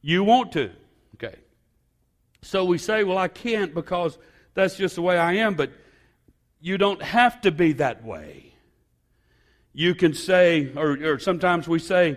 you 0.00 0.24
want 0.24 0.52
to. 0.52 0.70
Okay. 1.14 1.36
So 2.42 2.64
we 2.64 2.78
say, 2.78 3.04
well, 3.04 3.18
I 3.18 3.28
can't 3.28 3.74
because 3.74 4.18
that's 4.54 4.76
just 4.76 4.94
the 4.94 5.02
way 5.02 5.18
I 5.18 5.34
am, 5.34 5.54
but 5.54 5.70
you 6.60 6.78
don't 6.78 7.02
have 7.02 7.40
to 7.42 7.50
be 7.50 7.72
that 7.74 8.04
way. 8.04 8.54
You 9.72 9.94
can 9.94 10.14
say, 10.14 10.72
or, 10.76 10.92
or 10.92 11.18
sometimes 11.18 11.68
we 11.68 11.78
say, 11.80 12.16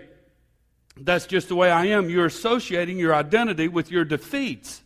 that's 0.96 1.26
just 1.26 1.48
the 1.48 1.54
way 1.54 1.70
I 1.70 1.86
am. 1.86 2.08
You're 2.08 2.26
associating 2.26 2.98
your 2.98 3.14
identity 3.14 3.68
with 3.68 3.90
your 3.90 4.04
defeats. 4.04 4.82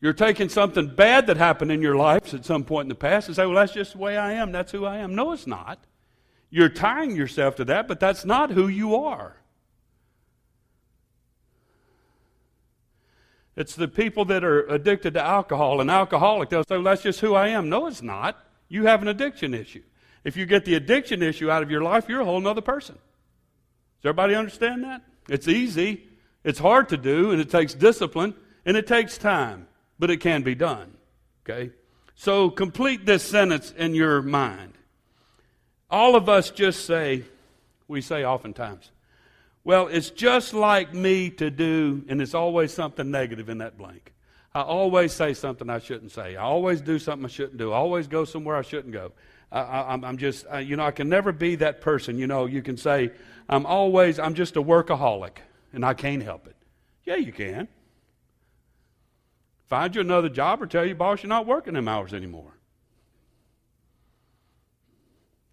You're 0.00 0.12
taking 0.12 0.48
something 0.48 0.94
bad 0.94 1.26
that 1.26 1.36
happened 1.36 1.72
in 1.72 1.82
your 1.82 1.96
life 1.96 2.32
at 2.32 2.44
some 2.44 2.64
point 2.64 2.86
in 2.86 2.88
the 2.88 2.94
past 2.94 3.26
and 3.26 3.36
say, 3.36 3.44
well, 3.46 3.56
that's 3.56 3.72
just 3.72 3.92
the 3.92 3.98
way 3.98 4.16
I 4.16 4.32
am. 4.32 4.52
That's 4.52 4.72
who 4.72 4.84
I 4.84 4.98
am. 4.98 5.14
No, 5.14 5.32
it's 5.32 5.46
not. 5.46 5.78
You're 6.50 6.68
tying 6.68 7.16
yourself 7.16 7.56
to 7.56 7.64
that, 7.66 7.88
but 7.88 8.00
that's 8.00 8.24
not 8.24 8.50
who 8.50 8.68
you 8.68 8.96
are. 8.96 9.36
It's 13.58 13.74
the 13.74 13.88
people 13.88 14.24
that 14.26 14.44
are 14.44 14.60
addicted 14.68 15.14
to 15.14 15.20
alcohol 15.20 15.80
and 15.80 15.90
alcoholic. 15.90 16.48
They'll 16.48 16.62
say, 16.62 16.76
well, 16.76 16.84
that's 16.84 17.02
just 17.02 17.18
who 17.18 17.34
I 17.34 17.48
am. 17.48 17.68
No, 17.68 17.88
it's 17.88 18.02
not. 18.02 18.38
You 18.68 18.86
have 18.86 19.02
an 19.02 19.08
addiction 19.08 19.52
issue. 19.52 19.82
If 20.22 20.36
you 20.36 20.46
get 20.46 20.64
the 20.64 20.76
addiction 20.76 21.24
issue 21.24 21.50
out 21.50 21.64
of 21.64 21.70
your 21.70 21.82
life, 21.82 22.08
you're 22.08 22.20
a 22.20 22.24
whole 22.24 22.46
other 22.46 22.60
person. 22.60 22.94
Does 22.94 24.10
everybody 24.10 24.36
understand 24.36 24.84
that? 24.84 25.02
It's 25.28 25.48
easy, 25.48 26.04
it's 26.44 26.60
hard 26.60 26.88
to 26.90 26.96
do, 26.96 27.32
and 27.32 27.40
it 27.40 27.50
takes 27.50 27.74
discipline, 27.74 28.34
and 28.64 28.76
it 28.76 28.86
takes 28.86 29.18
time, 29.18 29.66
but 29.98 30.08
it 30.08 30.18
can 30.18 30.42
be 30.42 30.54
done. 30.54 30.96
Okay? 31.42 31.72
So 32.14 32.50
complete 32.50 33.06
this 33.06 33.24
sentence 33.24 33.74
in 33.76 33.92
your 33.92 34.22
mind. 34.22 34.74
All 35.90 36.14
of 36.14 36.28
us 36.28 36.50
just 36.50 36.86
say, 36.86 37.24
we 37.88 38.02
say 38.02 38.24
oftentimes, 38.24 38.92
well, 39.68 39.88
it's 39.88 40.08
just 40.08 40.54
like 40.54 40.94
me 40.94 41.28
to 41.28 41.50
do, 41.50 42.02
and 42.08 42.22
it's 42.22 42.32
always 42.32 42.72
something 42.72 43.10
negative 43.10 43.50
in 43.50 43.58
that 43.58 43.76
blank. 43.76 44.14
I 44.54 44.62
always 44.62 45.12
say 45.12 45.34
something 45.34 45.68
I 45.68 45.78
shouldn't 45.78 46.10
say. 46.10 46.36
I 46.36 46.42
always 46.42 46.80
do 46.80 46.98
something 46.98 47.26
I 47.26 47.28
shouldn't 47.28 47.58
do. 47.58 47.72
I 47.72 47.76
always 47.76 48.06
go 48.06 48.24
somewhere 48.24 48.56
I 48.56 48.62
shouldn't 48.62 48.94
go. 48.94 49.12
I, 49.52 49.92
am 49.92 50.16
just, 50.16 50.46
I, 50.50 50.60
you 50.60 50.76
know, 50.76 50.86
I 50.86 50.90
can 50.90 51.10
never 51.10 51.32
be 51.32 51.56
that 51.56 51.82
person. 51.82 52.18
You 52.18 52.26
know, 52.26 52.46
you 52.46 52.62
can 52.62 52.78
say, 52.78 53.10
I'm 53.46 53.66
always, 53.66 54.18
I'm 54.18 54.32
just 54.32 54.56
a 54.56 54.62
workaholic, 54.62 55.36
and 55.74 55.84
I 55.84 55.92
can't 55.92 56.22
help 56.22 56.46
it. 56.46 56.56
Yeah, 57.04 57.16
you 57.16 57.32
can. 57.32 57.68
Find 59.66 59.94
you 59.94 60.00
another 60.00 60.30
job 60.30 60.62
or 60.62 60.66
tell 60.66 60.86
your 60.86 60.96
boss 60.96 61.22
you're 61.22 61.28
not 61.28 61.44
working 61.44 61.74
them 61.74 61.88
hours 61.88 62.14
anymore. 62.14 62.54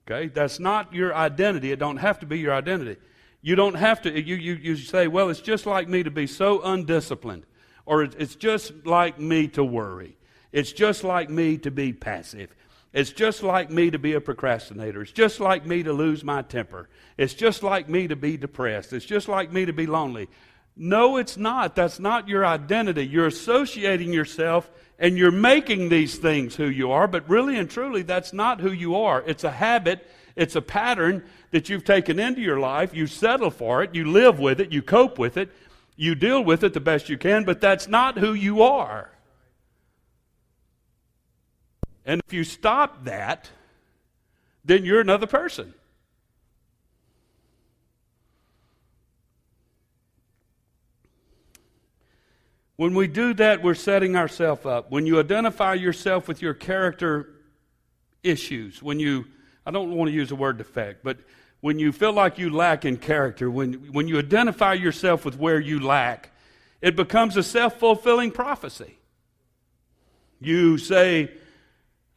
Okay? 0.09 0.29
That's 0.29 0.57
not 0.57 0.93
your 0.93 1.13
identity. 1.13 1.73
It 1.73 1.79
don't 1.79 1.97
have 1.97 2.19
to 2.19 2.25
be 2.25 2.39
your 2.39 2.53
identity. 2.53 2.95
You 3.45 3.55
don't 3.55 3.75
have 3.75 4.01
to, 4.01 4.19
you, 4.25 4.37
you, 4.37 4.55
you 4.55 4.75
say, 4.75 5.07
well, 5.07 5.29
it's 5.29 5.39
just 5.39 5.67
like 5.67 5.87
me 5.87 6.01
to 6.01 6.09
be 6.09 6.25
so 6.25 6.63
undisciplined, 6.63 7.45
or 7.85 8.01
it's 8.01 8.33
just 8.33 8.87
like 8.87 9.19
me 9.19 9.47
to 9.49 9.63
worry. 9.63 10.17
It's 10.51 10.71
just 10.71 11.03
like 11.03 11.29
me 11.29 11.59
to 11.59 11.69
be 11.69 11.93
passive. 11.93 12.49
It's 12.91 13.11
just 13.11 13.43
like 13.43 13.69
me 13.69 13.91
to 13.91 13.99
be 13.99 14.13
a 14.13 14.19
procrastinator. 14.19 15.03
It's 15.03 15.11
just 15.11 15.39
like 15.39 15.63
me 15.63 15.83
to 15.83 15.93
lose 15.93 16.23
my 16.23 16.41
temper. 16.41 16.89
It's 17.19 17.35
just 17.35 17.61
like 17.61 17.87
me 17.87 18.07
to 18.07 18.15
be 18.15 18.35
depressed. 18.35 18.93
It's 18.93 19.05
just 19.05 19.27
like 19.27 19.53
me 19.53 19.65
to 19.65 19.73
be 19.73 19.85
lonely. 19.85 20.27
No, 20.75 21.17
it's 21.17 21.37
not. 21.37 21.75
That's 21.75 21.99
not 21.99 22.27
your 22.27 22.47
identity. 22.47 23.05
You're 23.05 23.27
associating 23.27 24.11
yourself 24.11 24.71
and 24.97 25.19
you're 25.19 25.29
making 25.29 25.89
these 25.89 26.17
things 26.17 26.55
who 26.55 26.65
you 26.65 26.91
are, 26.93 27.07
but 27.07 27.29
really 27.29 27.59
and 27.59 27.69
truly, 27.69 28.01
that's 28.01 28.33
not 28.33 28.59
who 28.59 28.71
you 28.71 28.95
are. 28.95 29.21
It's 29.27 29.43
a 29.43 29.51
habit, 29.51 30.09
it's 30.35 30.55
a 30.55 30.61
pattern 30.61 31.23
that 31.51 31.69
you've 31.69 31.85
taken 31.85 32.19
into 32.19 32.41
your 32.41 32.59
life. 32.59 32.93
You 32.93 33.07
settle 33.07 33.49
for 33.49 33.83
it, 33.83 33.95
you 33.95 34.11
live 34.11 34.39
with 34.39 34.59
it, 34.59 34.71
you 34.71 34.81
cope 34.81 35.17
with 35.17 35.37
it, 35.37 35.49
you 35.95 36.15
deal 36.15 36.43
with 36.43 36.63
it 36.63 36.73
the 36.73 36.79
best 36.79 37.09
you 37.09 37.17
can, 37.17 37.45
but 37.45 37.61
that's 37.61 37.87
not 37.87 38.17
who 38.17 38.33
you 38.33 38.61
are. 38.61 39.09
And 42.05 42.21
if 42.27 42.33
you 42.33 42.43
stop 42.43 43.05
that, 43.05 43.49
then 44.63 44.85
you're 44.85 45.01
another 45.01 45.27
person. 45.27 45.73
When 52.77 52.93
we 52.93 53.07
do 53.07 53.33
that, 53.35 53.63
we're 53.63 53.73
setting 53.73 54.15
ourselves 54.17 54.65
up. 54.65 54.91
When 54.91 55.05
you 55.05 55.19
identify 55.19 55.75
yourself 55.75 56.27
with 56.27 56.41
your 56.41 56.53
character 56.53 57.29
issues, 58.21 58.83
when 58.83 58.99
you, 58.99 59.25
I 59.65 59.71
don't 59.71 59.95
want 59.95 60.09
to 60.09 60.13
use 60.13 60.29
the 60.29 60.35
word 60.35 60.57
defect, 60.57 61.03
but 61.03 61.17
when 61.61 61.79
you 61.79 61.91
feel 61.91 62.13
like 62.13 62.37
you 62.37 62.49
lack 62.49 62.85
in 62.85 62.97
character, 62.97 63.49
when, 63.49 63.73
when 63.91 64.07
you 64.07 64.19
identify 64.19 64.73
yourself 64.73 65.25
with 65.25 65.37
where 65.37 65.59
you 65.59 65.79
lack, 65.79 66.31
it 66.81 66.95
becomes 66.95 67.37
a 67.37 67.43
self 67.43 67.79
fulfilling 67.79 68.31
prophecy. 68.31 68.97
You 70.39 70.77
say, 70.77 71.31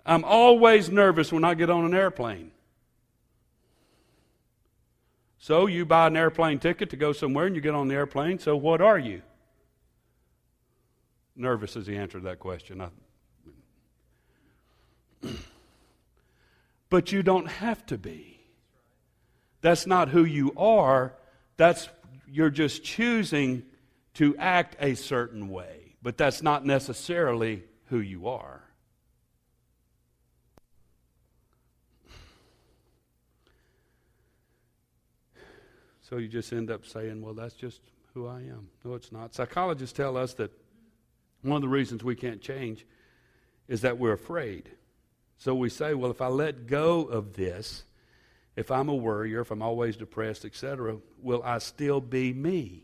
I'm 0.05 0.25
always 0.25 0.91
nervous 0.91 1.33
when 1.33 1.45
I 1.45 1.55
get 1.55 1.71
on 1.71 1.85
an 1.85 1.95
airplane. 1.95 2.51
So 5.39 5.67
you 5.67 5.87
buy 5.87 6.09
an 6.09 6.17
airplane 6.17 6.59
ticket 6.59 6.91
to 6.91 6.97
go 6.97 7.13
somewhere 7.13 7.47
and 7.47 7.55
you 7.55 7.63
get 7.63 7.75
on 7.75 7.89
the 7.89 7.95
airplane. 7.95 8.39
So 8.39 8.57
what 8.57 8.81
are 8.81 8.99
you? 8.99 9.23
nervous 11.39 11.77
is 11.77 11.87
the 11.87 11.97
answer 11.97 12.19
to 12.19 12.25
that 12.25 12.41
question. 12.41 12.81
I, 12.83 12.89
but 16.91 17.13
you 17.13 17.23
don't 17.23 17.49
have 17.49 17.85
to 17.87 17.99
be. 17.99 18.41
That's 19.61 19.87
not 19.87 20.09
who 20.09 20.25
you 20.25 20.53
are. 20.57 21.15
That's 21.57 21.89
you're 22.31 22.51
just 22.51 22.85
choosing 22.85 23.65
to 24.15 24.37
act 24.37 24.77
a 24.81 24.95
certain 24.95 25.49
way, 25.49 25.97
but 26.03 26.17
that's 26.17 26.43
not 26.43 26.65
necessarily 26.65 27.65
who 27.87 27.99
you 27.99 28.29
are. 28.29 28.63
So 36.09 36.17
you 36.17 36.29
just 36.29 36.53
end 36.53 36.71
up 36.71 36.87
saying, 36.87 37.21
well, 37.21 37.35
that's 37.35 37.55
just 37.55 37.81
who 38.15 38.27
I 38.27 38.39
am. 38.39 38.69
No, 38.83 38.95
it's 38.95 39.13
not. 39.13 39.35
Psychologists 39.35 39.95
tell 39.95 40.17
us 40.17 40.33
that 40.35 40.51
one 41.43 41.57
of 41.57 41.63
the 41.63 41.69
reasons 41.69 42.03
we 42.03 42.17
can't 42.17 42.41
change 42.41 42.87
is 43.69 43.83
that 43.83 43.99
we're 43.99 44.15
afraid. 44.15 44.71
So 45.39 45.55
we 45.55 45.69
say, 45.69 45.95
well, 45.95 46.11
if 46.11 46.21
I 46.21 46.27
let 46.27 46.67
go 46.67 47.03
of 47.03 47.35
this, 47.35 47.85
if 48.57 48.73
I'm 48.73 48.89
a 48.89 48.95
worrier, 48.95 49.41
if 49.41 49.53
I'm 49.53 49.63
always 49.63 49.97
depressed, 49.97 50.45
etc., 50.45 50.99
will 51.23 51.43
I 51.45 51.59
still 51.59 52.01
be 52.01 52.33
me? 52.33 52.83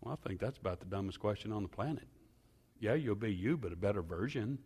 Well, 0.00 0.18
I 0.22 0.28
think 0.28 0.40
that's 0.40 0.56
about 0.56 0.78
the 0.78 0.86
dumbest 0.86 1.18
question 1.18 1.52
on 1.52 1.62
the 1.62 1.68
planet. 1.68 2.06
Yeah, 2.78 2.94
you'll 2.94 3.16
be 3.16 3.34
you, 3.34 3.56
but 3.56 3.72
a 3.72 3.76
better 3.76 4.02
version. 4.02 4.58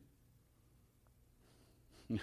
I'm 2.11 2.21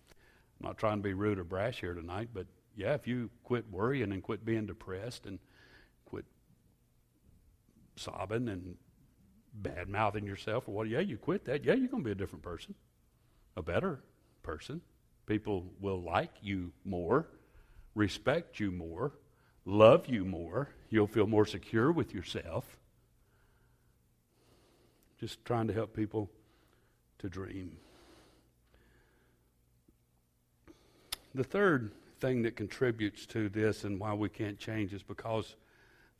not 0.60 0.76
trying 0.76 0.98
to 0.98 1.02
be 1.02 1.14
rude 1.14 1.38
or 1.38 1.44
brash 1.44 1.80
here 1.80 1.94
tonight, 1.94 2.28
but 2.34 2.46
yeah, 2.76 2.92
if 2.92 3.06
you 3.06 3.30
quit 3.44 3.64
worrying 3.70 4.12
and 4.12 4.22
quit 4.22 4.44
being 4.44 4.66
depressed 4.66 5.24
and 5.24 5.38
quit 6.04 6.26
sobbing 7.96 8.48
and 8.48 8.76
bad 9.54 9.88
mouthing 9.88 10.26
yourself 10.26 10.68
or 10.68 10.74
what, 10.74 10.88
yeah, 10.88 11.00
you 11.00 11.16
quit 11.16 11.44
that. 11.46 11.64
Yeah, 11.64 11.74
you're 11.74 11.88
going 11.88 12.02
to 12.02 12.06
be 12.06 12.12
a 12.12 12.16
different 12.16 12.42
person, 12.42 12.74
a 13.56 13.62
better 13.62 14.00
person. 14.42 14.80
People 15.26 15.66
will 15.80 16.02
like 16.02 16.32
you 16.42 16.72
more, 16.84 17.26
respect 17.94 18.60
you 18.60 18.70
more, 18.70 19.12
love 19.64 20.06
you 20.08 20.24
more. 20.24 20.68
You'll 20.90 21.06
feel 21.06 21.26
more 21.26 21.46
secure 21.46 21.90
with 21.92 22.12
yourself. 22.12 22.76
Just 25.18 25.44
trying 25.44 25.68
to 25.68 25.72
help 25.72 25.94
people 25.94 26.30
to 27.18 27.28
dream. 27.28 27.76
The 31.34 31.44
third 31.44 31.92
thing 32.20 32.42
that 32.42 32.56
contributes 32.56 33.26
to 33.26 33.48
this 33.48 33.84
and 33.84 33.98
why 33.98 34.14
we 34.14 34.28
can't 34.28 34.58
change 34.58 34.92
is 34.92 35.02
because 35.02 35.56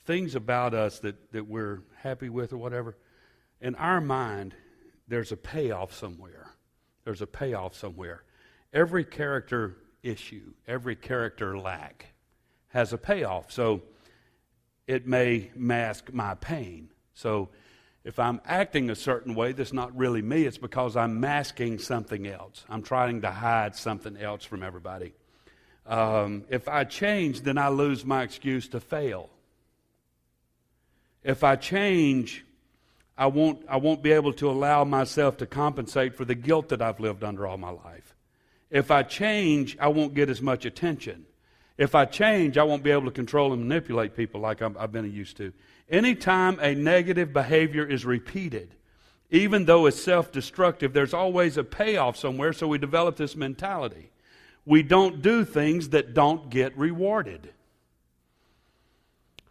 things 0.04 0.34
about 0.34 0.74
us 0.74 0.98
that, 1.00 1.32
that 1.32 1.46
we're 1.46 1.82
happy 1.96 2.28
with 2.28 2.52
or 2.52 2.56
whatever, 2.56 2.96
in 3.64 3.74
our 3.76 3.98
mind, 3.98 4.54
there's 5.08 5.32
a 5.32 5.38
payoff 5.38 5.94
somewhere. 5.94 6.50
There's 7.04 7.22
a 7.22 7.26
payoff 7.26 7.74
somewhere. 7.74 8.22
Every 8.74 9.04
character 9.04 9.78
issue, 10.02 10.52
every 10.68 10.96
character 10.96 11.56
lack 11.58 12.12
has 12.68 12.92
a 12.92 12.98
payoff. 12.98 13.50
So 13.50 13.80
it 14.86 15.06
may 15.06 15.50
mask 15.56 16.12
my 16.12 16.34
pain. 16.34 16.90
So 17.14 17.48
if 18.04 18.18
I'm 18.18 18.42
acting 18.44 18.90
a 18.90 18.94
certain 18.94 19.34
way 19.34 19.52
that's 19.52 19.72
not 19.72 19.96
really 19.96 20.20
me, 20.20 20.44
it's 20.44 20.58
because 20.58 20.94
I'm 20.94 21.18
masking 21.18 21.78
something 21.78 22.26
else. 22.26 22.66
I'm 22.68 22.82
trying 22.82 23.22
to 23.22 23.30
hide 23.30 23.76
something 23.76 24.18
else 24.18 24.44
from 24.44 24.62
everybody. 24.62 25.14
Um, 25.86 26.44
if 26.50 26.68
I 26.68 26.84
change, 26.84 27.40
then 27.40 27.56
I 27.56 27.68
lose 27.68 28.04
my 28.04 28.24
excuse 28.24 28.68
to 28.68 28.80
fail. 28.80 29.30
If 31.22 31.42
I 31.42 31.56
change, 31.56 32.44
I 33.16 33.26
won't, 33.26 33.64
I 33.68 33.76
won't 33.76 34.02
be 34.02 34.12
able 34.12 34.32
to 34.34 34.50
allow 34.50 34.84
myself 34.84 35.36
to 35.38 35.46
compensate 35.46 36.14
for 36.14 36.24
the 36.24 36.34
guilt 36.34 36.68
that 36.70 36.82
I've 36.82 37.00
lived 37.00 37.22
under 37.22 37.46
all 37.46 37.56
my 37.56 37.70
life. 37.70 38.14
If 38.70 38.90
I 38.90 39.04
change, 39.04 39.76
I 39.78 39.88
won't 39.88 40.14
get 40.14 40.28
as 40.28 40.42
much 40.42 40.64
attention. 40.64 41.26
If 41.78 41.94
I 41.94 42.04
change, 42.06 42.58
I 42.58 42.64
won't 42.64 42.82
be 42.82 42.90
able 42.90 43.04
to 43.04 43.10
control 43.10 43.52
and 43.52 43.68
manipulate 43.68 44.16
people 44.16 44.40
like 44.40 44.62
i 44.62 44.70
have 44.80 44.92
been 44.92 45.12
used 45.12 45.36
to. 45.38 45.52
Anytime 45.88 46.58
a 46.60 46.74
negative 46.74 47.32
behavior 47.32 47.84
is 47.84 48.04
repeated, 48.04 48.74
even 49.30 49.64
though 49.64 49.86
it's 49.86 50.00
self 50.00 50.32
destructive, 50.32 50.92
there's 50.92 51.14
always 51.14 51.56
a 51.56 51.64
payoff 51.64 52.16
somewhere, 52.16 52.52
so 52.52 52.68
we 52.68 52.78
develop 52.78 53.16
this 53.16 53.36
mentality. 53.36 54.10
We 54.66 54.82
don't 54.82 55.22
do 55.22 55.44
things 55.44 55.90
that 55.90 56.14
don't 56.14 56.48
get 56.50 56.76
rewarded. 56.78 57.52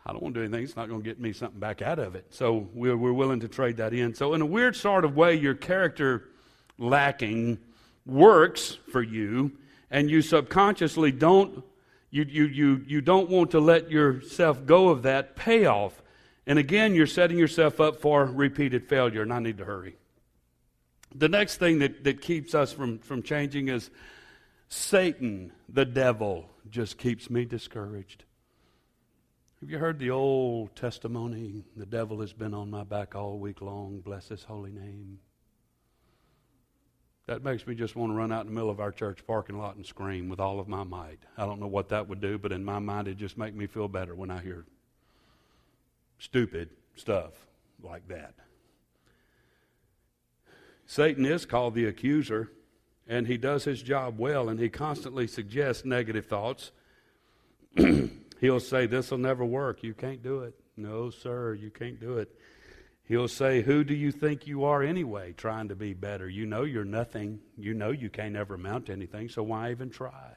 I 0.06 0.12
don't 0.12 0.22
want 0.22 0.36
to 0.36 0.42
do 0.42 0.44
anything. 0.46 0.64
It's 0.64 0.76
not 0.76 0.90
going 0.90 1.02
to 1.02 1.06
get 1.08 1.20
me 1.20 1.32
something 1.32 1.60
back 1.60 1.82
out 1.82 1.98
of 1.98 2.16
it. 2.16 2.26
So 2.30 2.68
we're, 2.74 2.98
we're 2.98 3.14
willing 3.14 3.40
to 3.40 3.48
trade 3.48 3.78
that 3.78 3.94
in. 3.94 4.14
So, 4.14 4.34
in 4.34 4.42
a 4.42 4.46
weird 4.46 4.76
sort 4.76 5.06
of 5.06 5.16
way, 5.16 5.36
your 5.36 5.54
character 5.54 6.30
lacking 6.78 7.60
works 8.06 8.78
for 8.92 9.02
you, 9.02 9.54
and 9.90 10.10
you 10.10 10.22
subconsciously 10.22 11.12
don't. 11.12 11.64
You, 12.10 12.26
you, 12.28 12.46
you, 12.46 12.84
you 12.86 13.02
don't 13.02 13.30
want 13.30 13.52
to 13.52 13.60
let 13.60 13.90
yourself 13.90 14.66
go 14.66 14.90
of 14.90 15.04
that 15.04 15.36
payoff. 15.36 16.02
And 16.46 16.60
again, 16.60 16.94
you're 16.94 17.08
setting 17.08 17.38
yourself 17.38 17.80
up 17.80 18.02
for 18.02 18.26
repeated 18.26 18.88
failure, 18.88 19.22
and 19.22 19.32
I 19.32 19.40
need 19.40 19.58
to 19.60 19.66
hurry. 19.66 19.96
The 21.16 21.30
next 21.30 21.58
thing 21.58 21.80
that, 21.80 22.04
that 22.04 22.22
keeps 22.22 22.54
us 22.54 22.74
from, 22.74 23.00
from 23.00 23.24
changing 23.24 23.70
is 23.70 23.90
Satan, 24.68 25.54
the 25.70 25.86
devil, 25.86 26.50
just 26.70 26.98
keeps 26.98 27.30
me 27.30 27.46
discouraged. 27.46 28.26
Have 29.64 29.72
you 29.72 29.78
heard 29.78 29.98
the 29.98 30.10
old 30.10 30.76
testimony? 30.76 31.64
The 31.78 31.86
devil 31.86 32.20
has 32.20 32.34
been 32.34 32.54
on 32.54 32.70
my 32.70 32.84
back 32.84 33.16
all 33.16 33.40
week 33.40 33.62
long. 33.62 34.02
Bless 34.02 34.28
his 34.28 34.44
holy 34.44 34.74
name. 34.74 35.20
That 37.28 37.46
makes 37.46 37.66
me 37.66 37.74
just 37.74 37.96
want 37.96 38.12
to 38.12 38.14
run 38.18 38.34
out 38.34 38.42
in 38.42 38.48
the 38.48 38.54
middle 38.54 38.70
of 38.70 38.82
our 38.82 38.92
church 38.92 39.26
parking 39.26 39.58
lot 39.58 39.78
and 39.78 39.86
scream 39.86 40.28
with 40.28 40.42
all 40.42 40.60
of 40.60 40.68
my 40.68 40.84
might. 40.84 41.20
I 41.38 41.46
don't 41.46 41.62
know 41.62 41.68
what 41.68 41.88
that 41.88 42.10
would 42.10 42.20
do, 42.20 42.38
but 42.38 42.52
in 42.52 42.66
my 42.66 42.80
mind, 42.80 43.08
it 43.08 43.16
just 43.16 43.38
makes 43.38 43.56
me 43.56 43.66
feel 43.66 43.88
better 43.88 44.14
when 44.14 44.30
I 44.30 44.42
hear 44.42 44.66
stupid 46.20 46.72
stuff 46.98 47.32
like 47.82 48.06
that. 48.10 48.34
Satan 50.86 51.26
is 51.26 51.46
called 51.46 51.74
the 51.74 51.86
accuser, 51.86 52.52
and 53.08 53.28
he 53.28 53.38
does 53.38 53.64
his 53.64 53.82
job 53.82 54.20
well, 54.20 54.50
and 54.50 54.60
he 54.60 54.68
constantly 54.68 55.26
suggests 55.26 55.86
negative 55.86 56.26
thoughts. 56.26 56.74
He'll 58.44 58.60
say, 58.60 58.88
This 58.88 59.10
will 59.10 59.20
never 59.20 59.46
work. 59.46 59.84
You 59.84 59.94
can't 59.94 60.22
do 60.22 60.42
it. 60.42 60.54
No, 60.76 61.10
sir, 61.10 61.54
you 61.54 61.70
can't 61.70 61.98
do 61.98 62.18
it. 62.18 62.30
He'll 63.06 63.30
say, 63.30 63.62
Who 63.62 63.86
do 63.86 63.94
you 63.94 64.12
think 64.12 64.46
you 64.46 64.66
are 64.66 64.84
anyway, 64.84 65.32
trying 65.32 65.70
to 65.70 65.76
be 65.76 65.94
better? 65.94 66.28
You 66.28 66.46
know 66.46 66.64
you're 66.64 66.84
nothing. 66.84 67.40
You 67.58 67.74
know 67.74 67.92
you 67.92 68.10
can't 68.10 68.36
ever 68.36 68.56
amount 68.56 68.88
to 68.88 68.92
anything, 68.92 69.30
so 69.30 69.44
why 69.44 69.72
even 69.72 69.90
try? 69.90 70.34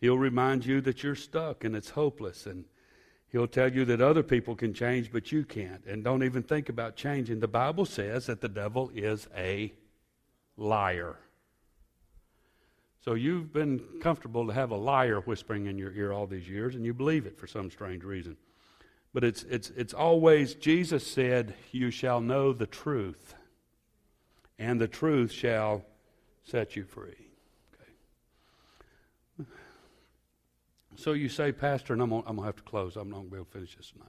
He'll 0.00 0.16
remind 0.16 0.64
you 0.64 0.80
that 0.80 1.02
you're 1.02 1.14
stuck 1.14 1.62
and 1.62 1.76
it's 1.76 1.90
hopeless, 1.90 2.46
and 2.46 2.64
he'll 3.28 3.46
tell 3.46 3.70
you 3.70 3.84
that 3.84 4.00
other 4.00 4.22
people 4.22 4.56
can 4.56 4.72
change, 4.72 5.12
but 5.12 5.30
you 5.30 5.44
can't. 5.44 5.84
And 5.84 6.02
don't 6.02 6.22
even 6.22 6.42
think 6.42 6.70
about 6.70 6.96
changing. 6.96 7.40
The 7.40 7.48
Bible 7.48 7.84
says 7.84 8.24
that 8.26 8.40
the 8.40 8.48
devil 8.48 8.90
is 8.94 9.28
a 9.36 9.74
liar. 10.56 11.18
So 13.04 13.14
you've 13.14 13.52
been 13.52 13.80
comfortable 14.00 14.46
to 14.46 14.52
have 14.52 14.70
a 14.70 14.76
liar 14.76 15.20
whispering 15.20 15.66
in 15.66 15.76
your 15.76 15.92
ear 15.92 16.12
all 16.12 16.26
these 16.28 16.48
years, 16.48 16.76
and 16.76 16.84
you 16.84 16.94
believe 16.94 17.26
it 17.26 17.36
for 17.36 17.48
some 17.48 17.70
strange 17.70 18.04
reason. 18.04 18.36
But 19.12 19.24
it's, 19.24 19.42
it's, 19.44 19.70
it's 19.70 19.92
always, 19.92 20.54
Jesus 20.54 21.04
said, 21.04 21.54
You 21.72 21.90
shall 21.90 22.20
know 22.20 22.52
the 22.52 22.66
truth, 22.66 23.34
and 24.58 24.80
the 24.80 24.86
truth 24.86 25.32
shall 25.32 25.84
set 26.44 26.76
you 26.76 26.84
free. 26.84 27.26
Okay. 29.40 29.48
So 30.94 31.12
you 31.12 31.28
say, 31.28 31.50
Pastor, 31.50 31.92
and 31.94 32.02
I'm 32.02 32.10
going 32.10 32.24
to 32.24 32.42
have 32.42 32.56
to 32.56 32.62
close. 32.62 32.96
I'm 32.96 33.10
not 33.10 33.16
going 33.16 33.26
to 33.26 33.30
be 33.32 33.36
able 33.38 33.46
to 33.46 33.50
finish 33.50 33.76
this 33.76 33.90
tonight. 33.90 34.08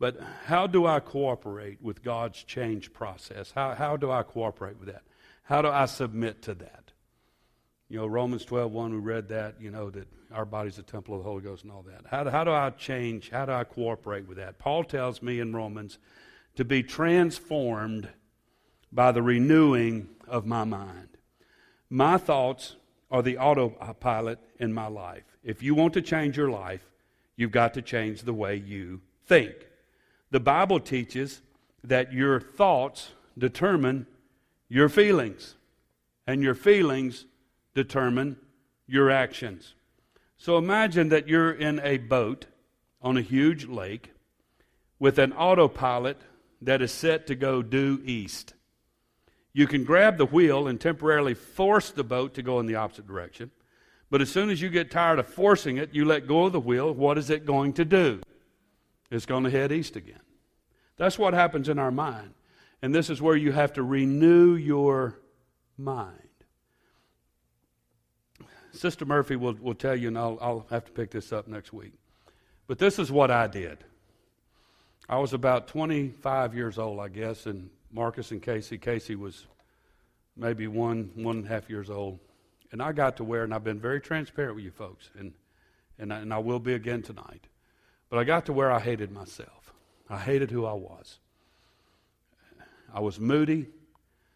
But 0.00 0.18
how 0.46 0.66
do 0.66 0.84
I 0.84 0.98
cooperate 0.98 1.80
with 1.80 2.02
God's 2.02 2.42
change 2.42 2.92
process? 2.92 3.52
How, 3.52 3.74
how 3.74 3.96
do 3.96 4.10
I 4.10 4.24
cooperate 4.24 4.78
with 4.80 4.88
that? 4.88 5.02
How 5.44 5.62
do 5.62 5.68
I 5.68 5.86
submit 5.86 6.42
to 6.42 6.54
that? 6.54 6.83
You 7.88 7.98
know, 7.98 8.06
Romans 8.06 8.44
12, 8.44 8.72
1, 8.72 8.92
we 8.92 8.98
read 8.98 9.28
that, 9.28 9.60
you 9.60 9.70
know, 9.70 9.90
that 9.90 10.08
our 10.32 10.44
body's 10.44 10.78
a 10.78 10.82
temple 10.82 11.14
of 11.14 11.22
the 11.22 11.28
Holy 11.28 11.42
Ghost 11.42 11.64
and 11.64 11.72
all 11.72 11.82
that. 11.82 12.02
How 12.10 12.28
how 12.28 12.44
do 12.44 12.50
I 12.50 12.70
change? 12.70 13.30
How 13.30 13.46
do 13.46 13.52
I 13.52 13.64
cooperate 13.64 14.26
with 14.26 14.38
that? 14.38 14.58
Paul 14.58 14.84
tells 14.84 15.22
me 15.22 15.38
in 15.38 15.54
Romans 15.54 15.98
to 16.56 16.64
be 16.64 16.82
transformed 16.82 18.08
by 18.90 19.12
the 19.12 19.22
renewing 19.22 20.08
of 20.26 20.46
my 20.46 20.64
mind. 20.64 21.08
My 21.90 22.16
thoughts 22.16 22.76
are 23.10 23.22
the 23.22 23.38
autopilot 23.38 24.38
in 24.58 24.72
my 24.72 24.86
life. 24.86 25.24
If 25.42 25.62
you 25.62 25.74
want 25.74 25.94
to 25.94 26.02
change 26.02 26.36
your 26.36 26.50
life, 26.50 26.84
you've 27.36 27.50
got 27.50 27.74
to 27.74 27.82
change 27.82 28.22
the 28.22 28.32
way 28.32 28.56
you 28.56 29.02
think. 29.26 29.54
The 30.30 30.40
Bible 30.40 30.80
teaches 30.80 31.42
that 31.82 32.12
your 32.12 32.40
thoughts 32.40 33.12
determine 33.36 34.06
your 34.68 34.88
feelings, 34.88 35.54
and 36.26 36.42
your 36.42 36.54
feelings 36.54 37.26
determine 37.74 38.36
your 38.86 39.10
actions. 39.10 39.74
So 40.36 40.58
imagine 40.58 41.08
that 41.08 41.28
you're 41.28 41.52
in 41.52 41.80
a 41.80 41.98
boat 41.98 42.46
on 43.00 43.16
a 43.16 43.22
huge 43.22 43.66
lake 43.66 44.10
with 44.98 45.18
an 45.18 45.32
autopilot 45.32 46.20
that 46.62 46.82
is 46.82 46.92
set 46.92 47.26
to 47.26 47.34
go 47.34 47.62
due 47.62 48.00
east. 48.04 48.54
You 49.52 49.66
can 49.66 49.84
grab 49.84 50.18
the 50.18 50.26
wheel 50.26 50.66
and 50.66 50.80
temporarily 50.80 51.34
force 51.34 51.90
the 51.90 52.04
boat 52.04 52.34
to 52.34 52.42
go 52.42 52.58
in 52.58 52.66
the 52.66 52.74
opposite 52.74 53.06
direction. 53.06 53.50
But 54.10 54.20
as 54.20 54.30
soon 54.30 54.50
as 54.50 54.60
you 54.60 54.68
get 54.68 54.90
tired 54.90 55.18
of 55.18 55.26
forcing 55.26 55.76
it, 55.76 55.94
you 55.94 56.04
let 56.04 56.26
go 56.26 56.44
of 56.44 56.52
the 56.52 56.60
wheel. 56.60 56.92
What 56.92 57.18
is 57.18 57.30
it 57.30 57.46
going 57.46 57.72
to 57.74 57.84
do? 57.84 58.20
It's 59.10 59.26
going 59.26 59.44
to 59.44 59.50
head 59.50 59.72
east 59.72 59.96
again. 59.96 60.20
That's 60.96 61.18
what 61.18 61.34
happens 61.34 61.68
in 61.68 61.78
our 61.78 61.90
mind. 61.90 62.34
And 62.82 62.94
this 62.94 63.10
is 63.10 63.22
where 63.22 63.36
you 63.36 63.52
have 63.52 63.72
to 63.74 63.82
renew 63.82 64.54
your 64.54 65.18
mind. 65.76 66.23
Sister 68.74 69.04
Murphy 69.04 69.36
will, 69.36 69.54
will 69.54 69.74
tell 69.74 69.94
you, 69.94 70.08
and 70.08 70.18
I'll, 70.18 70.38
I'll 70.40 70.66
have 70.70 70.84
to 70.86 70.92
pick 70.92 71.10
this 71.10 71.32
up 71.32 71.46
next 71.46 71.72
week. 71.72 71.92
But 72.66 72.78
this 72.78 72.98
is 72.98 73.12
what 73.12 73.30
I 73.30 73.46
did. 73.46 73.78
I 75.08 75.18
was 75.18 75.32
about 75.32 75.68
25 75.68 76.54
years 76.54 76.78
old, 76.78 76.98
I 76.98 77.08
guess, 77.08 77.46
and 77.46 77.70
Marcus 77.92 78.30
and 78.30 78.42
Casey, 78.42 78.78
Casey 78.78 79.14
was 79.14 79.46
maybe 80.36 80.66
one, 80.66 81.10
one 81.14 81.36
and 81.36 81.46
a 81.46 81.48
half 81.48 81.70
years 81.70 81.90
old. 81.90 82.18
And 82.72 82.82
I 82.82 82.92
got 82.92 83.18
to 83.18 83.24
where, 83.24 83.44
and 83.44 83.54
I've 83.54 83.62
been 83.62 83.78
very 83.78 84.00
transparent 84.00 84.56
with 84.56 84.64
you 84.64 84.70
folks, 84.70 85.10
and, 85.16 85.32
and, 85.98 86.12
I, 86.12 86.18
and 86.18 86.34
I 86.34 86.38
will 86.38 86.58
be 86.58 86.74
again 86.74 87.02
tonight. 87.02 87.46
But 88.08 88.18
I 88.18 88.24
got 88.24 88.46
to 88.46 88.52
where 88.52 88.72
I 88.72 88.80
hated 88.80 89.12
myself. 89.12 89.72
I 90.08 90.18
hated 90.18 90.50
who 90.50 90.66
I 90.66 90.72
was. 90.72 91.18
I 92.92 93.00
was 93.00 93.20
moody, 93.20 93.66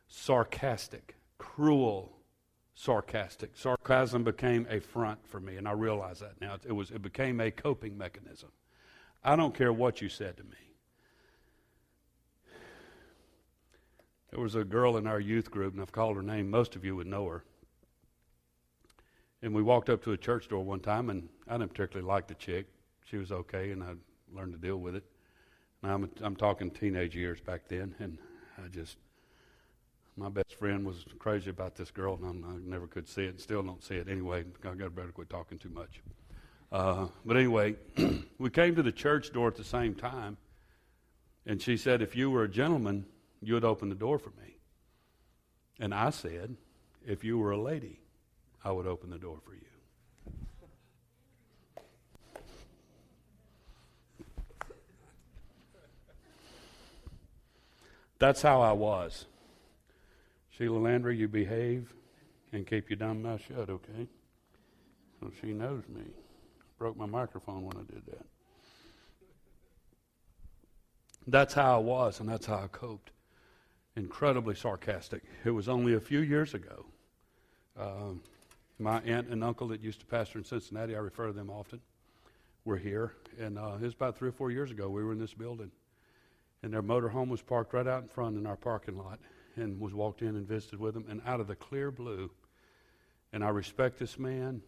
sarcastic, 0.08 1.16
cruel, 1.38 2.17
sarcastic. 2.78 3.50
Sarcasm 3.56 4.22
became 4.22 4.64
a 4.70 4.78
front 4.78 5.18
for 5.26 5.40
me, 5.40 5.56
and 5.56 5.66
I 5.66 5.72
realize 5.72 6.20
that 6.20 6.40
now. 6.40 6.56
It, 6.64 6.72
was, 6.72 6.92
it 6.92 7.02
became 7.02 7.40
a 7.40 7.50
coping 7.50 7.98
mechanism. 7.98 8.50
I 9.24 9.34
don't 9.34 9.52
care 9.52 9.72
what 9.72 10.00
you 10.00 10.08
said 10.08 10.36
to 10.36 10.44
me. 10.44 10.50
There 14.30 14.40
was 14.40 14.54
a 14.54 14.62
girl 14.62 14.96
in 14.96 15.08
our 15.08 15.18
youth 15.18 15.50
group, 15.50 15.72
and 15.72 15.82
I've 15.82 15.90
called 15.90 16.14
her 16.16 16.22
name. 16.22 16.50
Most 16.50 16.76
of 16.76 16.84
you 16.84 16.94
would 16.94 17.08
know 17.08 17.26
her. 17.26 17.44
And 19.42 19.52
we 19.52 19.62
walked 19.62 19.88
up 19.90 20.04
to 20.04 20.12
a 20.12 20.16
church 20.16 20.48
door 20.48 20.64
one 20.64 20.80
time, 20.80 21.10
and 21.10 21.28
I 21.48 21.58
didn't 21.58 21.72
particularly 21.72 22.06
like 22.06 22.28
the 22.28 22.34
chick. 22.34 22.66
She 23.04 23.16
was 23.16 23.32
okay, 23.32 23.72
and 23.72 23.82
I 23.82 23.94
learned 24.32 24.52
to 24.52 24.58
deal 24.58 24.76
with 24.76 24.94
it. 24.94 25.04
Now 25.82 25.94
I'm, 25.94 26.10
I'm 26.20 26.36
talking 26.36 26.70
teenage 26.70 27.16
years 27.16 27.40
back 27.40 27.62
then, 27.66 27.96
and 27.98 28.18
I 28.56 28.68
just, 28.68 28.98
my 30.18 30.28
best 30.28 30.56
friend 30.56 30.84
was 30.84 31.04
crazy 31.20 31.48
about 31.48 31.76
this 31.76 31.92
girl, 31.92 32.18
and 32.20 32.44
I 32.44 32.56
never 32.64 32.88
could 32.88 33.08
see 33.08 33.22
it, 33.22 33.28
and 33.28 33.40
still 33.40 33.62
don't 33.62 33.82
see 33.82 33.94
it. 33.94 34.08
Anyway, 34.08 34.44
I 34.64 34.74
got 34.74 34.94
better 34.94 35.12
quit 35.12 35.30
talking 35.30 35.58
too 35.58 35.68
much. 35.68 36.00
Uh, 36.72 37.06
but 37.24 37.36
anyway, 37.36 37.76
we 38.38 38.50
came 38.50 38.74
to 38.74 38.82
the 38.82 38.92
church 38.92 39.32
door 39.32 39.46
at 39.46 39.54
the 39.54 39.64
same 39.64 39.94
time, 39.94 40.36
and 41.46 41.62
she 41.62 41.76
said, 41.76 42.02
If 42.02 42.16
you 42.16 42.30
were 42.30 42.42
a 42.42 42.48
gentleman, 42.48 43.06
you 43.40 43.54
would 43.54 43.64
open 43.64 43.88
the 43.88 43.94
door 43.94 44.18
for 44.18 44.30
me. 44.30 44.56
And 45.78 45.94
I 45.94 46.10
said, 46.10 46.56
If 47.06 47.22
you 47.22 47.38
were 47.38 47.52
a 47.52 47.60
lady, 47.60 48.00
I 48.64 48.72
would 48.72 48.86
open 48.86 49.10
the 49.10 49.18
door 49.18 49.38
for 49.44 49.54
you. 49.54 49.60
That's 58.18 58.42
how 58.42 58.60
I 58.60 58.72
was. 58.72 59.26
Sheila 60.58 60.78
Landry, 60.78 61.16
you 61.16 61.28
behave 61.28 61.94
and 62.52 62.66
keep 62.66 62.90
your 62.90 62.96
dumb 62.96 63.22
mouth 63.22 63.40
shut, 63.46 63.70
okay? 63.70 64.08
So 65.20 65.30
she 65.40 65.52
knows 65.52 65.84
me. 65.88 66.02
Broke 66.78 66.96
my 66.96 67.06
microphone 67.06 67.62
when 67.62 67.76
I 67.76 67.92
did 67.92 68.04
that. 68.06 68.26
That's 71.28 71.54
how 71.54 71.76
I 71.76 71.78
was, 71.78 72.18
and 72.18 72.28
that's 72.28 72.46
how 72.46 72.56
I 72.56 72.66
coped. 72.66 73.12
Incredibly 73.94 74.56
sarcastic. 74.56 75.22
It 75.44 75.50
was 75.50 75.68
only 75.68 75.94
a 75.94 76.00
few 76.00 76.20
years 76.20 76.54
ago. 76.54 76.86
Um, 77.78 78.22
my 78.80 79.00
aunt 79.02 79.28
and 79.28 79.44
uncle 79.44 79.68
that 79.68 79.80
used 79.80 80.00
to 80.00 80.06
pastor 80.06 80.38
in 80.38 80.44
Cincinnati, 80.44 80.96
I 80.96 80.98
refer 80.98 81.28
to 81.28 81.32
them 81.32 81.50
often, 81.50 81.80
were 82.64 82.76
here. 82.76 83.14
And 83.38 83.58
uh, 83.58 83.76
it 83.80 83.82
was 83.82 83.94
about 83.94 84.18
three 84.18 84.30
or 84.30 84.32
four 84.32 84.50
years 84.50 84.72
ago. 84.72 84.88
We 84.88 85.04
were 85.04 85.12
in 85.12 85.20
this 85.20 85.34
building. 85.34 85.70
And 86.64 86.72
their 86.72 86.82
motorhome 86.82 87.28
was 87.28 87.42
parked 87.42 87.74
right 87.74 87.86
out 87.86 88.02
in 88.02 88.08
front 88.08 88.36
in 88.36 88.46
our 88.46 88.56
parking 88.56 88.98
lot 88.98 89.20
and 89.58 89.80
was 89.80 89.94
walked 89.94 90.22
in 90.22 90.28
and 90.28 90.46
visited 90.46 90.80
with 90.80 90.96
him. 90.96 91.04
And 91.08 91.20
out 91.26 91.40
of 91.40 91.46
the 91.46 91.56
clear 91.56 91.90
blue, 91.90 92.30
and 93.32 93.44
I 93.44 93.48
respect 93.48 93.98
this 93.98 94.18
man. 94.18 94.62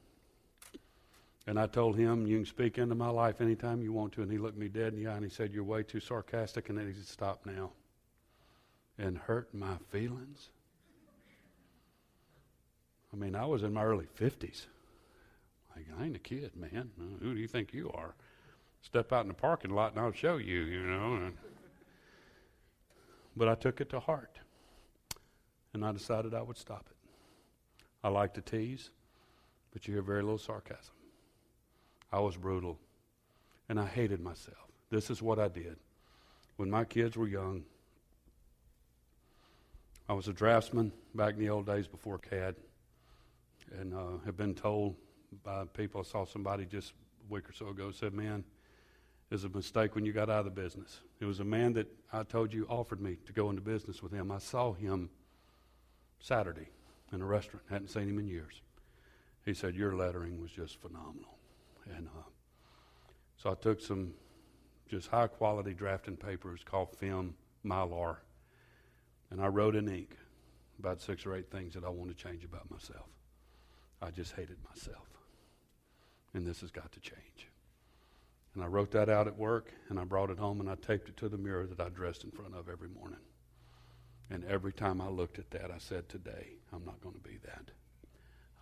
And 1.47 1.59
I 1.59 1.67
told 1.67 1.97
him, 1.97 2.27
You 2.27 2.39
can 2.39 2.47
speak 2.47 2.79
into 2.79 2.95
my 2.95 3.09
life 3.09 3.41
anytime 3.41 3.83
you 3.83 3.93
want 3.93 4.13
to. 4.13 4.23
And 4.23 4.31
he 4.31 4.39
looked 4.39 4.59
me 4.59 4.69
dead 4.69 4.93
in 4.93 5.03
the 5.03 5.11
eye 5.11 5.15
and 5.15 5.25
he 5.25 5.31
said, 5.31 5.53
You're 5.53 5.65
way 5.65 5.83
too 5.83 6.01
sarcastic. 6.01 6.69
And 6.69 6.79
then 6.79 6.87
he 6.87 6.93
said, 6.93 7.07
Stop 7.07 7.47
now. 7.47 7.71
And 8.99 9.17
hurt 9.17 9.53
my 9.55 9.77
feelings. 9.89 10.51
I 13.13 13.17
mean, 13.17 13.35
I 13.35 13.47
was 13.47 13.63
in 13.63 13.73
my 13.73 13.83
early 13.83 14.07
50s. 14.19 14.67
Like, 15.75 15.87
I 15.99 16.05
ain't 16.05 16.17
a 16.17 16.21
kid, 16.21 16.55
man. 16.55 16.91
Uh, 17.01 17.25
who 17.25 17.35
do 17.35 17.41
you 17.41 17.49
think 17.49 17.73
you 17.73 17.91
are? 17.95 18.15
Step 18.83 19.13
out 19.13 19.23
in 19.23 19.29
the 19.29 19.35
parking 19.35 19.71
lot 19.71 19.93
and 19.93 20.01
I'll 20.01 20.13
show 20.13 20.37
you, 20.37 20.61
you 20.61 20.83
know. 20.83 21.31
But 23.37 23.49
I 23.49 23.55
took 23.55 23.81
it 23.81 23.91
to 23.91 24.01
heart. 24.01 24.39
And 25.73 25.85
I 25.85 25.93
decided 25.93 26.35
I 26.35 26.43
would 26.43 26.57
stop 26.57 26.87
it. 26.91 26.97
I 28.03 28.09
like 28.09 28.35
to 28.35 28.41
tease, 28.41 28.91
but 29.73 29.87
you 29.87 29.95
hear 29.95 30.03
very 30.03 30.23
little 30.23 30.39
sarcasm. 30.39 30.95
I 32.13 32.21
was 32.21 32.37
brutal. 32.37 32.79
And 33.69 33.79
I 33.79 33.87
hated 33.87 34.21
myself. 34.21 34.57
This 34.91 35.11
is 35.11 35.23
what 35.23 35.39
I 35.39 35.49
did. 35.49 35.77
When 36.57 36.69
my 36.71 36.85
kids 36.85 37.17
were 37.17 37.29
young, 37.29 37.65
I 40.09 40.13
was 40.13 40.27
a 40.27 40.33
draftsman 40.33 40.91
back 41.15 41.35
in 41.35 41.41
the 41.41 41.51
old 41.51 41.67
days 41.67 41.87
before 41.87 42.19
CAD 42.19 42.57
and 43.79 43.95
uh, 43.95 44.19
have 44.25 44.37
been 44.37 44.55
told 44.55 44.97
by 45.45 45.65
people. 45.73 46.01
I 46.01 46.05
saw 46.05 46.25
somebody 46.25 46.65
just 46.65 46.93
a 47.29 47.33
week 47.33 47.49
or 47.49 47.53
so 47.53 47.69
ago 47.69 47.93
said, 47.93 48.13
"Man, 48.13 48.43
it 49.31 49.35
was 49.35 49.45
a 49.45 49.49
mistake 49.49 49.95
when 49.95 50.05
you 50.05 50.13
got 50.13 50.29
out 50.29 50.41
of 50.41 50.45
the 50.47 50.51
business." 50.51 50.99
It 51.21 51.27
was 51.27 51.39
a 51.39 51.45
man 51.45 51.75
that 51.75 51.87
I 52.13 52.25
told 52.25 52.53
you 52.53 52.67
offered 52.69 53.01
me 53.01 53.19
to 53.27 53.33
go 53.33 53.51
into 53.51 53.63
business 53.63 54.03
with 54.03 54.11
him. 54.11 54.33
I 54.33 54.39
saw 54.39 54.73
him 54.73 55.11
Saturday 56.21 56.69
in 57.13 57.23
a 57.23 57.27
restaurant. 57.27 57.65
Hadn't 57.69 57.89
seen 57.89 58.09
him 58.09 58.19
in 58.19 58.29
years. 58.29 58.63
He 59.45 59.55
said, 59.55 59.75
"Your 59.75 59.97
lettering 59.97 60.41
was 60.41 60.53
just 60.53 60.81
phenomenal," 60.81 61.39
and 61.97 62.07
uh, 62.09 62.23
so 63.37 63.51
I 63.51 63.55
took 63.55 63.81
some 63.81 64.15
just 64.89 65.09
high 65.09 65.27
quality 65.27 65.73
drafting 65.73 66.17
papers 66.17 66.61
called 66.65 66.97
film 66.97 67.35
mylar, 67.65 68.19
and 69.31 69.41
I 69.41 69.47
wrote 69.47 69.75
in 69.75 69.89
ink 69.89 70.17
about 70.79 71.01
six 71.01 71.27
or 71.27 71.35
eight 71.35 71.51
things 71.51 71.75
that 71.75 71.85
I 71.85 71.89
want 71.89 72.11
to 72.11 72.23
change 72.23 72.45
about 72.45 72.71
myself. 72.71 73.07
I 74.03 74.11
just 74.11 74.33
hated 74.33 74.57
myself. 74.69 75.07
And 76.33 76.47
this 76.47 76.61
has 76.61 76.71
got 76.71 76.91
to 76.93 77.01
change. 77.01 77.49
And 78.55 78.65
I 78.65 78.67
wrote 78.67 78.91
that 78.93 79.09
out 79.09 79.27
at 79.27 79.37
work, 79.37 79.73
and 79.89 79.99
I 79.99 80.05
brought 80.05 80.31
it 80.31 80.39
home, 80.39 80.61
and 80.61 80.71
I 80.71 80.75
taped 80.75 81.09
it 81.09 81.17
to 81.19 81.29
the 81.29 81.39
mirror 81.39 81.67
that 81.67 81.81
I 81.81 81.89
dressed 81.89 82.25
in 82.25 82.31
front 82.31 82.55
of 82.55 82.69
every 82.69 82.89
morning. 82.89 83.19
And 84.31 84.45
every 84.45 84.73
time 84.73 85.01
I 85.01 85.09
looked 85.09 85.39
at 85.39 85.51
that, 85.51 85.71
I 85.71 85.79
said, 85.79 86.09
Today, 86.09 86.49
I'm 86.73 86.85
not 86.85 87.01
going 87.03 87.15
to 87.15 87.21
be 87.21 87.39
that. 87.45 87.71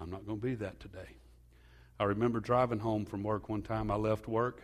I'm 0.01 0.11
not 0.11 0.27
going 0.27 0.41
to 0.41 0.47
be 0.47 0.55
that 0.57 0.81
today. 0.81 1.17
I 2.01 2.05
remember 2.05 2.41
driving 2.41 2.79
home 2.79 3.05
from 3.05 3.23
work 3.23 3.49
one 3.49 3.63
time. 3.63 3.91
I 3.91 3.97
left 3.97 4.29
work 4.29 4.63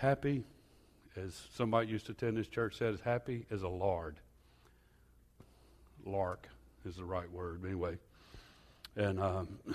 happy, 0.00 0.42
as 1.14 1.42
somebody 1.54 1.88
used 1.88 2.06
to 2.06 2.12
attend 2.12 2.36
this 2.38 2.48
church 2.48 2.78
said, 2.78 2.94
as 2.94 3.00
happy 3.00 3.44
as 3.50 3.62
a 3.62 3.68
lard. 3.68 4.16
Lark 6.06 6.48
is 6.86 6.96
the 6.96 7.04
right 7.04 7.30
word. 7.30 7.62
Anyway, 7.64 7.98
and 8.96 9.20
um, 9.20 9.48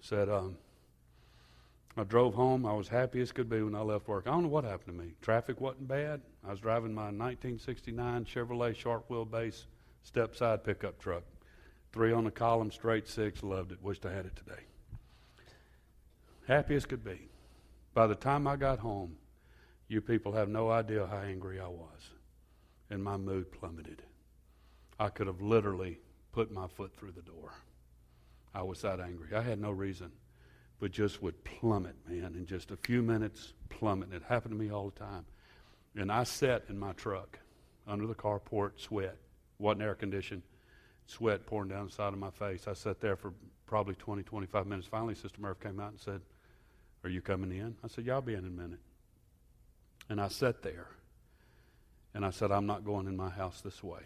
said, 0.00 0.30
um, 0.30 0.56
I 1.96 2.04
drove 2.04 2.34
home. 2.34 2.64
I 2.64 2.72
was 2.72 2.88
happy 2.88 3.20
as 3.20 3.32
could 3.32 3.50
be 3.50 3.62
when 3.62 3.74
I 3.74 3.80
left 3.80 4.08
work. 4.08 4.26
I 4.26 4.30
don't 4.30 4.44
know 4.44 4.48
what 4.48 4.64
happened 4.64 4.98
to 4.98 5.04
me. 5.04 5.12
Traffic 5.20 5.60
wasn't 5.60 5.88
bad. 5.88 6.22
I 6.46 6.50
was 6.50 6.60
driving 6.60 6.94
my 6.94 7.04
1969 7.04 8.24
Chevrolet 8.24 8.74
sharp 8.74 9.08
wheelbase 9.08 9.66
step 10.02 10.34
side 10.34 10.64
pickup 10.64 10.98
truck. 10.98 11.24
Three 11.92 12.12
on 12.12 12.24
the 12.24 12.30
column, 12.30 12.70
straight 12.70 13.06
six. 13.06 13.42
Loved 13.42 13.72
it. 13.72 13.82
Wished 13.82 14.06
I 14.06 14.12
had 14.12 14.24
it 14.24 14.36
today. 14.36 14.62
Happy 16.48 16.74
as 16.74 16.86
could 16.86 17.04
be. 17.04 17.28
By 17.94 18.06
the 18.06 18.14
time 18.14 18.46
I 18.46 18.56
got 18.56 18.78
home, 18.78 19.16
you 19.88 20.00
people 20.00 20.32
have 20.32 20.48
no 20.48 20.70
idea 20.70 21.06
how 21.06 21.18
angry 21.18 21.60
I 21.60 21.68
was. 21.68 22.10
And 22.88 23.04
my 23.04 23.18
mood 23.18 23.52
plummeted. 23.52 24.02
I 24.98 25.08
could 25.08 25.26
have 25.26 25.42
literally 25.42 25.98
put 26.32 26.50
my 26.50 26.66
foot 26.66 26.94
through 26.96 27.12
the 27.12 27.22
door. 27.22 27.52
I 28.54 28.62
was 28.62 28.80
that 28.82 29.00
angry. 29.00 29.34
I 29.34 29.42
had 29.42 29.60
no 29.60 29.70
reason, 29.70 30.12
but 30.82 30.90
just 30.90 31.22
would 31.22 31.44
plummet, 31.44 31.94
man, 32.08 32.34
in 32.34 32.44
just 32.44 32.72
a 32.72 32.76
few 32.76 33.02
minutes, 33.02 33.52
plummet. 33.68 34.12
It 34.12 34.20
happened 34.28 34.52
to 34.52 34.58
me 34.58 34.72
all 34.72 34.90
the 34.90 34.98
time. 34.98 35.24
And 35.94 36.10
I 36.10 36.24
sat 36.24 36.64
in 36.68 36.76
my 36.76 36.90
truck 36.94 37.38
under 37.86 38.04
the 38.08 38.16
carport, 38.16 38.72
sweat. 38.78 39.16
Wasn't 39.60 39.80
air 39.80 39.94
conditioned, 39.94 40.42
sweat 41.06 41.46
pouring 41.46 41.68
down 41.68 41.86
the 41.86 41.92
side 41.92 42.12
of 42.12 42.18
my 42.18 42.30
face. 42.30 42.66
I 42.66 42.72
sat 42.72 43.00
there 43.00 43.14
for 43.14 43.32
probably 43.64 43.94
20, 43.94 44.24
25 44.24 44.66
minutes. 44.66 44.88
Finally, 44.88 45.14
Sister 45.14 45.40
Murph 45.40 45.60
came 45.60 45.78
out 45.78 45.92
and 45.92 46.00
said, 46.00 46.20
Are 47.04 47.10
you 47.10 47.20
coming 47.20 47.52
in? 47.52 47.76
I 47.84 47.86
said, 47.86 48.04
Yeah, 48.04 48.14
I'll 48.14 48.20
be 48.20 48.32
in 48.32 48.40
in 48.40 48.46
a 48.46 48.50
minute. 48.50 48.80
And 50.08 50.20
I 50.20 50.26
sat 50.26 50.64
there. 50.64 50.88
And 52.12 52.26
I 52.26 52.30
said, 52.30 52.50
I'm 52.50 52.66
not 52.66 52.84
going 52.84 53.06
in 53.06 53.16
my 53.16 53.30
house 53.30 53.60
this 53.60 53.84
way. 53.84 54.02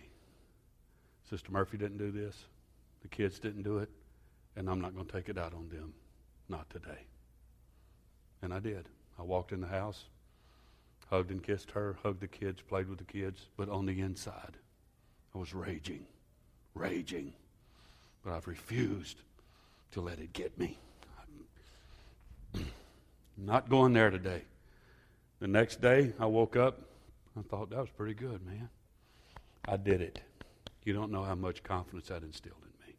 Sister 1.31 1.51
Murphy 1.51 1.79
didn't 1.79 1.97
do 1.97 2.11
this. 2.11 2.37
The 3.01 3.09
kids 3.09 3.39
didn't 3.39 3.63
do 3.63 3.79
it. 3.79 3.89
And 4.57 4.69
I'm 4.69 4.83
not 4.83 4.95
going 4.95 5.07
to 5.07 5.13
take 5.13 5.31
it 5.31 5.39
out 5.39 5.55
on 5.55 5.71
them. 5.71 5.95
Not 6.49 6.69
today. 6.71 7.07
And 8.43 8.53
I 8.53 8.61
did. 8.61 8.89
I 9.19 9.23
walked 9.23 9.53
in 9.53 9.61
the 9.61 9.67
house, 9.67 10.05
hugged 11.11 11.31
and 11.31 11.43
kissed 11.43 11.71
her, 11.73 11.97
hugged 12.03 12.21
the 12.21 12.29
kids, 12.29 12.61
played 12.61 12.89
with 12.89 12.99
the 12.99 13.05
kids. 13.05 13.47
But 13.57 13.69
on 13.69 13.87
the 13.87 14.01
inside, 14.01 14.57
I 15.35 15.39
was 15.39 15.55
raging, 15.55 16.07
raging. 16.75 17.33
But 18.23 18.35
I've 18.35 18.47
refused 18.47 19.23
to 19.93 20.01
let 20.01 20.19
it 20.19 20.33
get 20.33 20.59
me. 20.59 20.79
Not 23.37 23.69
going 23.69 23.93
there 23.93 24.11
today. 24.11 24.43
The 25.41 25.49
next 25.49 25.83
day, 25.83 26.13
I 26.19 26.27
woke 26.27 26.57
up. 26.57 26.81
I 27.39 27.43
thought 27.43 27.71
that 27.71 27.79
was 27.79 27.91
pretty 27.91 28.15
good, 28.15 28.45
man. 28.47 28.71
I 29.69 29.77
did 29.77 30.01
it. 30.01 30.21
You 30.85 30.95
don't 30.95 31.11
know 31.11 31.23
how 31.23 31.35
much 31.35 31.63
confidence 31.63 32.09
that 32.09 32.23
instilled 32.23 32.63
in 32.63 32.87
me. 32.87 32.95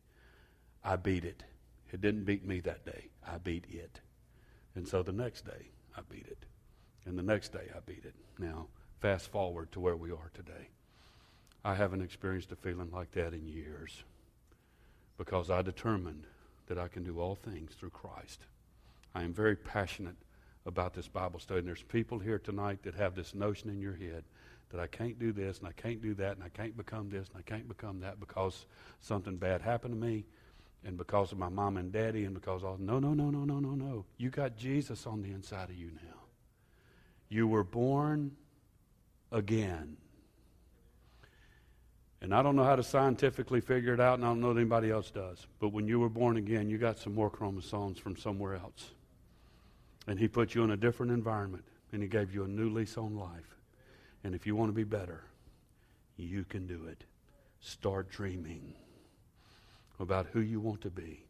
I 0.84 0.96
beat 0.96 1.26
it. 1.26 1.44
It 1.92 2.02
didn't 2.02 2.26
beat 2.26 2.46
me 2.46 2.60
that 2.62 2.86
day. 2.86 3.10
I 3.26 3.38
beat 3.38 3.66
it. 3.70 4.00
And 4.76 4.88
so 4.88 5.04
the 5.04 5.12
next 5.12 5.46
day, 5.46 5.72
I 5.96 6.02
beat 6.10 6.28
it. 6.28 6.46
And 7.06 7.18
the 7.18 7.24
next 7.24 7.54
day, 7.54 7.70
I 7.76 7.80
beat 7.86 8.04
it. 8.06 8.14
Now, 8.38 8.68
fast 9.00 9.32
forward 9.32 9.72
to 9.72 9.80
where 9.80 9.96
we 9.96 10.12
are 10.12 10.32
today. 10.34 10.70
I 11.64 11.76
haven't 11.76 12.02
experienced 12.02 12.52
a 12.52 12.56
feeling 12.56 12.92
like 12.92 13.12
that 13.12 13.34
in 13.34 13.48
years 13.48 14.04
because 15.18 15.50
I 15.50 15.62
determined 15.62 16.26
that 16.68 16.78
I 16.78 16.88
can 16.88 17.04
do 17.04 17.20
all 17.20 17.36
things 17.36 17.74
through 17.74 17.90
Christ. 17.90 18.42
I 19.16 19.24
am 19.24 19.34
very 19.34 19.56
passionate 19.56 20.16
about 20.66 20.94
this 20.94 21.08
Bible 21.08 21.40
study. 21.40 21.60
And 21.60 21.68
there's 21.68 21.82
people 21.82 22.20
here 22.20 22.40
tonight 22.40 22.84
that 22.84 22.94
have 22.96 23.16
this 23.16 23.34
notion 23.34 23.70
in 23.70 23.80
your 23.80 23.96
head 23.96 24.24
that 24.70 24.80
I 24.80 24.88
can't 24.88 25.18
do 25.18 25.32
this 25.32 25.60
and 25.60 25.68
I 25.68 25.72
can't 25.72 26.02
do 26.02 26.14
that 26.16 26.36
and 26.36 26.44
I 26.44 26.50
can't 26.50 26.76
become 26.76 27.10
this 27.10 27.30
and 27.30 27.38
I 27.38 27.50
can't 27.50 27.68
become 27.68 28.02
that 28.02 28.20
because 28.20 28.66
something 29.00 29.38
bad 29.38 29.62
happened 29.62 29.94
to 29.94 30.00
me 30.00 30.26
and 30.86 30.98
because 30.98 31.32
of 31.32 31.38
my 31.38 31.50
mom 31.50 31.78
and 31.78 31.92
daddy 31.92 32.26
and 32.26 32.34
because 32.34 32.64
all 32.64 32.78
no 32.80 33.00
no 33.00 33.14
no 33.14 33.30
no 33.30 33.44
no 33.44 33.60
no 33.60 33.76
no 33.76 34.06
you 34.18 34.30
got 34.30 34.56
Jesus 34.56 35.06
on 35.06 35.22
the 35.22 35.32
inside 35.32 35.70
of 35.70 35.76
you 35.76 35.92
now 35.92 36.20
you 37.30 37.48
were 37.48 37.64
born 37.64 38.32
again 39.32 39.98
and 42.22 42.34
I 42.34 42.42
don't 42.42 42.56
know 42.56 42.64
how 42.64 42.76
to 42.76 42.84
scientifically 42.84 43.62
figure 43.62 43.94
it 43.94 44.00
out, 44.00 44.16
and 44.16 44.26
I 44.26 44.30
don't 44.30 44.42
know 44.42 44.54
that 44.54 44.60
anybody 44.60 44.90
else 44.90 45.12
does. 45.12 45.46
But 45.60 45.70
when 45.70 45.88
you 45.88 46.00
were 46.00 46.10
born 46.10 46.38
again, 46.38 46.70
you 46.70 46.78
got 46.78 46.98
some 46.98 47.14
more 47.14 47.30
chromosomes 47.30 48.00
from 48.00 48.18
somewhere 48.18 48.56
else. 48.56 48.92
And 50.08 50.18
He 50.18 50.28
put 50.28 50.56
you 50.56 50.64
in 50.64 50.72
a 50.72 50.78
different 50.78 51.12
environment, 51.12 51.66
and 51.92 52.02
He 52.02 52.08
gave 52.08 52.34
you 52.34 52.44
a 52.44 52.48
new 52.48 52.70
lease 52.70 52.98
on 52.98 53.16
life. 53.18 53.56
And 54.24 54.34
if 54.34 54.48
you 54.48 54.56
want 54.56 54.70
to 54.70 54.76
be 54.76 54.84
better, 54.84 55.26
you 56.16 56.44
can 56.44 56.66
do 56.66 56.88
it. 56.88 57.04
Start 57.60 58.10
dreaming 58.10 58.74
about 60.00 60.28
who 60.34 60.40
you 60.42 60.60
want 60.60 60.82
to 60.82 60.90
be, 60.90 61.24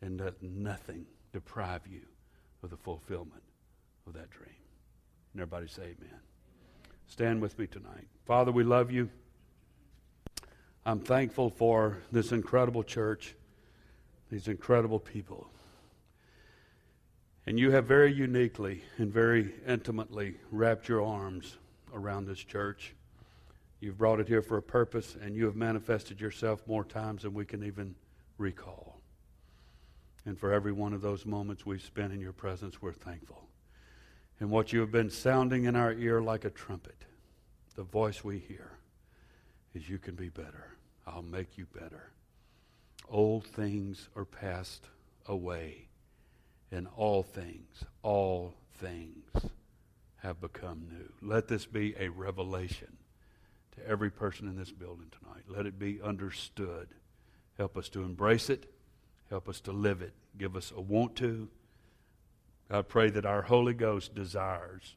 and 0.00 0.20
let 0.20 0.42
nothing 0.42 1.06
deprive 1.32 1.86
you 1.86 2.02
of 2.62 2.70
the 2.70 2.76
fulfillment 2.76 3.42
of 4.06 4.12
that 4.14 4.30
dream. 4.30 4.54
And 5.32 5.42
everybody 5.42 5.68
say 5.68 5.82
amen. 5.82 6.20
Stand 7.06 7.42
with 7.42 7.58
me 7.58 7.66
tonight. 7.66 8.06
Father, 8.26 8.52
we 8.52 8.64
love 8.64 8.90
you. 8.90 9.10
I'm 10.86 11.00
thankful 11.00 11.50
for 11.50 11.98
this 12.12 12.32
incredible 12.32 12.82
church, 12.82 13.34
these 14.30 14.48
incredible 14.48 15.00
people. 15.00 15.48
And 17.46 17.58
you 17.58 17.70
have 17.72 17.86
very 17.86 18.12
uniquely 18.12 18.82
and 18.96 19.12
very 19.12 19.54
intimately 19.66 20.36
wrapped 20.50 20.88
your 20.88 21.04
arms 21.04 21.56
around 21.92 22.26
this 22.26 22.38
church. 22.38 22.94
You've 23.80 23.98
brought 23.98 24.20
it 24.20 24.28
here 24.28 24.42
for 24.42 24.56
a 24.56 24.62
purpose, 24.62 25.16
and 25.20 25.36
you 25.36 25.44
have 25.44 25.56
manifested 25.56 26.20
yourself 26.20 26.66
more 26.66 26.84
times 26.84 27.22
than 27.22 27.34
we 27.34 27.44
can 27.44 27.62
even 27.64 27.94
recall. 28.38 29.00
And 30.26 30.38
for 30.38 30.52
every 30.52 30.72
one 30.72 30.92
of 30.92 31.02
those 31.02 31.26
moments 31.26 31.66
we've 31.66 31.82
spent 31.82 32.12
in 32.12 32.20
your 32.20 32.32
presence, 32.32 32.80
we're 32.80 32.92
thankful. 32.92 33.48
And 34.40 34.50
what 34.50 34.72
you 34.72 34.80
have 34.80 34.90
been 34.90 35.10
sounding 35.10 35.64
in 35.64 35.76
our 35.76 35.92
ear 35.92 36.20
like 36.20 36.44
a 36.44 36.50
trumpet, 36.50 37.04
the 37.76 37.82
voice 37.82 38.24
we 38.24 38.38
hear, 38.38 38.72
is 39.74 39.88
you 39.88 39.98
can 39.98 40.14
be 40.14 40.28
better. 40.28 40.68
I'll 41.06 41.22
make 41.22 41.58
you 41.58 41.66
better. 41.66 42.10
Old 43.08 43.46
things 43.46 44.08
are 44.16 44.24
passed 44.24 44.88
away, 45.26 45.88
and 46.70 46.88
all 46.96 47.22
things, 47.22 47.84
all 48.02 48.54
things 48.78 49.30
have 50.16 50.40
become 50.40 50.88
new. 50.90 51.12
Let 51.20 51.48
this 51.48 51.66
be 51.66 51.94
a 51.98 52.08
revelation 52.08 52.96
to 53.76 53.86
every 53.86 54.10
person 54.10 54.48
in 54.48 54.56
this 54.56 54.72
building 54.72 55.10
tonight. 55.20 55.44
Let 55.48 55.66
it 55.66 55.78
be 55.78 56.00
understood. 56.00 56.88
Help 57.58 57.76
us 57.76 57.88
to 57.90 58.02
embrace 58.02 58.50
it. 58.50 58.72
Help 59.30 59.48
us 59.48 59.60
to 59.62 59.72
live 59.72 60.02
it. 60.02 60.14
Give 60.36 60.56
us 60.56 60.72
a 60.76 60.80
want 60.80 61.16
to. 61.16 61.48
I 62.70 62.82
pray 62.82 63.10
that 63.10 63.26
our 63.26 63.42
Holy 63.42 63.74
Ghost 63.74 64.14
desires 64.14 64.96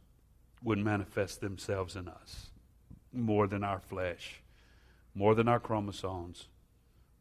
would 0.64 0.80
manifest 0.80 1.41
themselves 1.41 1.95
in 1.95 2.08
us 2.08 2.49
more 3.14 3.47
than 3.47 3.64
our 3.64 3.80
flesh 3.80 4.41
more 5.18 5.34
than 5.34 5.47
our 5.47 5.60
chromosomes, 5.60 6.47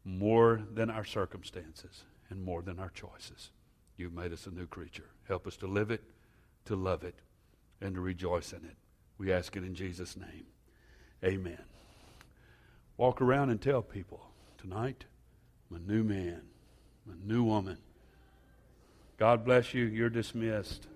more 0.05 0.61
than 0.71 0.91
our 0.91 1.03
circumstances, 1.03 2.03
and 2.29 2.45
more 2.45 2.61
than 2.61 2.77
our 2.79 2.91
choices. 2.91 3.49
You've 3.97 4.13
made 4.13 4.31
us 4.31 4.45
a 4.45 4.51
new 4.51 4.67
creature. 4.67 5.09
Help 5.27 5.47
us 5.47 5.57
to 5.57 5.67
live 5.67 5.89
it, 5.89 6.03
to 6.65 6.75
love 6.75 7.03
it, 7.03 7.15
and 7.81 7.95
to 7.95 8.01
rejoice 8.01 8.53
in 8.53 8.63
it. 8.65 8.75
We 9.17 9.33
ask 9.33 9.55
it 9.55 9.63
in 9.63 9.73
Jesus' 9.73 10.15
name. 10.15 10.45
Amen. 11.23 11.63
Walk 12.97 13.19
around 13.19 13.49
and 13.49 13.59
tell 13.59 13.81
people 13.81 14.29
tonight, 14.59 15.05
I'm 15.69 15.77
a 15.77 15.91
new 15.91 16.03
man, 16.03 16.41
I'm 17.05 17.13
a 17.13 17.31
new 17.31 17.43
woman. 17.43 17.77
God 19.17 19.43
bless 19.43 19.73
you. 19.73 19.85
You're 19.85 20.09
dismissed. 20.09 20.87